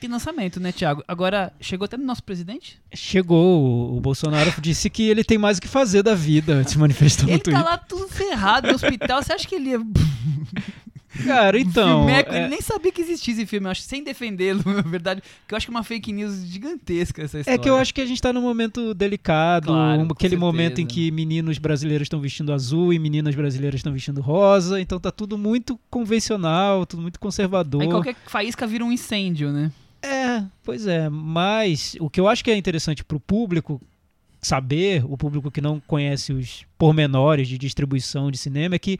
[0.00, 1.04] tem lançamento, né, Thiago?
[1.06, 2.80] Agora, chegou até no nosso presidente?
[2.94, 7.26] Chegou, o Bolsonaro disse que ele tem mais o que fazer da vida, se manifestou
[7.26, 7.64] no Ele tá Twitter.
[7.64, 9.22] lá tudo ferrado no hospital.
[9.22, 9.80] Você acha que ele ia.
[11.24, 12.06] Cara, então.
[12.06, 15.20] Filmeco, é- nem sabia que existia esse filme, eu acho, sem defendê-lo, na verdade.
[15.40, 17.60] Porque eu acho que é uma fake news gigantesca essa É história.
[17.60, 21.10] que eu acho que a gente tá num momento delicado, Claro, aquele momento em que
[21.10, 25.78] meninos brasileiros estão vestindo azul e meninas brasileiras estão vestindo rosa, então tá tudo muito
[25.90, 27.82] convencional, tudo muito conservador.
[27.82, 29.72] Aí qualquer faísca vira um incêndio, né?
[30.02, 33.80] É, pois é, mas o que eu acho que é interessante pro público
[34.40, 38.98] saber, o público que não conhece os pormenores de distribuição de cinema, é que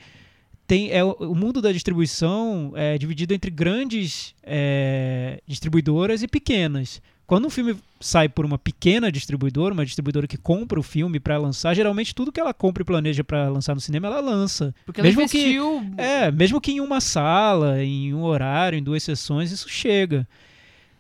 [0.71, 7.03] tem, é, o- o mundo da distribuição é dividido entre grandes é, distribuidoras e pequenas.
[7.27, 11.37] Quando um filme sai por uma pequena distribuidora, uma distribuidora que compra o filme para
[11.39, 14.73] lançar, geralmente tudo que ela compra e planeja para lançar no cinema, ela lança.
[14.87, 15.83] Porque ela Mesmo que- investiu.
[15.99, 20.25] É, mesmo que em uma sala, em um horário, em duas sessões, isso chega.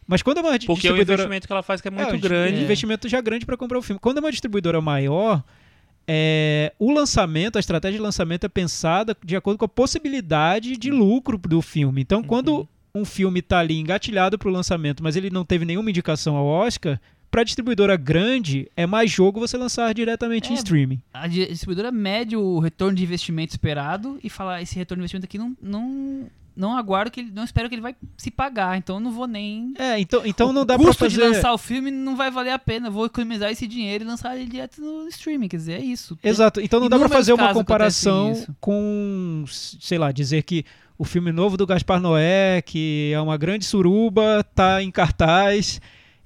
[0.05, 1.15] Mas quando é uma Porque o distribuidora...
[1.23, 2.59] investimento que ela faz que é muito É, um grande.
[2.59, 2.63] é.
[2.63, 4.01] investimento já grande para comprar o filme.
[4.01, 5.45] Quando é uma distribuidora maior,
[6.12, 10.91] é, o lançamento, a estratégia de lançamento é pensada de acordo com a possibilidade de
[10.91, 12.03] lucro do filme.
[12.03, 15.89] Então, quando um filme está ali engatilhado para o lançamento, mas ele não teve nenhuma
[15.89, 17.01] indicação ao Oscar,
[17.31, 21.01] para distribuidora grande é mais jogo você lançar diretamente em É, streaming.
[21.15, 25.27] A di- distribuidora mede o retorno de investimento esperado e fala: esse retorno de investimento
[25.27, 27.31] aqui não, não, não aguardo que ele.
[27.31, 29.72] Não espero que ele vai se pagar, então eu não vou nem.
[29.78, 31.16] É, então, então não dá o para custo fazer.
[31.16, 32.90] de lançar o filme não vai valer a pena.
[32.90, 35.48] Vou economizar esse dinheiro e lançar ele direto no streaming.
[35.48, 36.18] Quer dizer, é isso.
[36.22, 36.60] Exato.
[36.60, 40.64] Então não dá pra Inúmeros fazer uma comparação com, sei lá, dizer que
[40.98, 45.81] o filme novo do Gaspar Noé, que é uma grande suruba, tá em cartaz.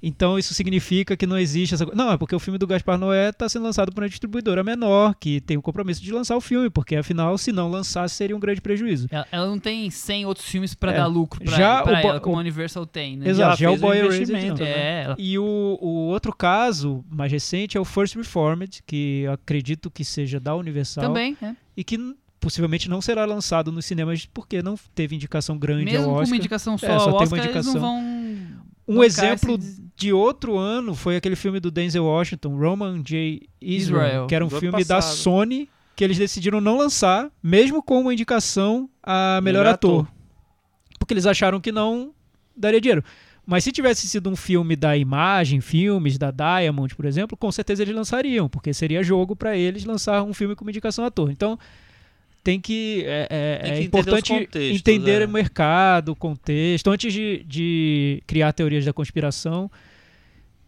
[0.07, 1.97] Então isso significa que não existe essa coisa.
[1.97, 5.15] Não, é porque o filme do Gaspar Noé está sendo lançado por uma distribuidora menor,
[5.19, 8.39] que tem o compromisso de lançar o filme, porque afinal, se não lançasse, seria um
[8.39, 9.07] grande prejuízo.
[9.09, 10.97] Ela, ela não tem 100 outros filmes pra É.
[10.97, 13.27] dar lucro pra, Já pra ela, como o- a Universal tem, né?
[13.29, 14.69] Exato, ela já o Boy Erased investimento, né?
[14.69, 15.43] É, ela E o,
[15.81, 20.55] o outro caso mais recente é o First Reformed, que eu acredito que seja da
[20.55, 21.03] Universal.
[21.03, 21.55] também, é.
[21.75, 21.97] e que
[22.39, 26.27] possivelmente não será lançado nos cinemas porque não teve indicação grande Mesmo ao com Oscar.
[26.27, 27.73] uma indicação só É, só ao tem uma Oscar, eles indicação.
[27.73, 28.65] não vão.
[28.87, 33.47] Um bancar exemplo esse- de outro ano foi aquele filme do Denzel Washington, Roman J.
[33.61, 34.27] Israel, Israel.
[34.27, 35.01] que era um filme da.
[35.01, 40.01] Sony que eles decidiram não lançar, mesmo com uma indicação a melhor, Melhor ator.
[40.03, 40.13] ator.
[40.99, 42.13] Porque eles acharam que não
[42.55, 43.03] daria dinheiro.
[43.47, 47.83] Mas se tivesse sido um filme da Imagem, filmes da Diamond, por exemplo, com certeza
[47.83, 51.31] eles lançariam, porque seria jogo para eles lançar um filme com uma indicação a ator.
[51.31, 51.57] Então
[52.45, 55.25] tem que é, é- Tem é que os importante contextos, entender é.
[55.25, 59.69] o mercado, o contexto, antes de, de criar teorias da conspiração.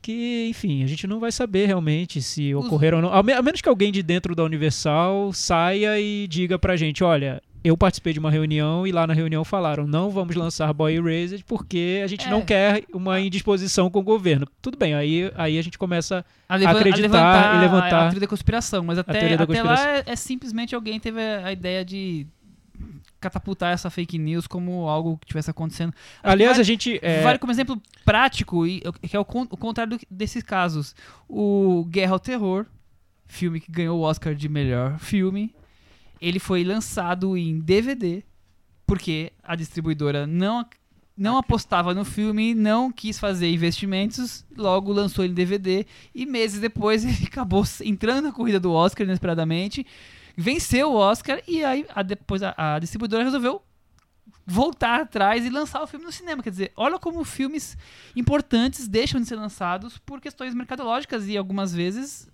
[0.02, 3.14] Que, enfim, a gente não vai saber realmente se Os- ocorreram ou não.
[3.14, 7.76] A menos que alguém de dentro da Universal saia e diga pra gente: olha, eu
[7.76, 12.02] participei de uma reunião e lá na reunião falaram: não vamos lançar Boy Erased porque
[12.04, 12.30] a gente É.
[12.30, 14.48] não quer uma indisposição com o governo.
[14.62, 16.26] Tudo bem, aí, aí a gente começa.
[16.48, 19.64] a levan- a acreditar levantar e levantar a, a teoria da conspiração, mas até, até
[19.64, 22.26] lá é, é simplesmente alguém teve a, a ideia de
[23.20, 25.92] catapultar essa fake news como algo que tivesse acontecendo.
[26.22, 27.00] Aliás, vale- a gente.
[27.02, 30.96] é, Vale como exemplo prático, e, que é o, con- o contrário do- desses casos.
[31.28, 32.66] O Guerra ao Terror,
[33.26, 35.52] filme que ganhou o Oscar de melhor filme,
[36.22, 38.24] ele foi lançado em DVD,
[38.86, 40.66] porque a distribuidora não,
[41.18, 45.86] não apostava no filme, não quis fazer investimentos, logo lançou ele em DVD,
[46.16, 49.86] e meses depois ele acabou entrando na corrida do Oscar inesperadamente,
[50.36, 53.62] venceu o Oscar, e aí a, depois a- a distribuidora resolveu
[54.46, 56.42] voltar atrás e lançar o filme no cinema.
[56.42, 57.78] Quer dizer, olha como filmes
[58.16, 62.30] importantes deixam de ser lançados por questões mercadológicas e algumas vezes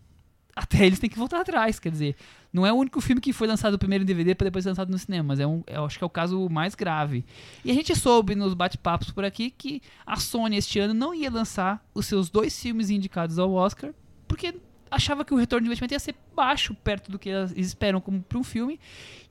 [0.55, 1.79] até eles têm que voltar atrás.
[1.79, 2.15] Quer dizer,
[2.51, 4.89] não é o único filme que foi lançado primeiro em DVD para depois ser lançado
[4.89, 7.25] no cinema, mas é um, eu acho que é o caso mais grave.
[7.63, 11.31] E a gente soube nos bate-papos por aqui que a Sony este ano não ia
[11.31, 13.93] lançar os seus dois filmes indicados ao Oscar
[14.27, 14.55] porque
[14.89, 18.21] achava que o retorno de investimento ia ser baixo perto do que eles esperam como
[18.21, 18.79] para um filme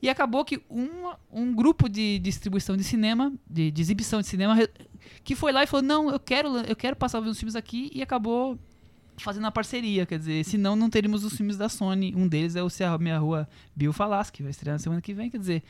[0.01, 4.57] e acabou que um, um grupo de distribuição de cinema, de, de exibição de cinema,
[5.23, 8.01] que foi lá e falou: Não, eu quero, eu quero passar os filmes aqui, e
[8.01, 8.59] acabou
[9.17, 10.05] fazendo a parceria.
[10.05, 12.13] Quer dizer, senão não teríamos os filmes da Sony.
[12.15, 15.01] Um deles é o Se a Minha Rua Bill Falasse, que vai estrear na semana
[15.01, 15.29] que vem.
[15.29, 15.63] Quer dizer,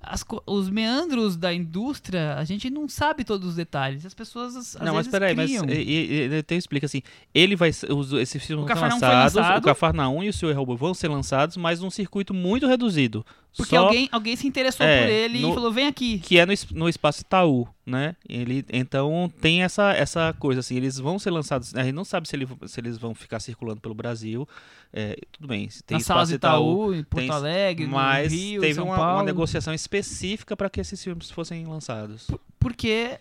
[0.00, 4.06] as os meandros da indústria, a gente não sabe todos os detalhes.
[4.06, 5.66] As pessoas às Não, mas vezes peraí, mas criam.
[5.68, 7.02] e, e, e, então explica assim,
[7.34, 9.58] ele vai ser- os, esses filmes O vão ser lançados, lançado.
[9.58, 13.26] o Cafarnaum e o Seu Robô vão ser lançados, mas num circuito muito reduzido.
[13.56, 16.18] Porque Só alguém, alguém se interessou É, por ele no- e falou: Vem aqui.
[16.20, 18.14] que é no, no espaço Itaú, né?
[18.28, 22.28] Ele, então tem essa, essa coisa assim, eles vão ser lançados, a gente não sabe
[22.28, 24.46] se, ele- se eles vão ficar circulando pelo Brasil.
[24.92, 28.32] é, tudo bem, tem na sala espaço de Itaú, Itaú, em Porto tem- Alegre, mas
[28.32, 29.14] no Rio, teve São uma, Paulo.
[29.18, 32.26] uma negociação específica para que esses filmes fossem lançados.
[32.60, 33.18] porque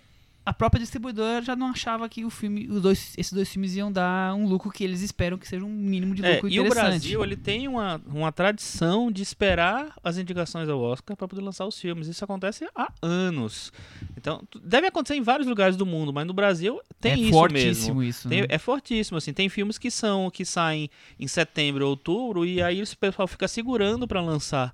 [0.48, 3.92] a própria distribuidora já não achava que o filme, os dois, esses dois filmes iam
[3.92, 6.70] dar um lucro que eles esperam que seja um mínimo de É, lucro e o.
[6.70, 11.66] Brasil, ele tem uma, uma tradição de esperar as indicações ao Oscar para poder lançar
[11.66, 12.08] os filmes.
[12.08, 13.74] Isso acontece há anos.
[14.16, 17.96] Então, deve acontecer em vários lugares do mundo, mas no Brasil tem é isso fortíssimo
[17.96, 18.04] mesmo.
[18.04, 18.30] isso.
[18.30, 18.48] Tem- né?
[18.50, 19.34] é fortíssimo, assim.
[19.34, 23.48] Tem filmes que são que saem em setembro ou outubro e aí esse pessoal fica
[23.50, 24.74] segurando para lançar,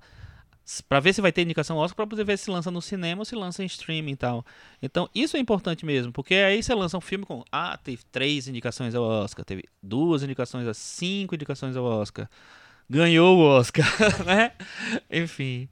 [0.88, 3.20] para ver se vai ter indicação ao Oscar, para poder ver se lança no cinema
[3.20, 4.44] ou se lança em streaming e tal.
[4.82, 8.48] Então isso é importante mesmo, porque aí você lança um filme com ah teve três
[8.48, 12.28] indicações ao Oscar, teve duas indicações, a cinco indicações ao Oscar,
[12.88, 13.86] ganhou o Oscar,
[14.24, 14.52] né?
[15.10, 15.68] Enfim.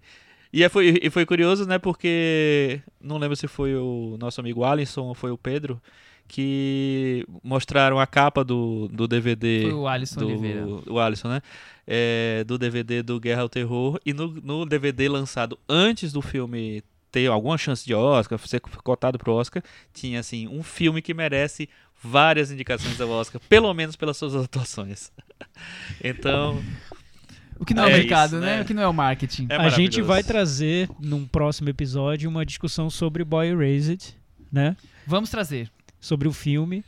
[0.52, 1.78] E é- foi, e foi curioso, né?
[1.78, 5.80] Porque não lembro se foi o nosso amigo Alisson ou foi o Pedro
[6.28, 10.66] que mostraram a capa do, do DVD Foi o Alisson do Oliveira.
[10.66, 11.42] o Alisson, né?
[11.86, 16.82] É, do DVD do Guerra ao Terror e no, no DVD lançado antes do filme
[17.10, 21.68] ter alguma chance de Oscar, ser cotado pro Oscar, tinha assim um filme que merece
[22.02, 25.12] várias indicações ao Oscar, pelo menos pelas suas atuações.
[26.02, 26.62] então,
[27.60, 28.56] O que não é, o É mercado, isso, né?
[28.56, 28.62] né?
[28.62, 29.46] O que não é o marketing.
[29.50, 34.16] é a gente vai trazer num próximo episódio uma discussão sobre Boy Erased,
[34.50, 34.76] né?
[35.06, 35.70] Vamos trazer.
[36.00, 36.82] Sobre o filme.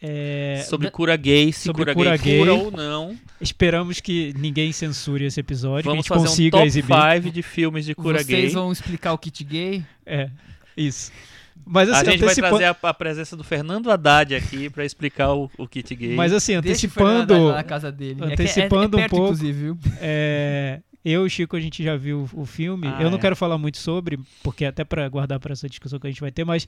[0.00, 2.38] É, sobre cura gay, se sobre cura, cura gay, gay.
[2.38, 3.16] cura ou não.
[3.40, 7.22] Esperamos que ninguém censure esse episódio, Vamos que a gente fazer um consiga top exibir.
[7.22, 8.48] 5 de filmes de cura Vocês gay.
[8.48, 9.84] vão explicar o kit gay?
[10.04, 10.28] É,
[10.76, 11.12] isso.
[11.66, 15.34] Mas A assim, gente vai trazer a, a presença do Fernando Haddad aqui pra explicar
[15.34, 16.14] o, o kit gay.
[16.14, 18.12] mas assim, Deixa o Fernando antecipando, na casa dele.
[18.22, 19.24] É que é- antecipando é, um perto, pouco.
[19.26, 19.78] inclusive, viu?
[20.00, 22.88] é, eu e o Chico a gente já viu o filme.
[22.88, 23.20] Ah, eu não é.
[23.20, 26.32] quero falar muito sobre, porque até para guardar para essa discussão que a gente vai
[26.32, 26.66] ter, mas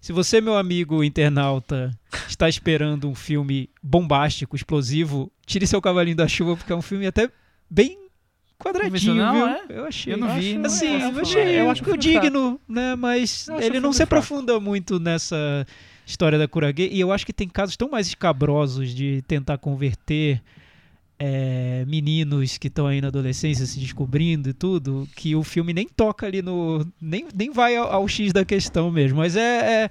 [0.00, 1.90] se você, meu amigo internauta,
[2.28, 7.06] está esperando um filme bombástico, explosivo, tire seu cavalinho da chuva, porque é um filme
[7.06, 7.30] até
[7.68, 8.08] bem
[8.58, 9.46] quadradinho, viu?
[9.46, 9.62] é?
[9.68, 10.12] Eu achei.
[10.12, 12.94] Eu não vi, não assim, posso eu achei Eu acho que o digno, né?
[12.96, 14.14] Mas ele não se fraco.
[14.14, 15.66] aprofunda muito nessa
[16.06, 16.90] história da cura gay.
[16.92, 20.42] E eu acho que tem casos tão mais escabrosos de tentar converter
[21.18, 25.88] é, meninos que estão aí na adolescência se descobrindo e tudo, que o filme nem
[25.88, 26.86] toca ali no.
[27.00, 29.18] nem, nem vai ao, ao X da questão mesmo.
[29.18, 29.84] Mas é.
[29.84, 29.90] é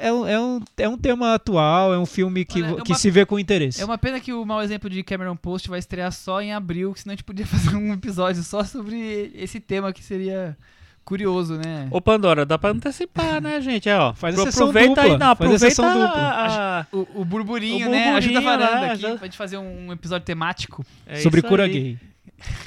[0.00, 2.92] é um, é, um, é um tema atual, é um filme que, Olha, é que
[2.92, 3.82] uma- se vê com interesse.
[3.82, 6.94] É uma pena que o mau exemplo de Cameron Post vai estrear só em abril,
[6.94, 10.56] que senão a gente podia fazer um episódio só sobre esse tema que seria
[11.04, 11.86] curioso, né?
[11.90, 13.88] Ô Pandora, dá pra antecipar, né, gente?
[13.88, 16.18] É, ó, Faz a sessão aproveita aí, dupla, não, faz a aproveita dupla.
[16.18, 18.10] a- a- O, o burburinho, O né?
[18.10, 18.92] Ajuda a burburinho, varanda né?
[18.92, 20.84] aqui Já- pra gente fazer um episódio temático.
[21.06, 21.70] é sobre cura aí.
[21.72, 21.98] gay.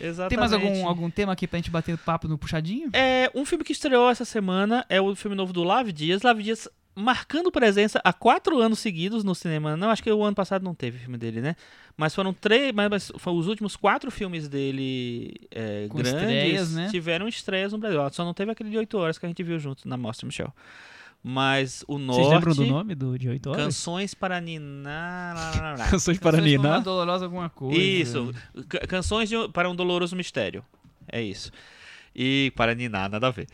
[0.00, 0.28] Exatamente.
[0.30, 2.90] Tem mais algum, algum tema aqui pra gente bater papo no puxadinho?
[2.92, 6.20] É, um filme que estreou essa semana é o filme novo do Lavi Dias.
[6.22, 9.76] Lavi Dias marcando presença há quatro anos seguidos no cinema.
[9.76, 11.56] Não, acho que o ano passado não teve filme dele, né?
[11.96, 16.72] Mas foram três, mas, mas foram os últimos quatro filmes dele é, Com grandes estreias,
[16.74, 16.88] né?
[16.90, 18.00] tiveram estreias no Brasil.
[18.12, 20.52] Só não teve aquele de 8 horas que a gente viu junto na Mostra Michel.
[21.26, 22.20] Mas o Norte.
[22.20, 23.64] Vocês lembram do nome do de 8 horas?
[23.64, 25.90] Canções para Ninar.
[25.90, 26.72] Canções para Canções Ninar.
[26.72, 27.80] uma dolorosa alguma coisa.
[27.80, 28.34] Isso.
[28.68, 30.62] Ca- Canções de- para um doloroso mistério.
[31.10, 31.50] É isso.
[32.14, 33.46] E para Ninar, nada a ver.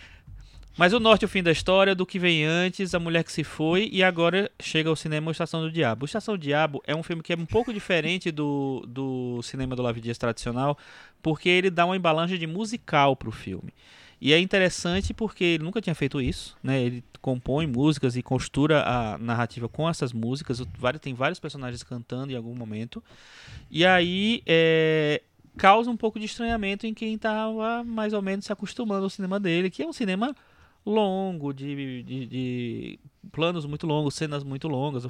[0.81, 3.45] Mas o Norte, o fim da história, do que vem antes, a mulher que se
[3.45, 6.05] foi e agora chega ao cinema Estação do Diabo.
[6.05, 9.77] O Estação do Diabo é um filme que é um pouco diferente do, do cinema
[9.77, 10.79] do Lavi Dias tradicional,
[11.21, 13.75] porque ele dá uma embalagem de musical pro filme.
[14.19, 16.81] E é interessante porque ele nunca tinha feito isso, né?
[16.81, 20.63] Ele compõe músicas e costura a narrativa com essas músicas.
[21.03, 23.05] Tem vários personagens cantando em algum momento.
[23.71, 25.21] E aí é,
[25.59, 29.39] causa um pouco de estranhamento em quem estava mais ou menos se acostumando ao cinema
[29.39, 30.35] dele, que é um cinema
[30.85, 32.99] longo, de, de- de
[33.31, 35.05] planos muito longos, cenas muito longas.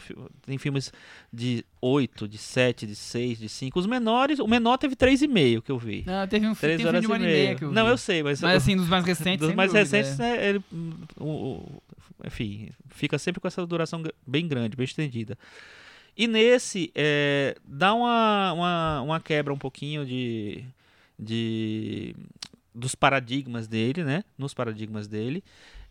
[0.45, 0.93] Tem filmes
[1.33, 3.79] de 8, de 7, de 6, de 5.
[3.79, 6.03] Os menores, o menor teve 3,5 que eu vi.
[6.07, 7.55] Não, teve um, Três teve um horas de e uma hora e meia.
[7.55, 7.91] que eu Não, vi.
[7.93, 10.23] eu sei, mas, Mas assim, dos mais recentes, dos mais dúvida, recentes, é.
[10.37, 11.83] né, ele, hum, o- o-
[12.27, 15.39] enfim, fica sempre com essa duração bem grande, bem estendida.
[16.17, 20.63] E nesse, é, dá uma, uma, uma quebra um pouquinho de,
[21.19, 22.15] de
[22.75, 24.25] dos paradigmas dele, né?
[24.39, 25.43] Nos paradigmas dele.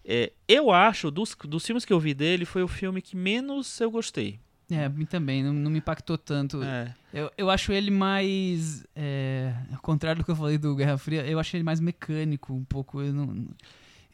[0.03, 3.79] É, eu acho, dos, dos filmes que eu vi dele, foi o filme que menos
[3.79, 4.39] eu gostei.
[4.71, 6.61] É, mim também, não, não me impactou tanto.
[6.61, 6.93] É.
[7.11, 8.85] Eu, eu acho ele mais.
[8.95, 12.53] É, ao contrário do que eu falei do Guerra Fria, eu acho ele mais mecânico
[12.53, 13.01] um pouco.
[13.01, 13.47] Eu não,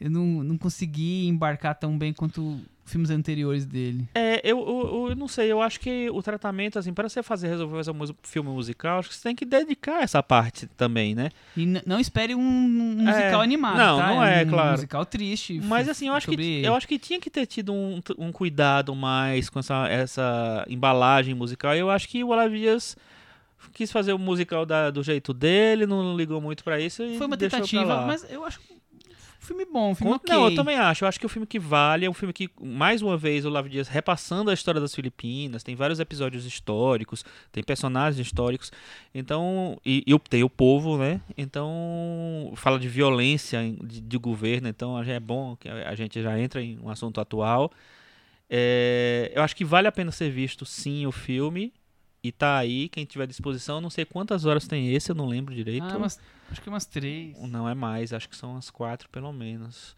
[0.00, 4.06] eu não, não consegui embarcar tão bem quanto filmes anteriores dele.
[4.14, 7.48] É, eu, eu, eu não sei, eu acho que o tratamento, assim, para você fazer,
[7.48, 11.30] resolver fazer um filme musical, acho que você tem que dedicar essa parte também, né?
[11.56, 14.06] E não espere um, um musical É, animado, não, tá?
[14.14, 14.70] não é, um claro.
[14.72, 15.60] musical triste.
[15.64, 18.94] Mas assim, eu acho, que, eu acho que tinha que ter tido um, um cuidado
[18.94, 21.74] mais com essa, essa embalagem musical.
[21.74, 22.96] Eu acho que o Olavias
[23.72, 27.36] quis fazer o musical da- do jeito dele, não ligou muito pra isso Foi uma
[27.36, 28.60] tentativa, mas eu acho.
[29.46, 30.28] Filme bom, um filme Com-.
[30.28, 31.04] Não, eu também acho.
[31.04, 32.04] Eu acho que é um filme que vale.
[32.04, 35.62] É um filme que, mais uma vez, o Lavo Dias repassando a história das Filipinas.
[35.62, 38.70] Tem vários episódios históricos, tem personagens históricos.
[39.14, 41.20] Então, e, e o- tem o povo, né?
[41.36, 44.68] Então, fala de violência de, de governo.
[44.68, 47.70] Então, já é bom que a a gente já entra em um assunto atual.
[48.48, 51.72] É, eu acho que vale a pena ser visto, sim, o filme.
[52.26, 53.80] E tá aí, quem tiver disposição.
[53.80, 55.84] Não sei quantas horas tem esse, eu não lembro direito.
[55.84, 56.18] Ah, umas-
[56.50, 57.36] acho que umas três.
[57.48, 59.94] Não é mais, acho que são umas quatro pelo menos.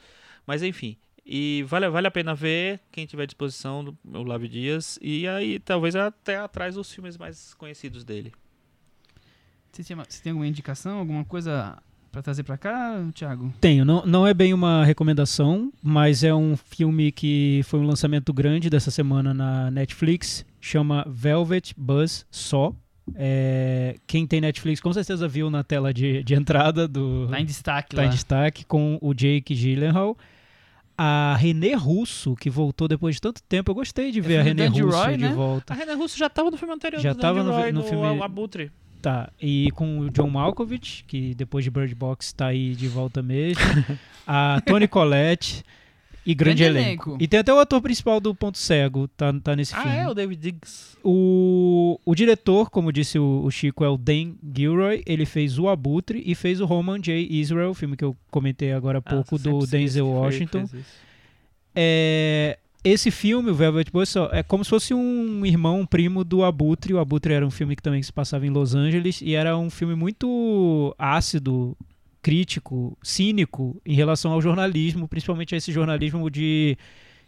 [0.47, 4.99] Mas enfim, e vale, vale a pena ver quem tiver disposição do o Lave Dias
[5.03, 8.33] e aí talvez até atrás dos filmes mais conhecidos dele.
[10.09, 11.81] Você tem alguma indicação, alguma coisa
[12.19, 13.53] pra trazer pra cá, Thiago?
[13.61, 18.33] Tenho, não, não é bem uma recomendação, mas é um filme que foi um lançamento
[18.33, 22.75] grande dessa semana na Netflix, chama Velvet Buzz Só.
[23.15, 27.45] É, quem tem Netflix com certeza viu na tela de, de entrada do Tá em
[27.45, 28.09] destaque tá lá.
[28.09, 30.17] em destaque com o Jake Gyllenhaal.
[31.01, 33.71] A René Russo, que voltou depois de tanto tempo.
[33.71, 35.33] Eu gostei de ver a René Russo Roy, de né?
[35.33, 35.73] volta.
[35.73, 37.87] A Renan Russo já estava no filme anterior Já do tava no- Roy, no no
[37.87, 38.73] filme- Abutre.
[39.01, 43.23] Tá, e com o John Malkovich, que depois de Bird Box tá aí de volta
[43.23, 43.63] mesmo.
[44.27, 45.63] a Toni Collette
[46.27, 47.11] e grande, Grande elenco.
[47.11, 47.23] elenco.
[47.25, 49.97] E tem até o ator principal do Ponto Cego, tá, tá nesse Ah, filme.
[49.99, 50.97] é, o David Diggs.
[51.05, 55.01] O, o diretor, como disse o, o Chico, é o Dan Gilroy.
[55.07, 57.27] Ele fez O Abutre e fez o Roman J.
[57.31, 60.69] Israel, filme que eu comentei agora há Ah, pouco, você do Denzel Washington.
[61.75, 66.45] É, esse filme, o Velvet Buzzsaw, é como se fosse um irmão, um primo do
[66.45, 66.95] Abutre.
[66.95, 69.69] O Abutre era um filme que também se passava em Los Angeles e era um
[69.69, 71.77] filme muito ácido,
[72.23, 76.77] crítico, cínico em relação ao jornalismo, principalmente a esse jornalismo de,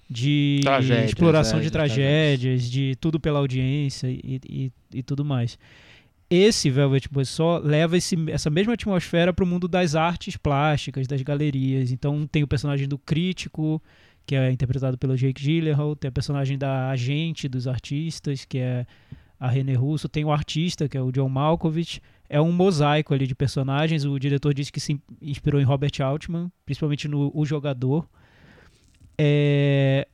[0.08, 0.60] de
[1.04, 5.58] exploração é, de de tragédias, de tudo pela audiência e, e, e tudo mais.
[6.30, 11.22] Esse Velvet Buzzsaw leva esse, essa mesma atmosfera para o mundo das artes plásticas, das
[11.22, 11.90] galerias.
[11.90, 13.82] Então tem o personagem do crítico,
[14.26, 18.86] que é interpretado pelo Jake Gyllenhaal, tem a personagem da agente dos artistas, que é
[19.38, 22.00] a René Russo, tem o artista, que é o John Malkovich.
[22.28, 24.04] É um mosaico ali de personagens.
[24.04, 28.06] O diretor disse que se inspirou em Robert Altman, principalmente no O Jogador.
[29.18, 30.06] É,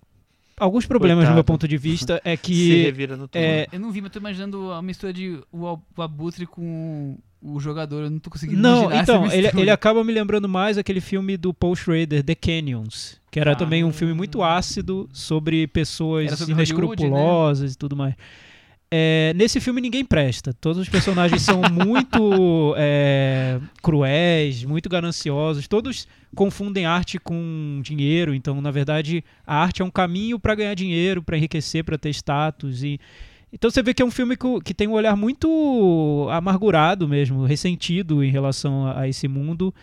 [0.59, 1.53] Alguns problemas, no meu Coitado.
[1.53, 4.73] ponto de vista, é Se que revira no é, Eu não vi, mas tô imaginando
[4.73, 8.05] a mistura de o, Ab- o Abutre com o jogador.
[8.05, 11.01] Eu não tô conseguindo Não, imaginar então, essa ele, ele acaba me lembrando mais aquele
[11.03, 13.55] filme do Paul Schrader, The Canyons, que era Ah.
[13.55, 16.55] também um filme muito ácido sobre pessoas Hollywood, né?
[16.55, 18.15] inescrupulosas e tudo mais.
[18.91, 20.55] É, nesse filme ninguém presta.
[20.55, 25.69] Todos os personagens são muito é, cruéis, muito gananciosos.
[25.69, 28.35] Todos confundem arte com dinheiro.
[28.35, 32.09] Então, na verdade, a arte é um caminho para ganhar dinheiro, para enriquecer, para ter
[32.09, 32.83] status.
[32.83, 32.99] E,
[33.53, 37.45] então você vê que é um filme que, que tem um olhar muito amargurado mesmo,
[37.45, 39.75] ressentido em relação a, a esse mundo.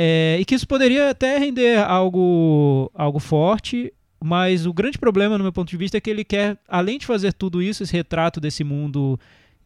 [0.00, 3.92] É, e que isso poderia até render algo, algo forte,
[4.22, 7.04] mas o grande problema, no meu ponto de vista, é que ele quer, além de
[7.06, 9.18] fazer tudo isso, esse retrato desse mundo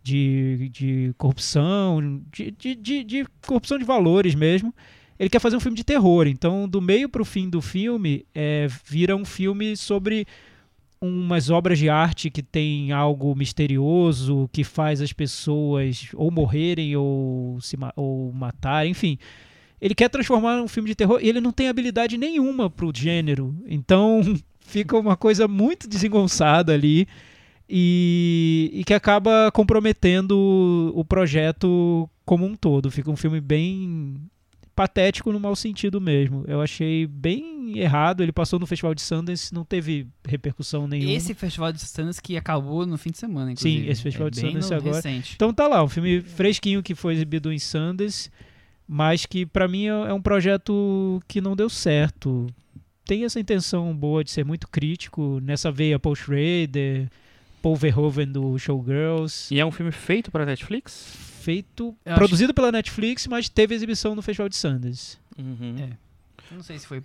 [0.02, 4.74] de, de corrupção, de, de, de, de corrupção de valores mesmo,
[5.18, 6.26] ele quer fazer um filme de terror.
[6.26, 10.26] Então, do meio para o fim do filme, é, vira um filme sobre
[10.98, 17.60] umas obras de arte que tem algo misterioso que faz as pessoas ou morrerem ou
[17.60, 19.18] se ou matarem, enfim.
[19.82, 23.52] Ele quer transformar um filme de terror e ele não tem habilidade nenhuma pro gênero.
[23.66, 24.22] Então
[24.64, 27.08] fica uma coisa muito desengonçada ali
[27.68, 30.38] e, e que acaba comprometendo
[30.94, 32.92] o, o projeto como um todo.
[32.92, 34.14] Fica um filme bem
[34.72, 36.44] patético no mau sentido mesmo.
[36.46, 38.22] Eu achei bem errado.
[38.22, 41.10] Ele passou no Festival de Sundance, não teve repercussão nenhuma.
[41.10, 43.84] Esse festival de Sundance que acabou no fim de semana, inclusive.
[43.84, 44.94] Sim, esse festival é de Sundance agora.
[44.94, 45.32] recente.
[45.34, 48.30] Então tá lá, um filme fresquinho que foi exibido em Sundance,
[48.94, 52.46] mas que pra mim é é um projeto que não deu certo.
[53.06, 57.08] Tem essa intenção boa de ser muito crítico, nessa veia Paul Schrader,
[57.62, 61.16] Paul Verhoeven do Showgirls, E é um filme feito para Netflix?
[61.42, 65.16] feito, Eu produzido pela Netflix, mas teve exibição no Festival de Sundance.
[65.36, 65.74] Uhum.
[65.78, 66.54] É.
[66.54, 67.02] Não sei se foi.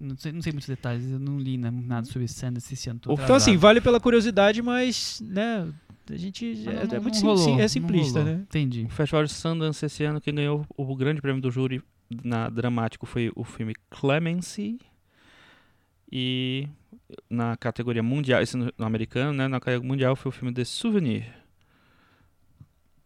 [0.00, 2.98] Não sei, não sei muitos detalhes, eu não li né, nada sobre Sundance esse ano.
[3.02, 3.42] Então, Então atrasado.
[3.50, 5.68] assim, vale pela curiosidade, mas, né,
[6.10, 8.40] a gente é, não- é não muito sim- rolou, sim- é simplista, né?
[8.42, 8.84] Entendi.
[8.84, 11.82] O Festival de Sundance esse ano, quem ganhou o grande prêmio do júri
[12.22, 14.78] na dramático foi o filme Clemency.
[16.12, 16.68] E
[17.28, 19.48] na categoria mundial, esse no, no americano, né?
[19.48, 21.24] Na categoria mundial foi o filme The Souvenir.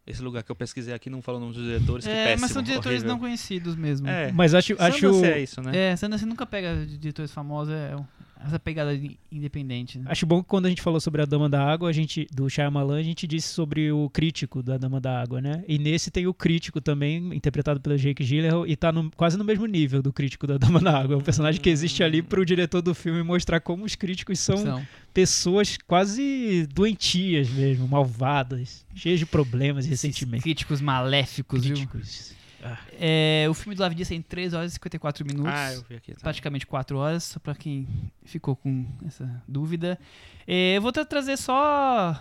[0.06, 2.40] Esse lugar que eu pesquisei aqui não fala o nome dos diretores, que É, péssimo,
[2.40, 3.08] mas são diretores horrível.
[3.10, 4.08] não conhecidos mesmo.
[4.08, 4.32] É.
[4.32, 5.76] Mas acho, acho Sundance é isso, né?
[5.92, 7.94] É, Sundance nunca pega diretores famosos, é,
[8.44, 8.98] essa pegada
[9.30, 9.98] independente.
[9.98, 10.04] Né?
[10.08, 12.48] Acho bom que quando a gente falou sobre a Dama da Água, a gente do
[12.48, 15.64] Shyamalan, a gente disse sobre o crítico da Dama da Água, né?
[15.66, 19.44] E nesse tem o crítico também, interpretado pelo Jake Gyllenhaal, e tá no, quase no
[19.44, 21.14] mesmo nível do crítico da Dama da Água.
[21.14, 24.58] É um personagem que existe ali pro diretor do filme mostrar como os críticos são,
[24.58, 24.86] são.
[25.12, 30.44] pessoas quase doentias mesmo, malvadas, cheias de problemas e ressentimentos.
[30.44, 32.28] Críticos maléficos, críticos.
[32.28, 32.37] Viu?
[32.68, 32.78] Ah.
[32.92, 35.52] É, o filme do Davi Dias tem 3 horas e 54 minutos.
[35.52, 36.12] Ah, eu vi aqui.
[36.14, 36.20] Tá.
[36.20, 37.86] Praticamente 4 horas, só pra quem
[38.24, 39.98] ficou com essa dúvida.
[40.46, 42.20] É, eu vou trazer só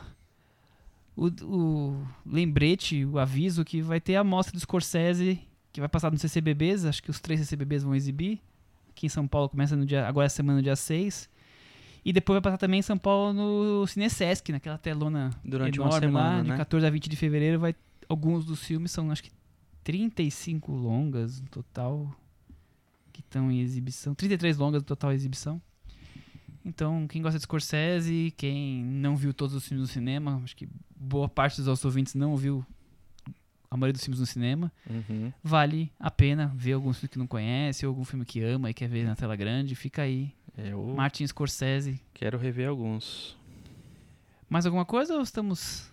[1.15, 5.40] o, o, lembrete, o aviso que vai ter a mostra do Scorsese,
[5.74, 8.40] que vai passar no CCBBs, acho que os três CCBBs vão exibir.
[8.91, 11.30] Aqui em São Paulo começa no dia, agora é semana, dia 6.
[12.06, 15.99] E depois vai passar também em São Paulo no Cinesesc, naquela telona Durante enorme uma
[15.99, 16.52] semana, lá, né?
[16.52, 17.60] de 14 a 20 de fevereiro.
[17.60, 17.76] Vai,
[18.07, 19.32] alguns dos filmes são, acho que
[19.91, 22.14] 35 longas no total
[23.14, 24.14] que estão em exibição.
[24.14, 25.61] 33 longas no total em exibição.
[26.65, 30.68] Então, quem gosta de Scorsese, quem não viu todos os filmes no cinema, acho que
[30.93, 32.65] boa parte dos nossos ouvintes não viu
[33.72, 35.31] a maioria dos filmes no cinema, Uhum.
[35.41, 38.73] vale a pena ver alguns filmes que não conhece, ou algum filme que ama e
[38.73, 40.34] quer ver na tela grande, fica aí.
[40.57, 42.01] Eu Martin Scorsese.
[42.14, 43.38] quero rever alguns.
[44.49, 45.89] Mais alguma coisa ou estamos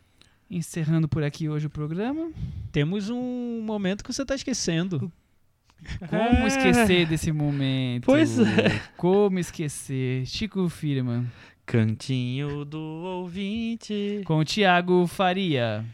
[0.57, 2.31] encerrando por aqui hoje o programa?
[2.71, 5.11] Temos um momento que você tá esquecendo.
[6.09, 8.05] Como esquecer desse momento?
[8.07, 8.81] Pois é.
[8.97, 10.25] Como esquecer?
[10.27, 11.27] Chico Firman
[11.67, 14.23] Cantinho do ouvinte.
[14.25, 15.85] com o Thiago Faria.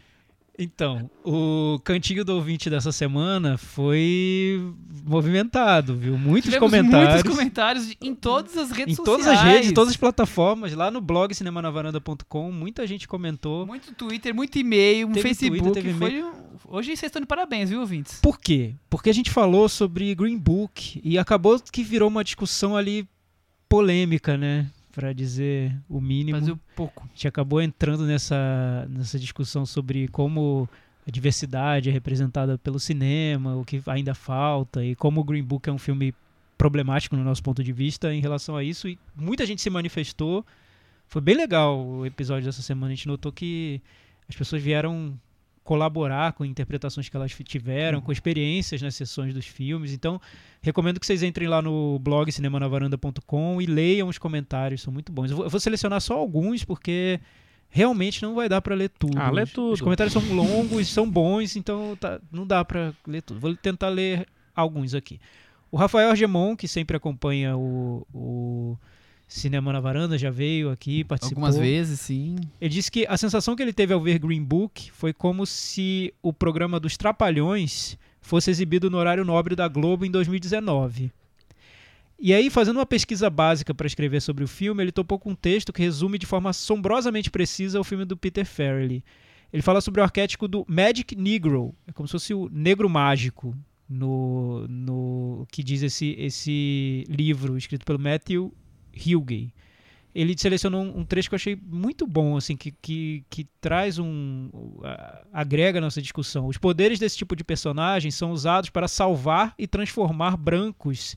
[0.63, 4.61] Então, o cantinho do ouvinte dessa semana foi
[5.03, 6.17] movimentado, viu?
[6.17, 7.13] Muitos Tivemos comentários.
[7.15, 9.23] muitos comentários em todas as redes Em sociais.
[9.23, 13.65] todas as redes, todas as plataformas, lá no blog cinemanavaranda.com, muita gente comentou.
[13.65, 15.71] Muito Twitter, muito e-mail, um Facebook.
[15.81, 16.23] Twitter, foi
[16.67, 18.19] Hoje vocês estão de parabéns, viu, ouvintes?
[18.21, 18.75] Por quê?
[18.89, 23.05] Porque a gente falou sobre Green Book e acabou que virou uma discussão ali
[23.67, 24.69] polêmica, né?
[24.91, 26.39] Pra dizer o mínimo.
[26.39, 27.03] Fazer um pouco.
[27.05, 30.67] A gente acabou entrando nessa, nessa discussão sobre como
[31.07, 35.69] a diversidade é representada pelo cinema, o que ainda falta, e como o Green Book
[35.69, 36.13] é um filme
[36.57, 38.87] problemático no nosso ponto de vista em relação a isso.
[38.87, 40.45] E muita gente se manifestou.
[41.07, 42.93] Foi bem legal o episódio dessa semana.
[42.93, 43.81] A gente notou que
[44.29, 45.19] as pessoas vieram
[45.63, 49.93] colaborar com interpretações que elas tiveram, com experiências nas sessões dos filmes.
[49.93, 50.19] Então,
[50.61, 55.29] recomendo que vocês entrem lá no blog cinemanavaranda.com e leiam os comentários, são muito bons.
[55.29, 57.19] Eu vou, eu vou selecionar só alguns porque
[57.69, 59.17] realmente não vai dar para ler tudo.
[59.19, 59.73] Ah, lê tudo.
[59.73, 63.39] Os comentários são longos, são bons, então tá- não dá para ler tudo.
[63.39, 65.19] Vou tentar ler alguns aqui.
[65.71, 68.77] O Rafael Argemon, que sempre acompanha o, o
[69.31, 71.45] Cinema na Varanda, já veio aqui, participou.
[71.45, 72.35] Algumas vezes, sim.
[72.59, 76.13] Ele disse que a sensação que ele teve ao ver Green Book foi como se
[76.21, 81.13] o programa dos Trapalhões fosse exibido no horário nobre da Globo em 2019.
[82.19, 85.35] E aí, fazendo uma pesquisa básica para escrever sobre o filme, ele topou com um
[85.35, 89.01] texto que resume de forma assombrosamente precisa o filme do Peter Farrelly.
[89.53, 93.55] Ele fala sobre o arquétipo do Magic Negro, é como se fosse o negro mágico,
[93.87, 98.53] no, no que diz esse, esse livro escrito pelo Matthew
[98.93, 99.53] Hilgey
[100.13, 103.97] ele selecionou um, um trecho que eu achei muito bom, assim, que, que, que traz
[103.97, 104.49] um.
[104.83, 106.47] a- agrega a nossa discussão.
[106.47, 111.15] Os poderes desse tipo de personagem são usados para salvar e transformar brancos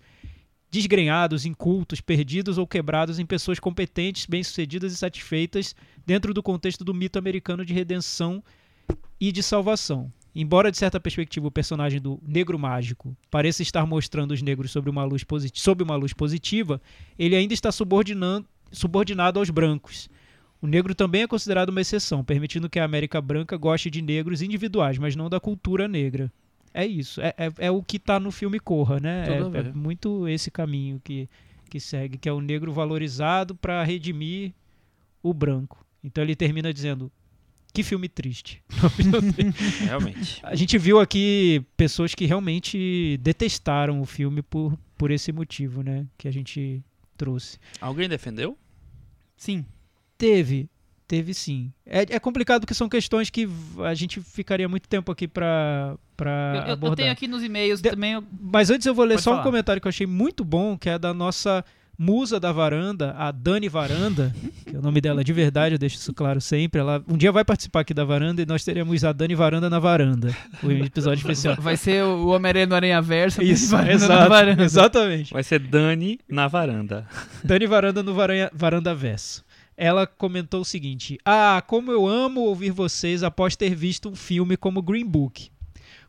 [0.70, 5.74] desgrenhados, incultos, perdidos ou quebrados em pessoas competentes, bem-sucedidas e satisfeitas
[6.06, 8.42] dentro do contexto do mito americano de redenção
[9.20, 10.12] e de salvação.
[10.34, 14.90] Embora, de certa perspectiva, o personagem do negro mágico pareça estar mostrando os negros sobre
[14.90, 16.80] uma luz, posit sob uma luz positiva,
[17.16, 20.10] ele ainda está subordinando, subordinado aos brancos.
[20.60, 24.42] O negro também é considerado uma exceção, permitindo que a América branca goste de negros
[24.42, 26.32] individuais, mas não da cultura negra.
[26.72, 27.20] É isso.
[27.20, 29.26] É, é, é o que está no filme Corra, né?
[29.28, 31.28] É, é muito esse caminho que,
[31.70, 34.52] que segue, que é o negro valorizado para redimir
[35.22, 35.86] o branco.
[36.02, 37.12] Então ele termina dizendo:
[37.74, 38.62] que filme triste.
[39.84, 40.40] Realmente.
[40.42, 46.06] A gente viu aqui pessoas que realmente detestaram o filme por, por esse motivo, né?
[46.16, 46.82] Que a gente
[47.16, 47.58] trouxe.
[47.80, 48.56] Alguém defendeu?
[49.36, 49.64] Sim.
[50.16, 50.68] Teve,
[51.08, 51.72] teve sim.
[51.84, 53.48] É, é complicado porque são questões que
[53.84, 56.96] a gente ficaria muito tempo aqui pra, pra Eu, eu- eu abordar.
[56.96, 58.12] tenho aqui nos e-mails De- também.
[58.12, 59.44] eu- Mas antes eu vou ler Pode só um falar.
[59.44, 61.64] comentário que eu achei muito bom, que é da nossa
[61.98, 64.34] musa da varanda, a Dani Varanda,
[64.66, 66.80] que é o nome dela de verdade, eu deixo isso claro sempre.
[66.80, 69.78] Ela um dia vai participar aqui da varanda e nós teremos a Dani Varanda na
[69.78, 70.34] varanda.
[70.62, 71.56] O episódio especial.
[71.60, 73.42] Vai ser o Homem-Aranha no Aranha Verso.
[73.42, 74.62] Isso, exato, varanda.
[74.64, 75.32] exatamente.
[75.32, 77.06] Vai ser Dani na varanda.
[77.42, 79.44] Dani Varanda no Varanha- Varanda Verso.
[79.76, 84.56] Ela comentou o seguinte: Ah, como eu amo ouvir vocês após ter visto um filme
[84.56, 85.50] como Green Book.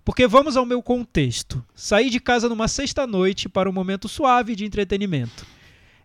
[0.03, 1.65] Porque vamos ao meu contexto.
[1.73, 5.43] Saí de casa numa sexta-noite para um momento suave de entretenimento.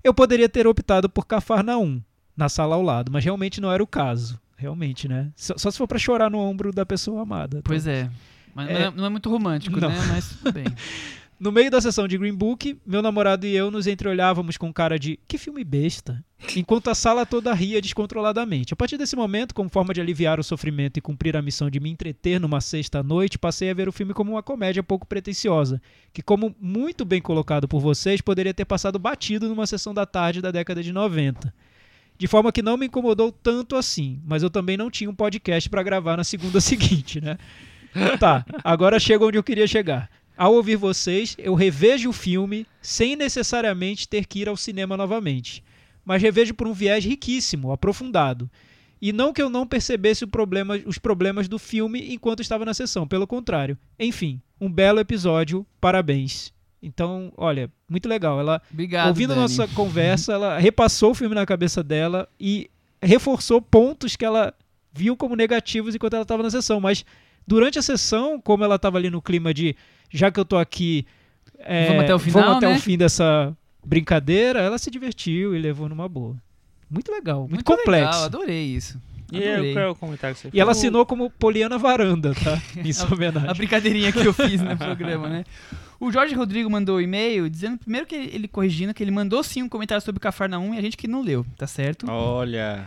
[0.02, 2.01] Eu poderia ter optado por Cafarnaum,
[2.36, 4.40] na sala ao lado, mas realmente não era o caso.
[4.56, 5.31] Realmente, né?
[5.36, 7.60] Só, só se for para chorar no ombro da pessoa amada.
[7.64, 7.94] Pois então.
[7.94, 8.10] é.
[8.55, 9.89] Mas é, não é muito romântico, não.
[9.89, 9.97] né?
[10.09, 10.64] Mas tudo bem.
[11.41, 14.99] No meio da sessão de Green Book, meu namorado e eu nos entreolhávamos com cara
[14.99, 16.23] de que filme besta,
[16.55, 18.75] enquanto a sala toda ria descontroladamente.
[18.75, 21.81] A partir desse momento, como forma de aliviar o sofrimento e cumprir a missão de
[21.81, 25.81] me entreter numa sexta-noite, passei a ver o filme como uma comédia pouco pretensiosa,
[26.12, 30.43] que, como muito bem colocado por vocês, poderia ter passado batido numa sessão da tarde
[30.43, 31.55] da década de 90.
[32.19, 35.71] De forma que não me incomodou tanto assim, mas eu também não tinha um podcast
[35.71, 37.39] para gravar na segunda seguinte, né?
[38.19, 40.11] Tá, agora chega onde eu queria chegar.
[40.41, 45.62] Ao ouvir vocês, eu revejo o filme sem necessariamente ter que ir ao cinema novamente,
[46.03, 48.51] mas revejo por um viés riquíssimo, aprofundado.
[49.03, 53.07] E não que eu não percebesse problema, os problemas do filme enquanto estava na sessão,
[53.07, 53.77] pelo contrário.
[53.99, 56.55] Enfim, um belo episódio, parabéns.
[56.83, 58.41] Então, olha, muito legal.
[58.41, 59.43] Ela, Obrigado, ouvindo Dani.
[59.43, 62.71] nossa conversa, ela repassou o filme na cabeça dela e
[63.03, 64.55] reforçou pontos que ela
[64.91, 66.81] viu como negativos enquanto ela estava na sessão.
[66.81, 67.05] Mas
[67.47, 69.77] durante a sessão, como ela estava ali no clima de
[70.11, 71.07] já que eu tô aqui,
[71.59, 72.77] é, vamos até o final, vamos até né?
[72.77, 76.37] o fim dessa brincadeira, ela se divertiu e levou numa boa.
[76.91, 77.91] Muito legal, muito, Muito complexo.
[78.11, 79.01] Legal, adorei isso.
[79.32, 79.69] E Adorei.
[79.69, 82.61] aí, qual é o comentário que você E ela assinou como Poliana Varanda, tá?
[82.85, 83.55] Em sua A homenagem.
[83.55, 85.45] brincadeirinha que eu fiz no programa, né?
[86.01, 89.43] O Jorge Rodrigo mandou um e-mail dizendo, primeiro que ele, ele corrigindo, que ele mandou
[89.45, 92.11] sim um comentário sobre Cafarnaum e a gente que não leu, tá certo?
[92.11, 92.87] Olha.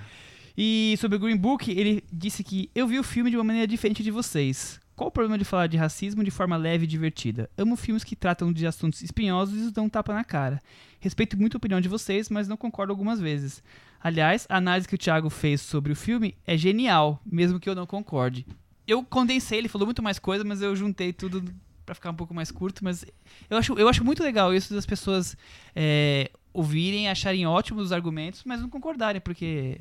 [0.58, 3.68] E sobre o Green Book, ele disse que eu vi o filme de uma maneira
[3.68, 4.80] diferente de vocês.
[4.96, 7.50] Qual o problema de falar de racismo de forma leve e divertida?
[7.58, 10.62] Amo filmes que tratam de assuntos espinhosos e os dão um tapa na cara.
[11.00, 13.64] Respeito muito a opinião de vocês, mas não concordo algumas vezes.
[14.00, 17.74] Aliás, a análise que o Thiago fez sobre o filme é genial, mesmo que eu
[17.74, 18.46] não concorde.
[18.88, 21.44] Eu condensei, ele falou muito mais coisa, mas eu juntei tudo
[21.86, 22.84] pra ficar um pouco mais curto.
[22.84, 23.06] Mas
[23.50, 25.38] eu acho, eu acho muito legal isso das pessoas
[25.76, 29.78] é, ouvirem, acharem ótimos os argumentos, mas não concordarem, porque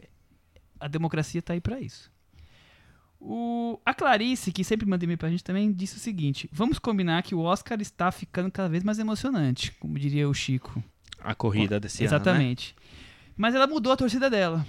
[0.79, 2.12] a democracia tá aí pra isso.
[3.25, 7.23] O, a Clarice, que sempre manda e-mail pra gente também, disse o seguinte: Vamos combinar
[7.23, 10.83] que o Oscar está ficando cada vez mais emocionante, como diria o Chico.
[11.21, 12.17] A corrida desse ano, né?
[12.17, 12.75] Exatamente.
[13.37, 14.67] Mas ela mudou a torcida dela.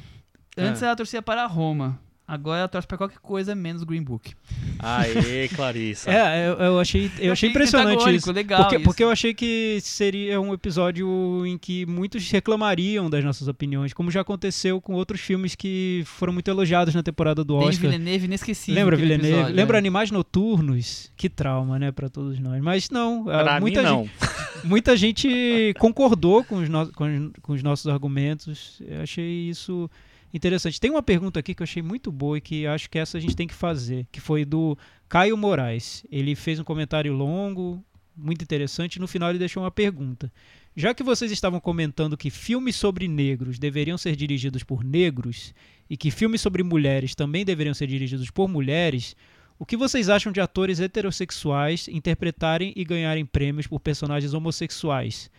[0.56, 0.86] Antes É.
[0.86, 2.00] ela torcia para a Roma.
[2.28, 4.36] Agora ela torce para qualquer coisa menos Green Book.
[4.86, 6.12] Aê, Clarissa.
[6.12, 8.32] É, eu, eu achei, eu achei impressionante isso.
[8.32, 8.84] legal Porque, isso.
[8.86, 14.12] porque eu achei que seria um episódio em que muitos reclamariam das nossas opiniões, como
[14.12, 17.90] já aconteceu com outros filmes que foram muito elogiados na temporada do Oscar.
[17.92, 18.76] Villeneuve inesquecível.
[18.82, 19.28] Lembra Villeneuve?
[19.34, 19.80] episódio, Lembra é.
[19.80, 21.12] Animais Noturnos?
[21.16, 22.62] Que trauma, né, pra todos nós.
[22.62, 24.04] Mas não, ah, Pra muita, mim, não.
[24.04, 24.14] Gente,
[24.66, 28.82] muita gente concordou com os, no- com, os- com os nossos argumentos.
[28.86, 29.90] Eu achei isso
[30.34, 30.80] interessante.
[30.80, 33.22] Tem uma pergunta aqui que eu achei muito boa e que acho que essa a
[33.22, 34.78] gente tem que fazer, que foi do
[35.08, 36.06] Caio Moraes.
[36.12, 37.84] Ele fez um comentário longo,
[38.16, 40.32] muito interessante, e no final ele deixou uma pergunta.
[40.76, 45.54] Já que vocês estavam comentando que filmes sobre negros deveriam ser dirigidos por negros
[45.88, 49.16] e que filmes sobre mulheres também deveriam ser dirigidos por mulheres,
[49.60, 55.30] o que vocês acham de atores heterossexuais interpretarem e ganharem prêmios por personagens homossexuais?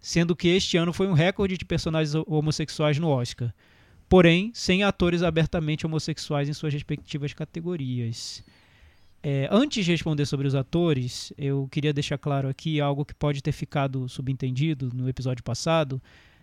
[0.00, 3.54] Sendo que este ano foi um recorde de personagens ho- homossexuais no Oscar.
[4.12, 8.44] Porém, sem atores abertamente homossexuais em suas respectivas categorias.
[9.22, 13.42] É, antes de responder sobre os atores, eu queria deixar claro aqui algo que pode
[13.42, 15.98] ter ficado subentendido no episódio passado.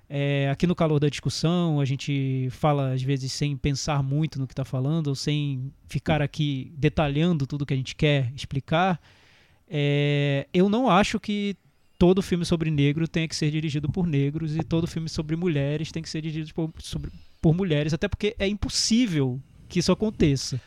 [0.10, 4.48] É, aqui no calor da discussão, a gente fala às vezes sem pensar muito no
[4.48, 9.00] que está falando, ou sem ficar aqui detalhando tudo que a gente quer explicar.
[9.70, 11.56] É, eu não acho que
[12.00, 15.92] todo filme sobre negro tenha que ser dirigido por negros e todo filme sobre mulheres
[15.92, 20.60] tem que ser dirigido por, sobre- por mulheres, até porque é impossível que isso aconteça.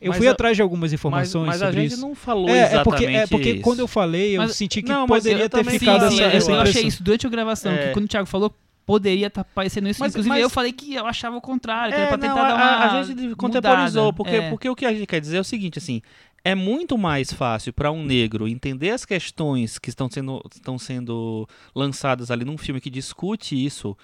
[0.00, 2.00] Eu Mas fui a- atrás de algumas Mas, informações mas a sobre gente isso.
[2.00, 3.62] não falou É, é exatamente porque, é porque isso.
[3.62, 6.36] quando eu falei, eu Mas- senti que não, mas poderia ter ficado sim, essa, sim,
[6.36, 7.86] essa eu, eu achei isso durante a gravação, É.
[7.88, 8.52] que quando o Thiago falou,
[8.84, 10.00] poderia estar parecendo isso.
[10.00, 12.44] Mas- Inclusive, mas- eu falei que eu achava o contrário, É, era pra não, tentar
[12.44, 12.98] a, dar uma.
[13.00, 14.16] a gente contemporizou, mudada.
[14.16, 14.50] porque, É.
[14.50, 16.02] porque o que a gente quer dizer é o seguinte, assim,
[16.44, 21.48] é muito mais fácil para um negro entender as questões que estão sendo, estão sendo
[21.72, 23.96] lançadas ali num filme que discute isso,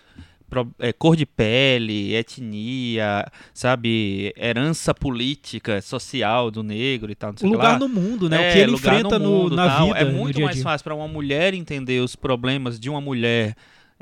[0.78, 7.48] é, cor de pele, etnia, sabe, herança política, social do negro e tal, não sei
[7.48, 7.78] O lugar lá.
[7.78, 8.46] no mundo, né?
[8.46, 9.86] É, o que ele enfrenta no, mundo, na tal.
[9.88, 10.64] vida, É no muito dia mais dia.
[10.64, 13.54] fácil para uma mulher entender os problemas de uma mulher.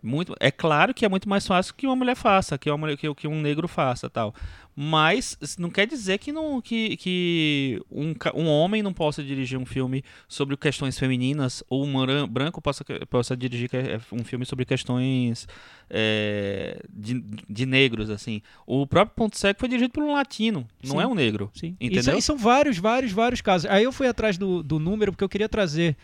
[0.02, 2.76] É Muito, é claro que é muito mais fácil que uma mulher faça, que, uma
[2.76, 4.34] mulher, que, que um negro faça, tal.
[4.78, 9.64] Mas não quer dizer que, não, que, que um, um homem não possa dirigir um
[9.64, 14.66] filme sobre questões femininas ou um bran- branco possa, possa dirigir que- um filme sobre
[14.66, 15.48] questões
[15.88, 18.42] é, de, de negros, assim.
[18.66, 21.02] O próprio Ponto Cego foi dirigido por um latino, não Sim.
[21.02, 21.50] é um negro.
[21.54, 21.74] Sim.
[21.80, 22.00] Entendeu?
[22.00, 23.70] Isso, e são vários, vários, vários casos.
[23.70, 25.96] Aí eu fui atrás do, do número porque eu queria trazer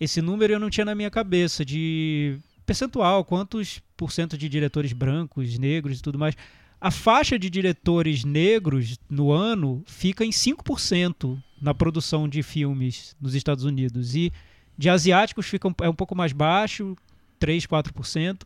[0.00, 4.48] esse número e eu não tinha na minha cabeça de percentual, quantos por cento de
[4.48, 6.36] diretores brancos, negros e tudo mais.
[6.80, 13.34] A faixa de diretores negros no ano fica em 5% na produção de filmes nos
[13.34, 14.14] Estados Unidos.
[14.14, 14.32] E
[14.76, 16.94] de asiáticos fica um, é um pouco mais baixo,
[17.38, 18.42] 3, 4%.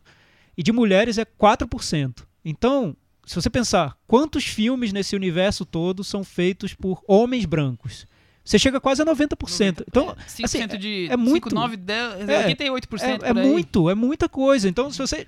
[0.57, 2.23] E de mulheres é 4%.
[2.45, 2.95] Então,
[3.25, 8.05] se você pensar, quantos filmes nesse universo todo são feitos por homens brancos?
[8.43, 9.83] Você chega quase a 90%.
[9.87, 13.23] Então, é, 5% assim, de é muito, 5, 9, 10, é, 88%.
[13.23, 14.67] É, é muito, é muita coisa.
[14.67, 15.27] Então, se você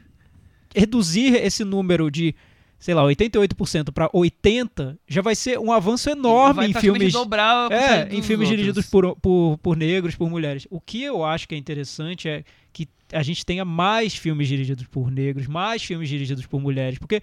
[0.75, 2.35] reduzir esse número de
[2.83, 7.13] sei lá, 88% para 80, já vai ser um avanço enorme em filmes.
[7.13, 8.49] Dobrar é, em filmes outros.
[8.49, 10.67] dirigidos por, por, por negros, por mulheres.
[10.69, 14.85] O que eu acho que é interessante é que a gente tenha mais filmes dirigidos
[14.85, 17.21] por negros, mais filmes dirigidos por mulheres, porque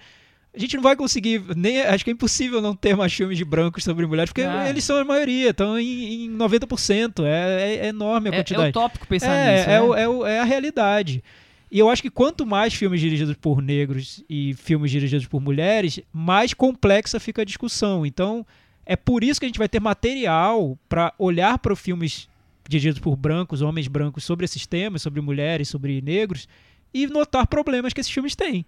[0.55, 3.44] a gente não vai conseguir, nem acho que é impossível não ter mais filmes de
[3.44, 4.68] brancos sobre mulheres, porque ah.
[4.68, 8.64] eles são a maioria, estão em, em 90%, é, é, enorme a quantidade.
[8.64, 9.70] É, é utópico pensar é, nisso.
[9.70, 10.31] É, né?
[10.32, 11.22] é, é a realidade.
[11.70, 16.01] E eu acho que quanto mais filmes dirigidos por negros e filmes dirigidos por mulheres,
[16.12, 18.05] mais complexa fica a discussão.
[18.05, 18.44] Então,
[18.85, 22.28] é por isso que a gente vai ter material para olhar para filmes
[22.68, 26.48] dirigidos por brancos, homens brancos, sobre esses temas, sobre mulheres, sobre negros,
[26.93, 28.66] e notar problemas que esses filmes têm.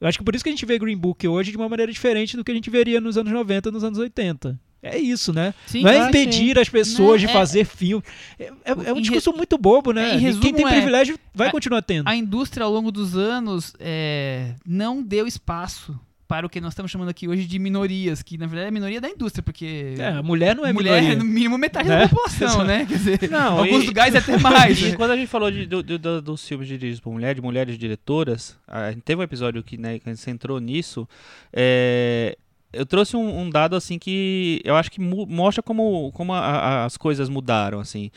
[0.00, 1.92] Eu acho que por isso que a gente vê Green Book hoje de uma maneira
[1.92, 4.58] diferente do que a gente veria nos anos 90, nos anos 80.
[4.82, 5.52] É isso, né?
[5.66, 8.02] Sim, não é impedir as pessoas Não, de é, fazer filme.
[8.38, 8.50] É, é,
[8.86, 10.16] é um discurso muito bobo, né?
[10.16, 12.08] Resumo, Quem tem é, privilégio vai a, continuar tendo.
[12.08, 16.00] A indústria, ao longo dos anos, é, não deu espaço
[16.30, 19.00] para o que nós estamos chamando aqui hoje de minorias, que na verdade é minoria
[19.00, 19.96] da indústria, porque.
[19.98, 21.14] É, a mulher não é mulher minoria.
[21.14, 22.02] é no mínimo metade né?
[22.02, 22.86] da população, né?
[22.86, 24.78] Quer dizer, não, alguns e, lugares até mais.
[24.80, 24.96] E né?
[24.96, 28.56] quando a gente falou de, do, do, dos filmes dirigidos por mulher, de mulheres diretoras,
[28.68, 31.08] a gente teve um episódio que, né, que a gente entrou nisso.
[31.52, 32.38] É,
[32.72, 36.84] eu trouxe um, um, dado assim que eu acho que mostra como, como a, a,
[36.84, 38.08] as coisas mudaram assim.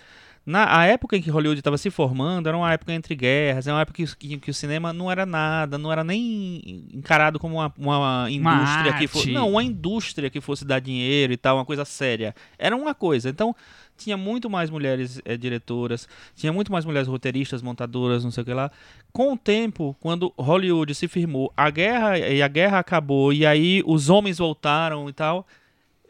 [0.45, 3.75] Na a época em que Hollywood estava se formando, era uma época entre guerras, era
[3.75, 6.61] uma época que, que, que, o cinema não era nada, não era nem
[6.93, 9.31] encarado como uma, uma indústria uma que fosse.
[9.31, 12.35] Não, uma indústria que fosse dar dinheiro e tal, uma coisa séria.
[12.57, 13.29] Era uma coisa.
[13.29, 13.55] Então,
[13.95, 18.45] tinha muito mais mulheres é, diretoras, tinha muito mais mulheres roteiristas, montadoras, não sei o
[18.45, 18.69] que lá.
[19.13, 23.81] Com o tempo, quando Hollywood se firmou, a guerra e a guerra acabou e aí
[23.85, 25.47] os homens voltaram e tal.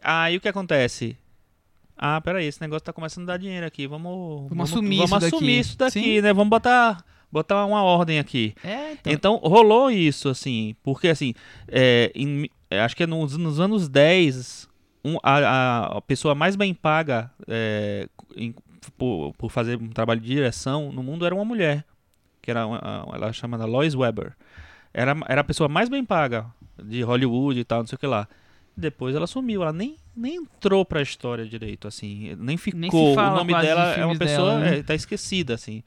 [0.01, 1.15] Aí o que acontece?
[2.05, 3.87] Ah, peraí, esse negócio tá começando a dar dinheiro aqui.
[3.87, 5.59] Vamos, vamos, vamos assumir, vamos isso, assumir daqui.
[5.61, 6.33] isso daqui, né?
[6.33, 7.01] Vamos botar
[7.31, 8.53] botar uma ordem aqui.
[8.61, 9.13] É, então.
[9.13, 9.35] então.
[9.37, 11.33] rolou isso, assim, porque assim,
[11.65, 14.67] é, em, acho que é nos, nos anos 10,
[15.05, 18.53] um, a, a, pessoa mais bem paga é, em,
[18.97, 21.85] por, por, fazer um trabalho de direção no mundo era uma mulher,
[22.41, 24.35] que era uma, ela é chamada Lois Weber.
[24.93, 26.47] Era, era a pessoa mais bem paga
[26.83, 28.27] de Hollywood e tal, não sei o que lá.
[28.75, 32.79] Depois ela sumiu, ela nem, nem entrou pra história direito, assim, nem ficou.
[32.79, 34.79] Nem o nome dela é uma pessoa, dela, né?
[34.79, 35.83] é, tá esquecida, assim.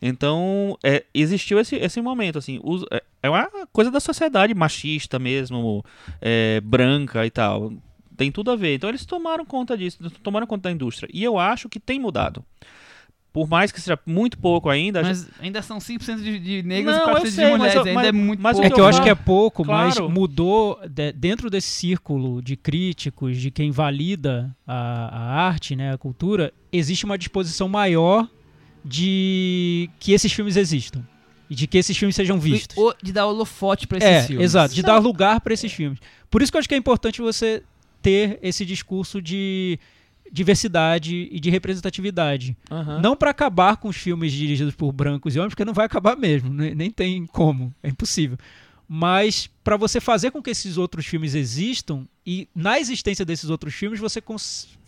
[0.00, 5.18] Então, é, existiu esse, esse momento, assim, os, é, é, uma coisa da sociedade machista
[5.18, 5.84] mesmo,
[6.20, 7.72] é, branca e tal
[8.16, 8.74] tem tudo a ver.
[8.74, 11.08] Então eles tomaram conta disso, tomaram conta da indústria.
[11.12, 12.44] E eu acho que tem mudado.
[13.34, 15.02] Por mais que seja muito pouco ainda.
[15.02, 17.74] Mas ainda são 5% de, de negros não, e 4% sei, de mulheres.
[17.74, 18.66] Mas, ainda mas, é muito mas pouco.
[18.68, 19.88] É que eu acho que é pouco, claro.
[19.88, 25.92] mas mudou de, dentro desse círculo de críticos, de quem valida a, a arte, né,
[25.92, 28.30] a cultura, existe uma disposição maior
[28.84, 31.02] de que esses filmes existam
[31.50, 32.76] e de que esses filmes sejam vistos.
[32.76, 34.44] De, de dar holofote para esses é, filmes.
[34.44, 35.98] Exato, de dar lugar para esses filmes.
[36.30, 37.64] Por isso que eu acho que é importante você
[38.00, 39.76] ter esse discurso de
[40.30, 42.56] diversidade e de representatividade.
[42.70, 43.00] Uhum.
[43.00, 46.16] Não para acabar com os filmes dirigidos por brancos e homens, porque não vai acabar
[46.16, 48.38] mesmo, nem tem como, é impossível.
[48.88, 53.74] Mas para você fazer com que esses outros filmes existam e na existência desses outros
[53.74, 54.22] filmes você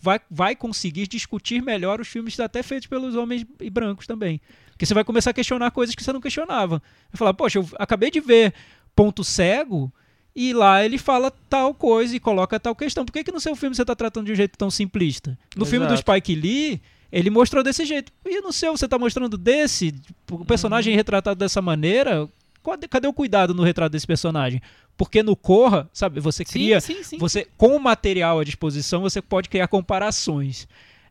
[0.02, 4.40] vai, vai conseguir discutir melhor os filmes até feitos pelos homens e brancos também.
[4.72, 6.82] Porque você vai começar a questionar coisas que você não questionava.
[7.10, 8.52] Vai falar, poxa, eu acabei de ver
[8.94, 9.90] Ponto Cego
[10.36, 13.06] e lá ele fala tal coisa e coloca tal questão.
[13.06, 15.30] Por que, que no seu filme você está tratando de um jeito tão simplista?
[15.56, 15.70] No Exato.
[15.70, 18.12] filme do Spike Lee, ele mostrou desse jeito.
[18.22, 19.94] E no seu você está mostrando desse?
[20.30, 20.96] O personagem uhum.
[20.98, 22.28] retratado dessa maneira?
[22.90, 24.60] Cadê o cuidado no retrato desse personagem?
[24.94, 26.82] Porque no Corra, sabe, você cria.
[26.82, 27.18] Sim, sim, sim.
[27.18, 30.68] Você, com o material à disposição, você pode criar comparações.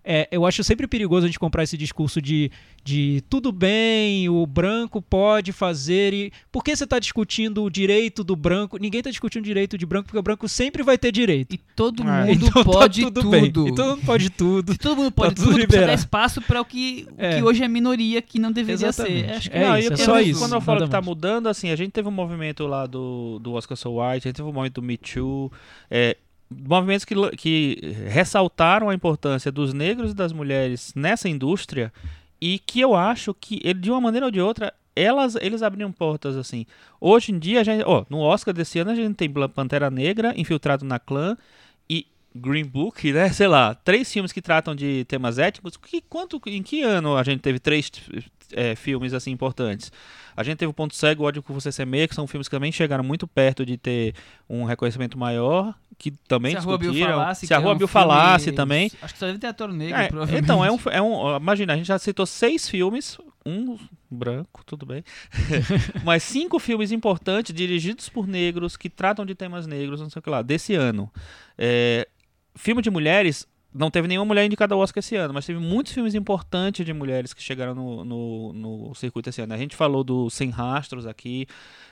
[0.08, 2.52] É, eu acho sempre perigoso a gente comprar esse discurso de,
[2.84, 6.32] de tudo bem, o branco pode fazer e.
[6.52, 8.78] Por que você está discutindo o direito do branco?
[8.78, 11.56] Ninguém está discutindo o direito de branco, porque o branco sempre vai ter direito.
[11.56, 12.26] E todo é.
[12.26, 13.22] mundo então, tá pode tá tudo.
[13.22, 13.32] tudo.
[13.32, 13.46] Bem.
[13.46, 14.72] E todo mundo pode tudo.
[14.74, 17.38] Se todo mundo pode tá tudo, tudo precisa dar espaço para o que, é.
[17.38, 19.28] que hoje é minoria, que não deveria Exatamente.
[19.28, 19.34] ser.
[19.34, 20.40] Acho que é, não, isso, é só isso.
[20.40, 23.54] Quando eu falo que está mudando, assim, a gente teve um movimento lá do, do
[23.54, 25.52] Oscar So White, a gente teve um movimento do Me Too.
[25.90, 26.16] É,
[26.50, 31.92] movimentos que, que ressaltaram a importância dos negros e das mulheres nessa indústria
[32.40, 36.38] e que eu acho que de uma maneira ou de outra elas, eles abriram portas
[36.38, 36.66] assim.
[37.02, 40.34] Hoje em dia, a gente, ó, no Oscar desse ano a gente tem Pantera Negra,
[40.38, 41.38] Infiltrado na Clã
[41.90, 43.30] e Green Book, né?
[43.30, 45.76] Sei lá, três filmes que tratam de temas étnicos.
[45.76, 47.92] Que, quanto, em que ano a gente teve três
[48.56, 49.92] é, filmes assim importantes?
[50.36, 52.56] A gente teve o Ponto Cego, o Ódio que Você Semeia, que são filmes que
[52.56, 54.14] também chegaram muito perto de ter
[54.50, 57.20] um reconhecimento maior, que também Se a Rua Bill discutiram.
[57.20, 58.92] falasse, Se a é Rua um Bill filme- falasse também.
[59.02, 60.44] Acho que só deve ter ator negro, É, provavelmente.
[60.44, 61.38] então, é um, é um.
[61.38, 63.78] Imagina, a gente já citou seis filmes, um
[64.12, 65.04] branco, tudo bem.
[66.04, 70.24] Mas cinco filmes importantes dirigidos por negros que tratam de temas negros, não sei o
[70.24, 71.10] que lá, desse ano.
[71.58, 72.08] É,
[72.56, 73.48] filme de mulheres.
[73.78, 76.94] Não teve nenhuma mulher indicada ao Oscar esse ano, mas teve muitos filmes importantes de
[76.94, 79.54] mulheres que chegaram no, no, no circuito esse ano.
[79.54, 81.46] A gente falou do Sem Rastros aqui,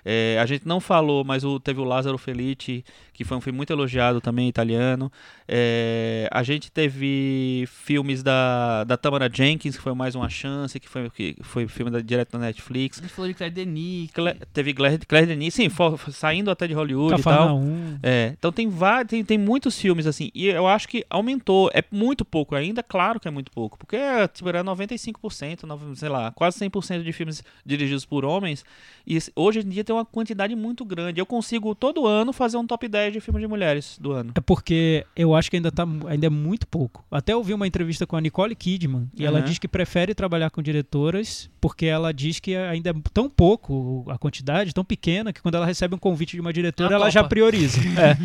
[0.05, 3.57] é, a gente não falou, mas o, teve o Lázaro Felice, que foi um filme
[3.57, 5.11] muito elogiado também, italiano.
[5.47, 10.87] É, a gente teve filmes da, da Tamara Jenkins, que foi mais uma chance, que
[10.87, 12.99] foi, que foi filme da, direto da Netflix.
[12.99, 14.09] A gente falou de Claire Denis.
[14.11, 17.33] Cle- teve Claire, Claire Denis, sim, fo- saindo até de Hollywood e tal.
[17.33, 17.99] Cafarnaum.
[18.01, 18.71] É, então tem,
[19.07, 21.69] tem, tem muitos filmes assim, e eu acho que aumentou.
[21.73, 23.97] É muito pouco ainda, claro que é muito pouco, porque
[24.33, 28.63] tipo, era 95%, nove- sei lá, quase 100% de filmes dirigidos por homens,
[29.07, 31.19] e hoje em dia tem uma quantidade muito grande.
[31.19, 34.31] Eu consigo todo ano fazer um top 10 de filmes de mulheres do ano.
[34.35, 37.03] É porque eu acho que ainda, tá, ainda é muito pouco.
[37.11, 39.45] Até ouvi uma entrevista com a Nicole Kidman e ela Uhum.
[39.45, 44.17] diz que prefere trabalhar com diretoras porque ela diz que ainda é tão pouco a
[44.17, 47.23] quantidade, tão pequena, que quando ela recebe um convite de uma diretora, Ela ela já
[47.23, 47.79] prioriza.
[47.99, 48.17] É.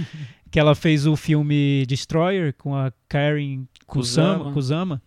[0.50, 4.44] Que ela fez o filme Destroyer com a Karen Kusama.
[4.44, 4.52] Kusama.
[4.52, 5.02] Kusama.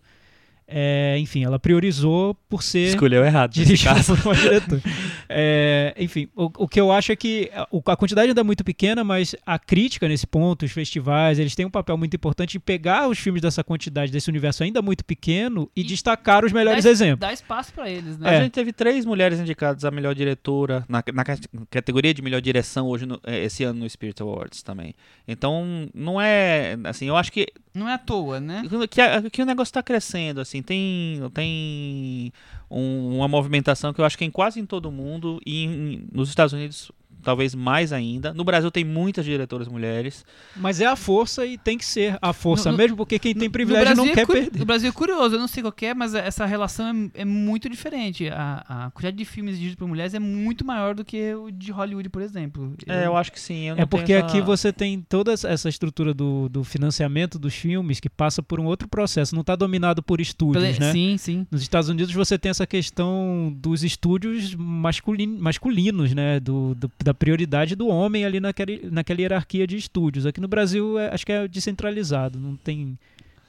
[0.74, 3.54] É, enfim, ela priorizou por ser Escolheu errado.
[3.84, 4.16] caso.
[4.18, 4.82] por uma diretora.
[5.28, 8.64] É, enfim, o, o que eu acho é que a, a quantidade ainda é muito
[8.64, 12.60] pequena, mas a crítica nesse ponto, os festivais, eles têm um papel muito importante em
[12.60, 16.84] pegar os filmes dessa quantidade, desse universo ainda muito pequeno e, E destacar os melhores
[16.86, 17.20] dá, exemplos.
[17.20, 18.38] Dá espaço pra eles, A né?
[18.38, 18.44] É.
[18.44, 22.88] gente teve três mulheres indicadas a melhor diretora na, na cate- categoria de melhor direção
[22.88, 24.94] hoje no- eh, esse ano no Spirit Awards também.
[25.28, 28.64] Então não é assim, eu acho que Não é à toa, né?
[28.90, 32.32] que, a- que o negócio está crescendo assim, tem tem
[32.70, 36.08] um- uma movimentação que eu acho que é em quase em todo mundo e em-
[36.12, 36.92] nos Estados Unidos
[37.24, 38.34] talvez mais ainda.
[38.34, 40.26] No Brasil tem muitas diretoras mulheres.
[40.56, 43.50] Mas é a força e tem que ser a força No- mesmo, porque quem tem
[43.50, 44.60] privilégio não quer é curi- perder.
[44.60, 46.86] no Brasil é curioso, eu não sei qual que é, mas essa relação
[47.16, 48.28] é, é muito diferente.
[48.30, 51.72] A, a quantidade de filmes dirigidos por mulheres é muito maior do que o de
[51.72, 52.74] Hollywood, por exemplo.
[52.88, 53.70] É, eu acho que sim.
[53.70, 57.54] eu não É porque essa- aqui você tem toda essa estrutura do, do financiamento dos
[57.54, 60.92] filmes que passa por um outro processo, não está dominado por estúdios, Pela- né?
[60.94, 61.48] Sim, sim.
[61.52, 66.40] Nos Estados Unidos você tem essa questão dos estúdios masculin- masculinos, né?
[66.40, 70.26] Do, do- da prioridade do homem ali naquele, naquela hierarquia de estúdios.
[70.26, 72.98] Aqui no Brasil é- acho que é descentralizado, não tem.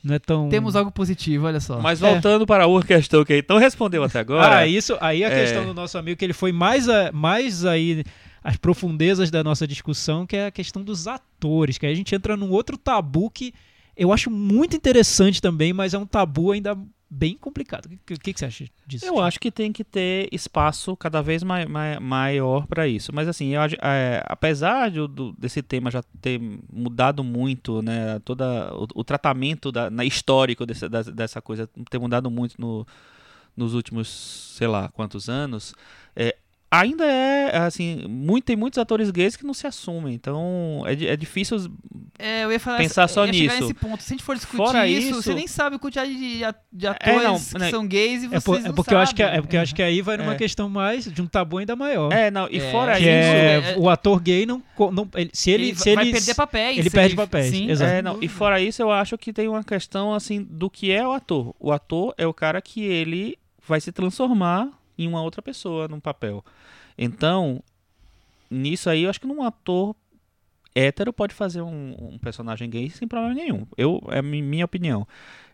[0.04, 0.48] Não é tão.
[0.48, 1.80] Temos algo positivo, olha só.
[1.80, 2.10] Mas É.
[2.10, 4.58] voltando para a outra questão que então respondeu até agora.
[4.58, 5.40] Ah, isso aí a É.
[5.42, 8.02] questão do nosso amigo, que ele foi mais, a- mais aí
[8.42, 12.12] as profundezas da nossa discussão, que é a questão dos atores, que aí a gente
[12.14, 13.54] entra num outro tabu que
[13.96, 16.76] eu acho muito interessante também, mas é um tabu ainda
[17.14, 17.84] bem complicado.
[17.86, 19.04] O que, que, que você acha disso?
[19.04, 23.12] Eu acho que tem que ter espaço cada vez mai, mai- maior para isso.
[23.14, 26.40] Mas assim, eu é, apesar de, do- desse tema já ter
[26.72, 31.98] mudado muito, né, toda o, o tratamento da, na histórico desse- da- dessa coisa ter
[31.98, 32.86] mudado muito no-
[33.54, 34.08] nos últimos,
[34.56, 35.74] sei lá, quantos anos,
[36.16, 36.34] é,
[36.72, 40.14] ainda é assim, muito, tem muitos atores gays que não se assumem.
[40.14, 41.58] Então é, é difícil
[42.18, 43.62] É, eu ia falar Pensar essa- só eu ia chegar nisso.
[43.68, 44.02] nesse ponto.
[44.02, 46.38] Se a gente for discutir Fora isso, isso- você nem sabe a quantidade de,
[46.72, 48.98] de atores não, que né, são gays e É, vocês por- é não porque eu
[48.98, 49.38] acho que, sabem.
[49.38, 50.36] é porque eu acho que aí vai numa É.
[50.36, 52.12] questão mais de um tabu ainda maior.
[52.12, 54.62] É, não, e É, fora que isso, é, é- o ator gay não,
[54.92, 56.78] não ele- se ele, Ele se vai ele perder papéis.
[56.78, 57.90] ele perde papéis, Sim, exato.
[57.90, 61.06] É, não, e fora isso, eu acho que tem uma questão assim do que é
[61.06, 61.54] o ator.
[61.60, 63.36] O ator é o cara que ele
[63.66, 66.44] vai se transformar em uma outra pessoa num papel.
[66.96, 67.62] Então,
[68.50, 69.94] nisso aí, eu acho que num ator
[70.74, 73.66] hétero pode fazer um, um personagem gay sem problema nenhum.
[73.76, 75.06] Eu, é minha opinião.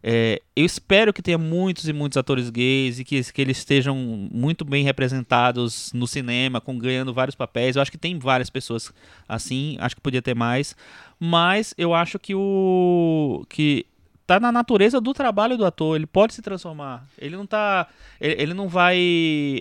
[0.03, 3.97] É, eu espero que tenha muitos e muitos atores gays e que, que eles estejam
[3.97, 7.75] muito bem representados no cinema, com ganhando vários papéis.
[7.75, 8.93] Eu acho que tem várias pessoas
[9.29, 10.77] assim, acho que podia ter mais,
[11.19, 13.87] mas eu acho que o que
[14.29, 17.07] tá na natureza do trabalho do ator, ele pode se transformar.
[17.19, 17.89] Ele não tá,
[18.21, 18.99] ele, ele não vai,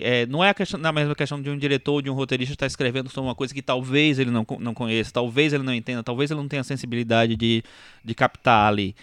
[0.02, 2.52] é, não é a questão, na mesma questão de um diretor ou de um roteirista
[2.52, 6.02] estar escrevendo sobre uma coisa que talvez ele não, não conheça, talvez ele não entenda,
[6.02, 7.64] talvez ele não tenha sensibilidade de,
[8.04, 8.94] de captar ali.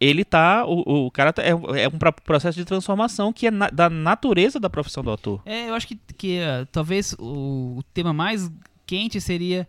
[0.00, 3.48] Ele tá, o, o cara tá- é, um- é um pro- processo de transformação que
[3.48, 5.42] é na- da natureza da profissão do ator.
[5.44, 8.50] É, eu acho que, que eh, talvez o, o tema mais
[8.86, 9.68] quente seria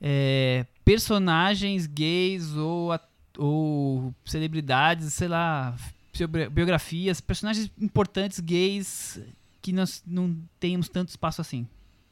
[0.00, 3.00] eh, personagens gays ou, a-
[3.38, 5.76] ou celebridades, sei lá,
[6.28, 9.20] bio- biografias, personagens importantes gays
[9.62, 11.66] que nós não tenhamos tanto espaço assim.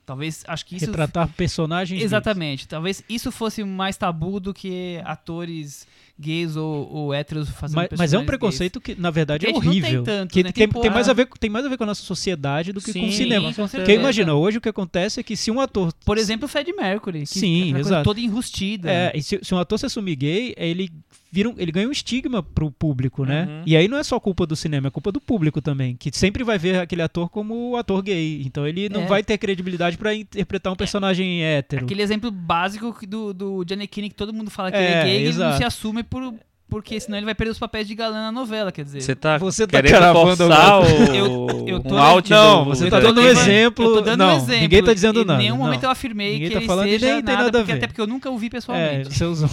[0.06, 0.86] Talvez, acho que isso...
[0.86, 2.02] Retratar personagens.
[2.02, 2.68] Exatamente.
[2.68, 5.86] Talvez isso fosse mais tabu do que atores
[6.18, 10.02] gays ou, ou héteros fazendo Mas, mas é um preconceito que, na verdade, é horrível.
[10.02, 10.52] tem tanto, que né?
[10.52, 11.10] tem, Tem tem mais porra.
[11.10, 13.12] a ver, tem mais a ver com a nossa sociedade do que com o Sim,
[13.12, 13.52] cinema.
[13.52, 13.66] com.
[13.68, 15.84] Porque imagina, hoje o que acontece é que se um ator.
[15.86, 15.94] gays.
[16.04, 17.20] Por exemplo, o Fred Mercury.
[17.20, 18.04] Que Sim, é exato.
[18.04, 18.90] toda enrustida.
[18.90, 20.88] É, e se, se um ator se assumir gay, ele
[21.32, 23.44] vira um- ele ganha um estigma pro público, né?
[23.48, 23.62] Uhum.
[23.66, 26.44] E aí não é só culpa do cinema, é culpa do público também, que sempre
[26.44, 28.40] vai ver aquele ator como o ator gay.
[28.46, 29.06] Então ele não É.
[29.06, 31.84] vai ter credibilidade pra interpretar um personagem hétero.
[31.86, 35.02] Aquele exemplo básico do, do Gianni Kinney, que todo mundo fala que É, ele é
[35.02, 35.56] gay e ele não exato.
[35.56, 36.34] se assume por,
[36.68, 39.00] porque senão ele vai perder os papéis de galã na novela, quer dizer.
[39.00, 40.84] Você tá Você tá querendo forçar o,
[41.14, 43.84] Eu- eu tô- um out Não, do, você tá Eu dando um exemplo.
[43.84, 44.60] Eu tô dando não, um exemplo.
[44.62, 45.38] ninguém tá dizendo Em nada.
[45.38, 45.64] nenhum não.
[45.64, 47.72] momento eu afirmei Ninguém que tá ele falando seja nem tem nada, nada a porque,
[47.72, 47.78] ver.
[47.78, 49.14] até porque eu nunca o vi É, pessoalmente.
[49.14, 49.48] você usou.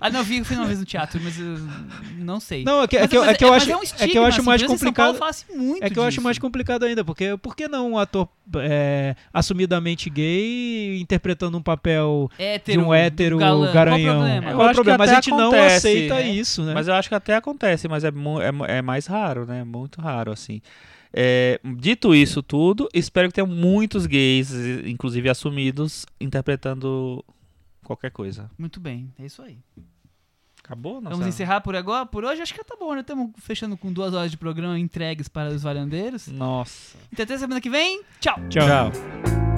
[0.00, 1.58] Ah, não, eu vi, eu fui uma vez no teatro, mas eu
[2.18, 2.64] não sei.
[2.64, 4.24] Não, é que, é que eu, é que eu acho, é, um é que eu
[4.24, 5.18] acho assim, mais em complicado.
[5.80, 10.08] É que eu acho mais complicado ainda, porque por que não um ator é, assumidamente
[10.08, 13.72] gay interpretando um papel hétero, de um hétero galã.
[13.72, 14.22] garanhão?
[14.54, 14.98] Qual o problema?
[14.98, 16.30] Mas a gente não aceita né?
[16.62, 16.74] Isso, né?
[16.74, 19.64] Mas eu acho que até acontece, mas é, é, é mais raro, né?
[19.64, 20.60] Muito raro, assim.
[21.12, 24.50] É, dito isso tudo, espero que tenham muitos gays,
[24.86, 27.22] inclusive assumidos, interpretando
[27.84, 28.50] qualquer coisa.
[28.56, 29.58] Muito bem, é isso aí.
[30.64, 31.00] Acabou?
[31.00, 31.10] Nossa...
[31.10, 32.06] Vamos encerrar por agora?
[32.06, 33.00] Por hoje acho que tá bom, né?
[33.00, 36.28] Estamos fechando com duas horas de programa entregues para os varandeiros.
[36.28, 36.96] Nossa.
[37.12, 38.02] Então até semana que vem.
[38.20, 38.36] Tchau!
[38.48, 38.66] Tchau.
[38.66, 39.51] Tchau.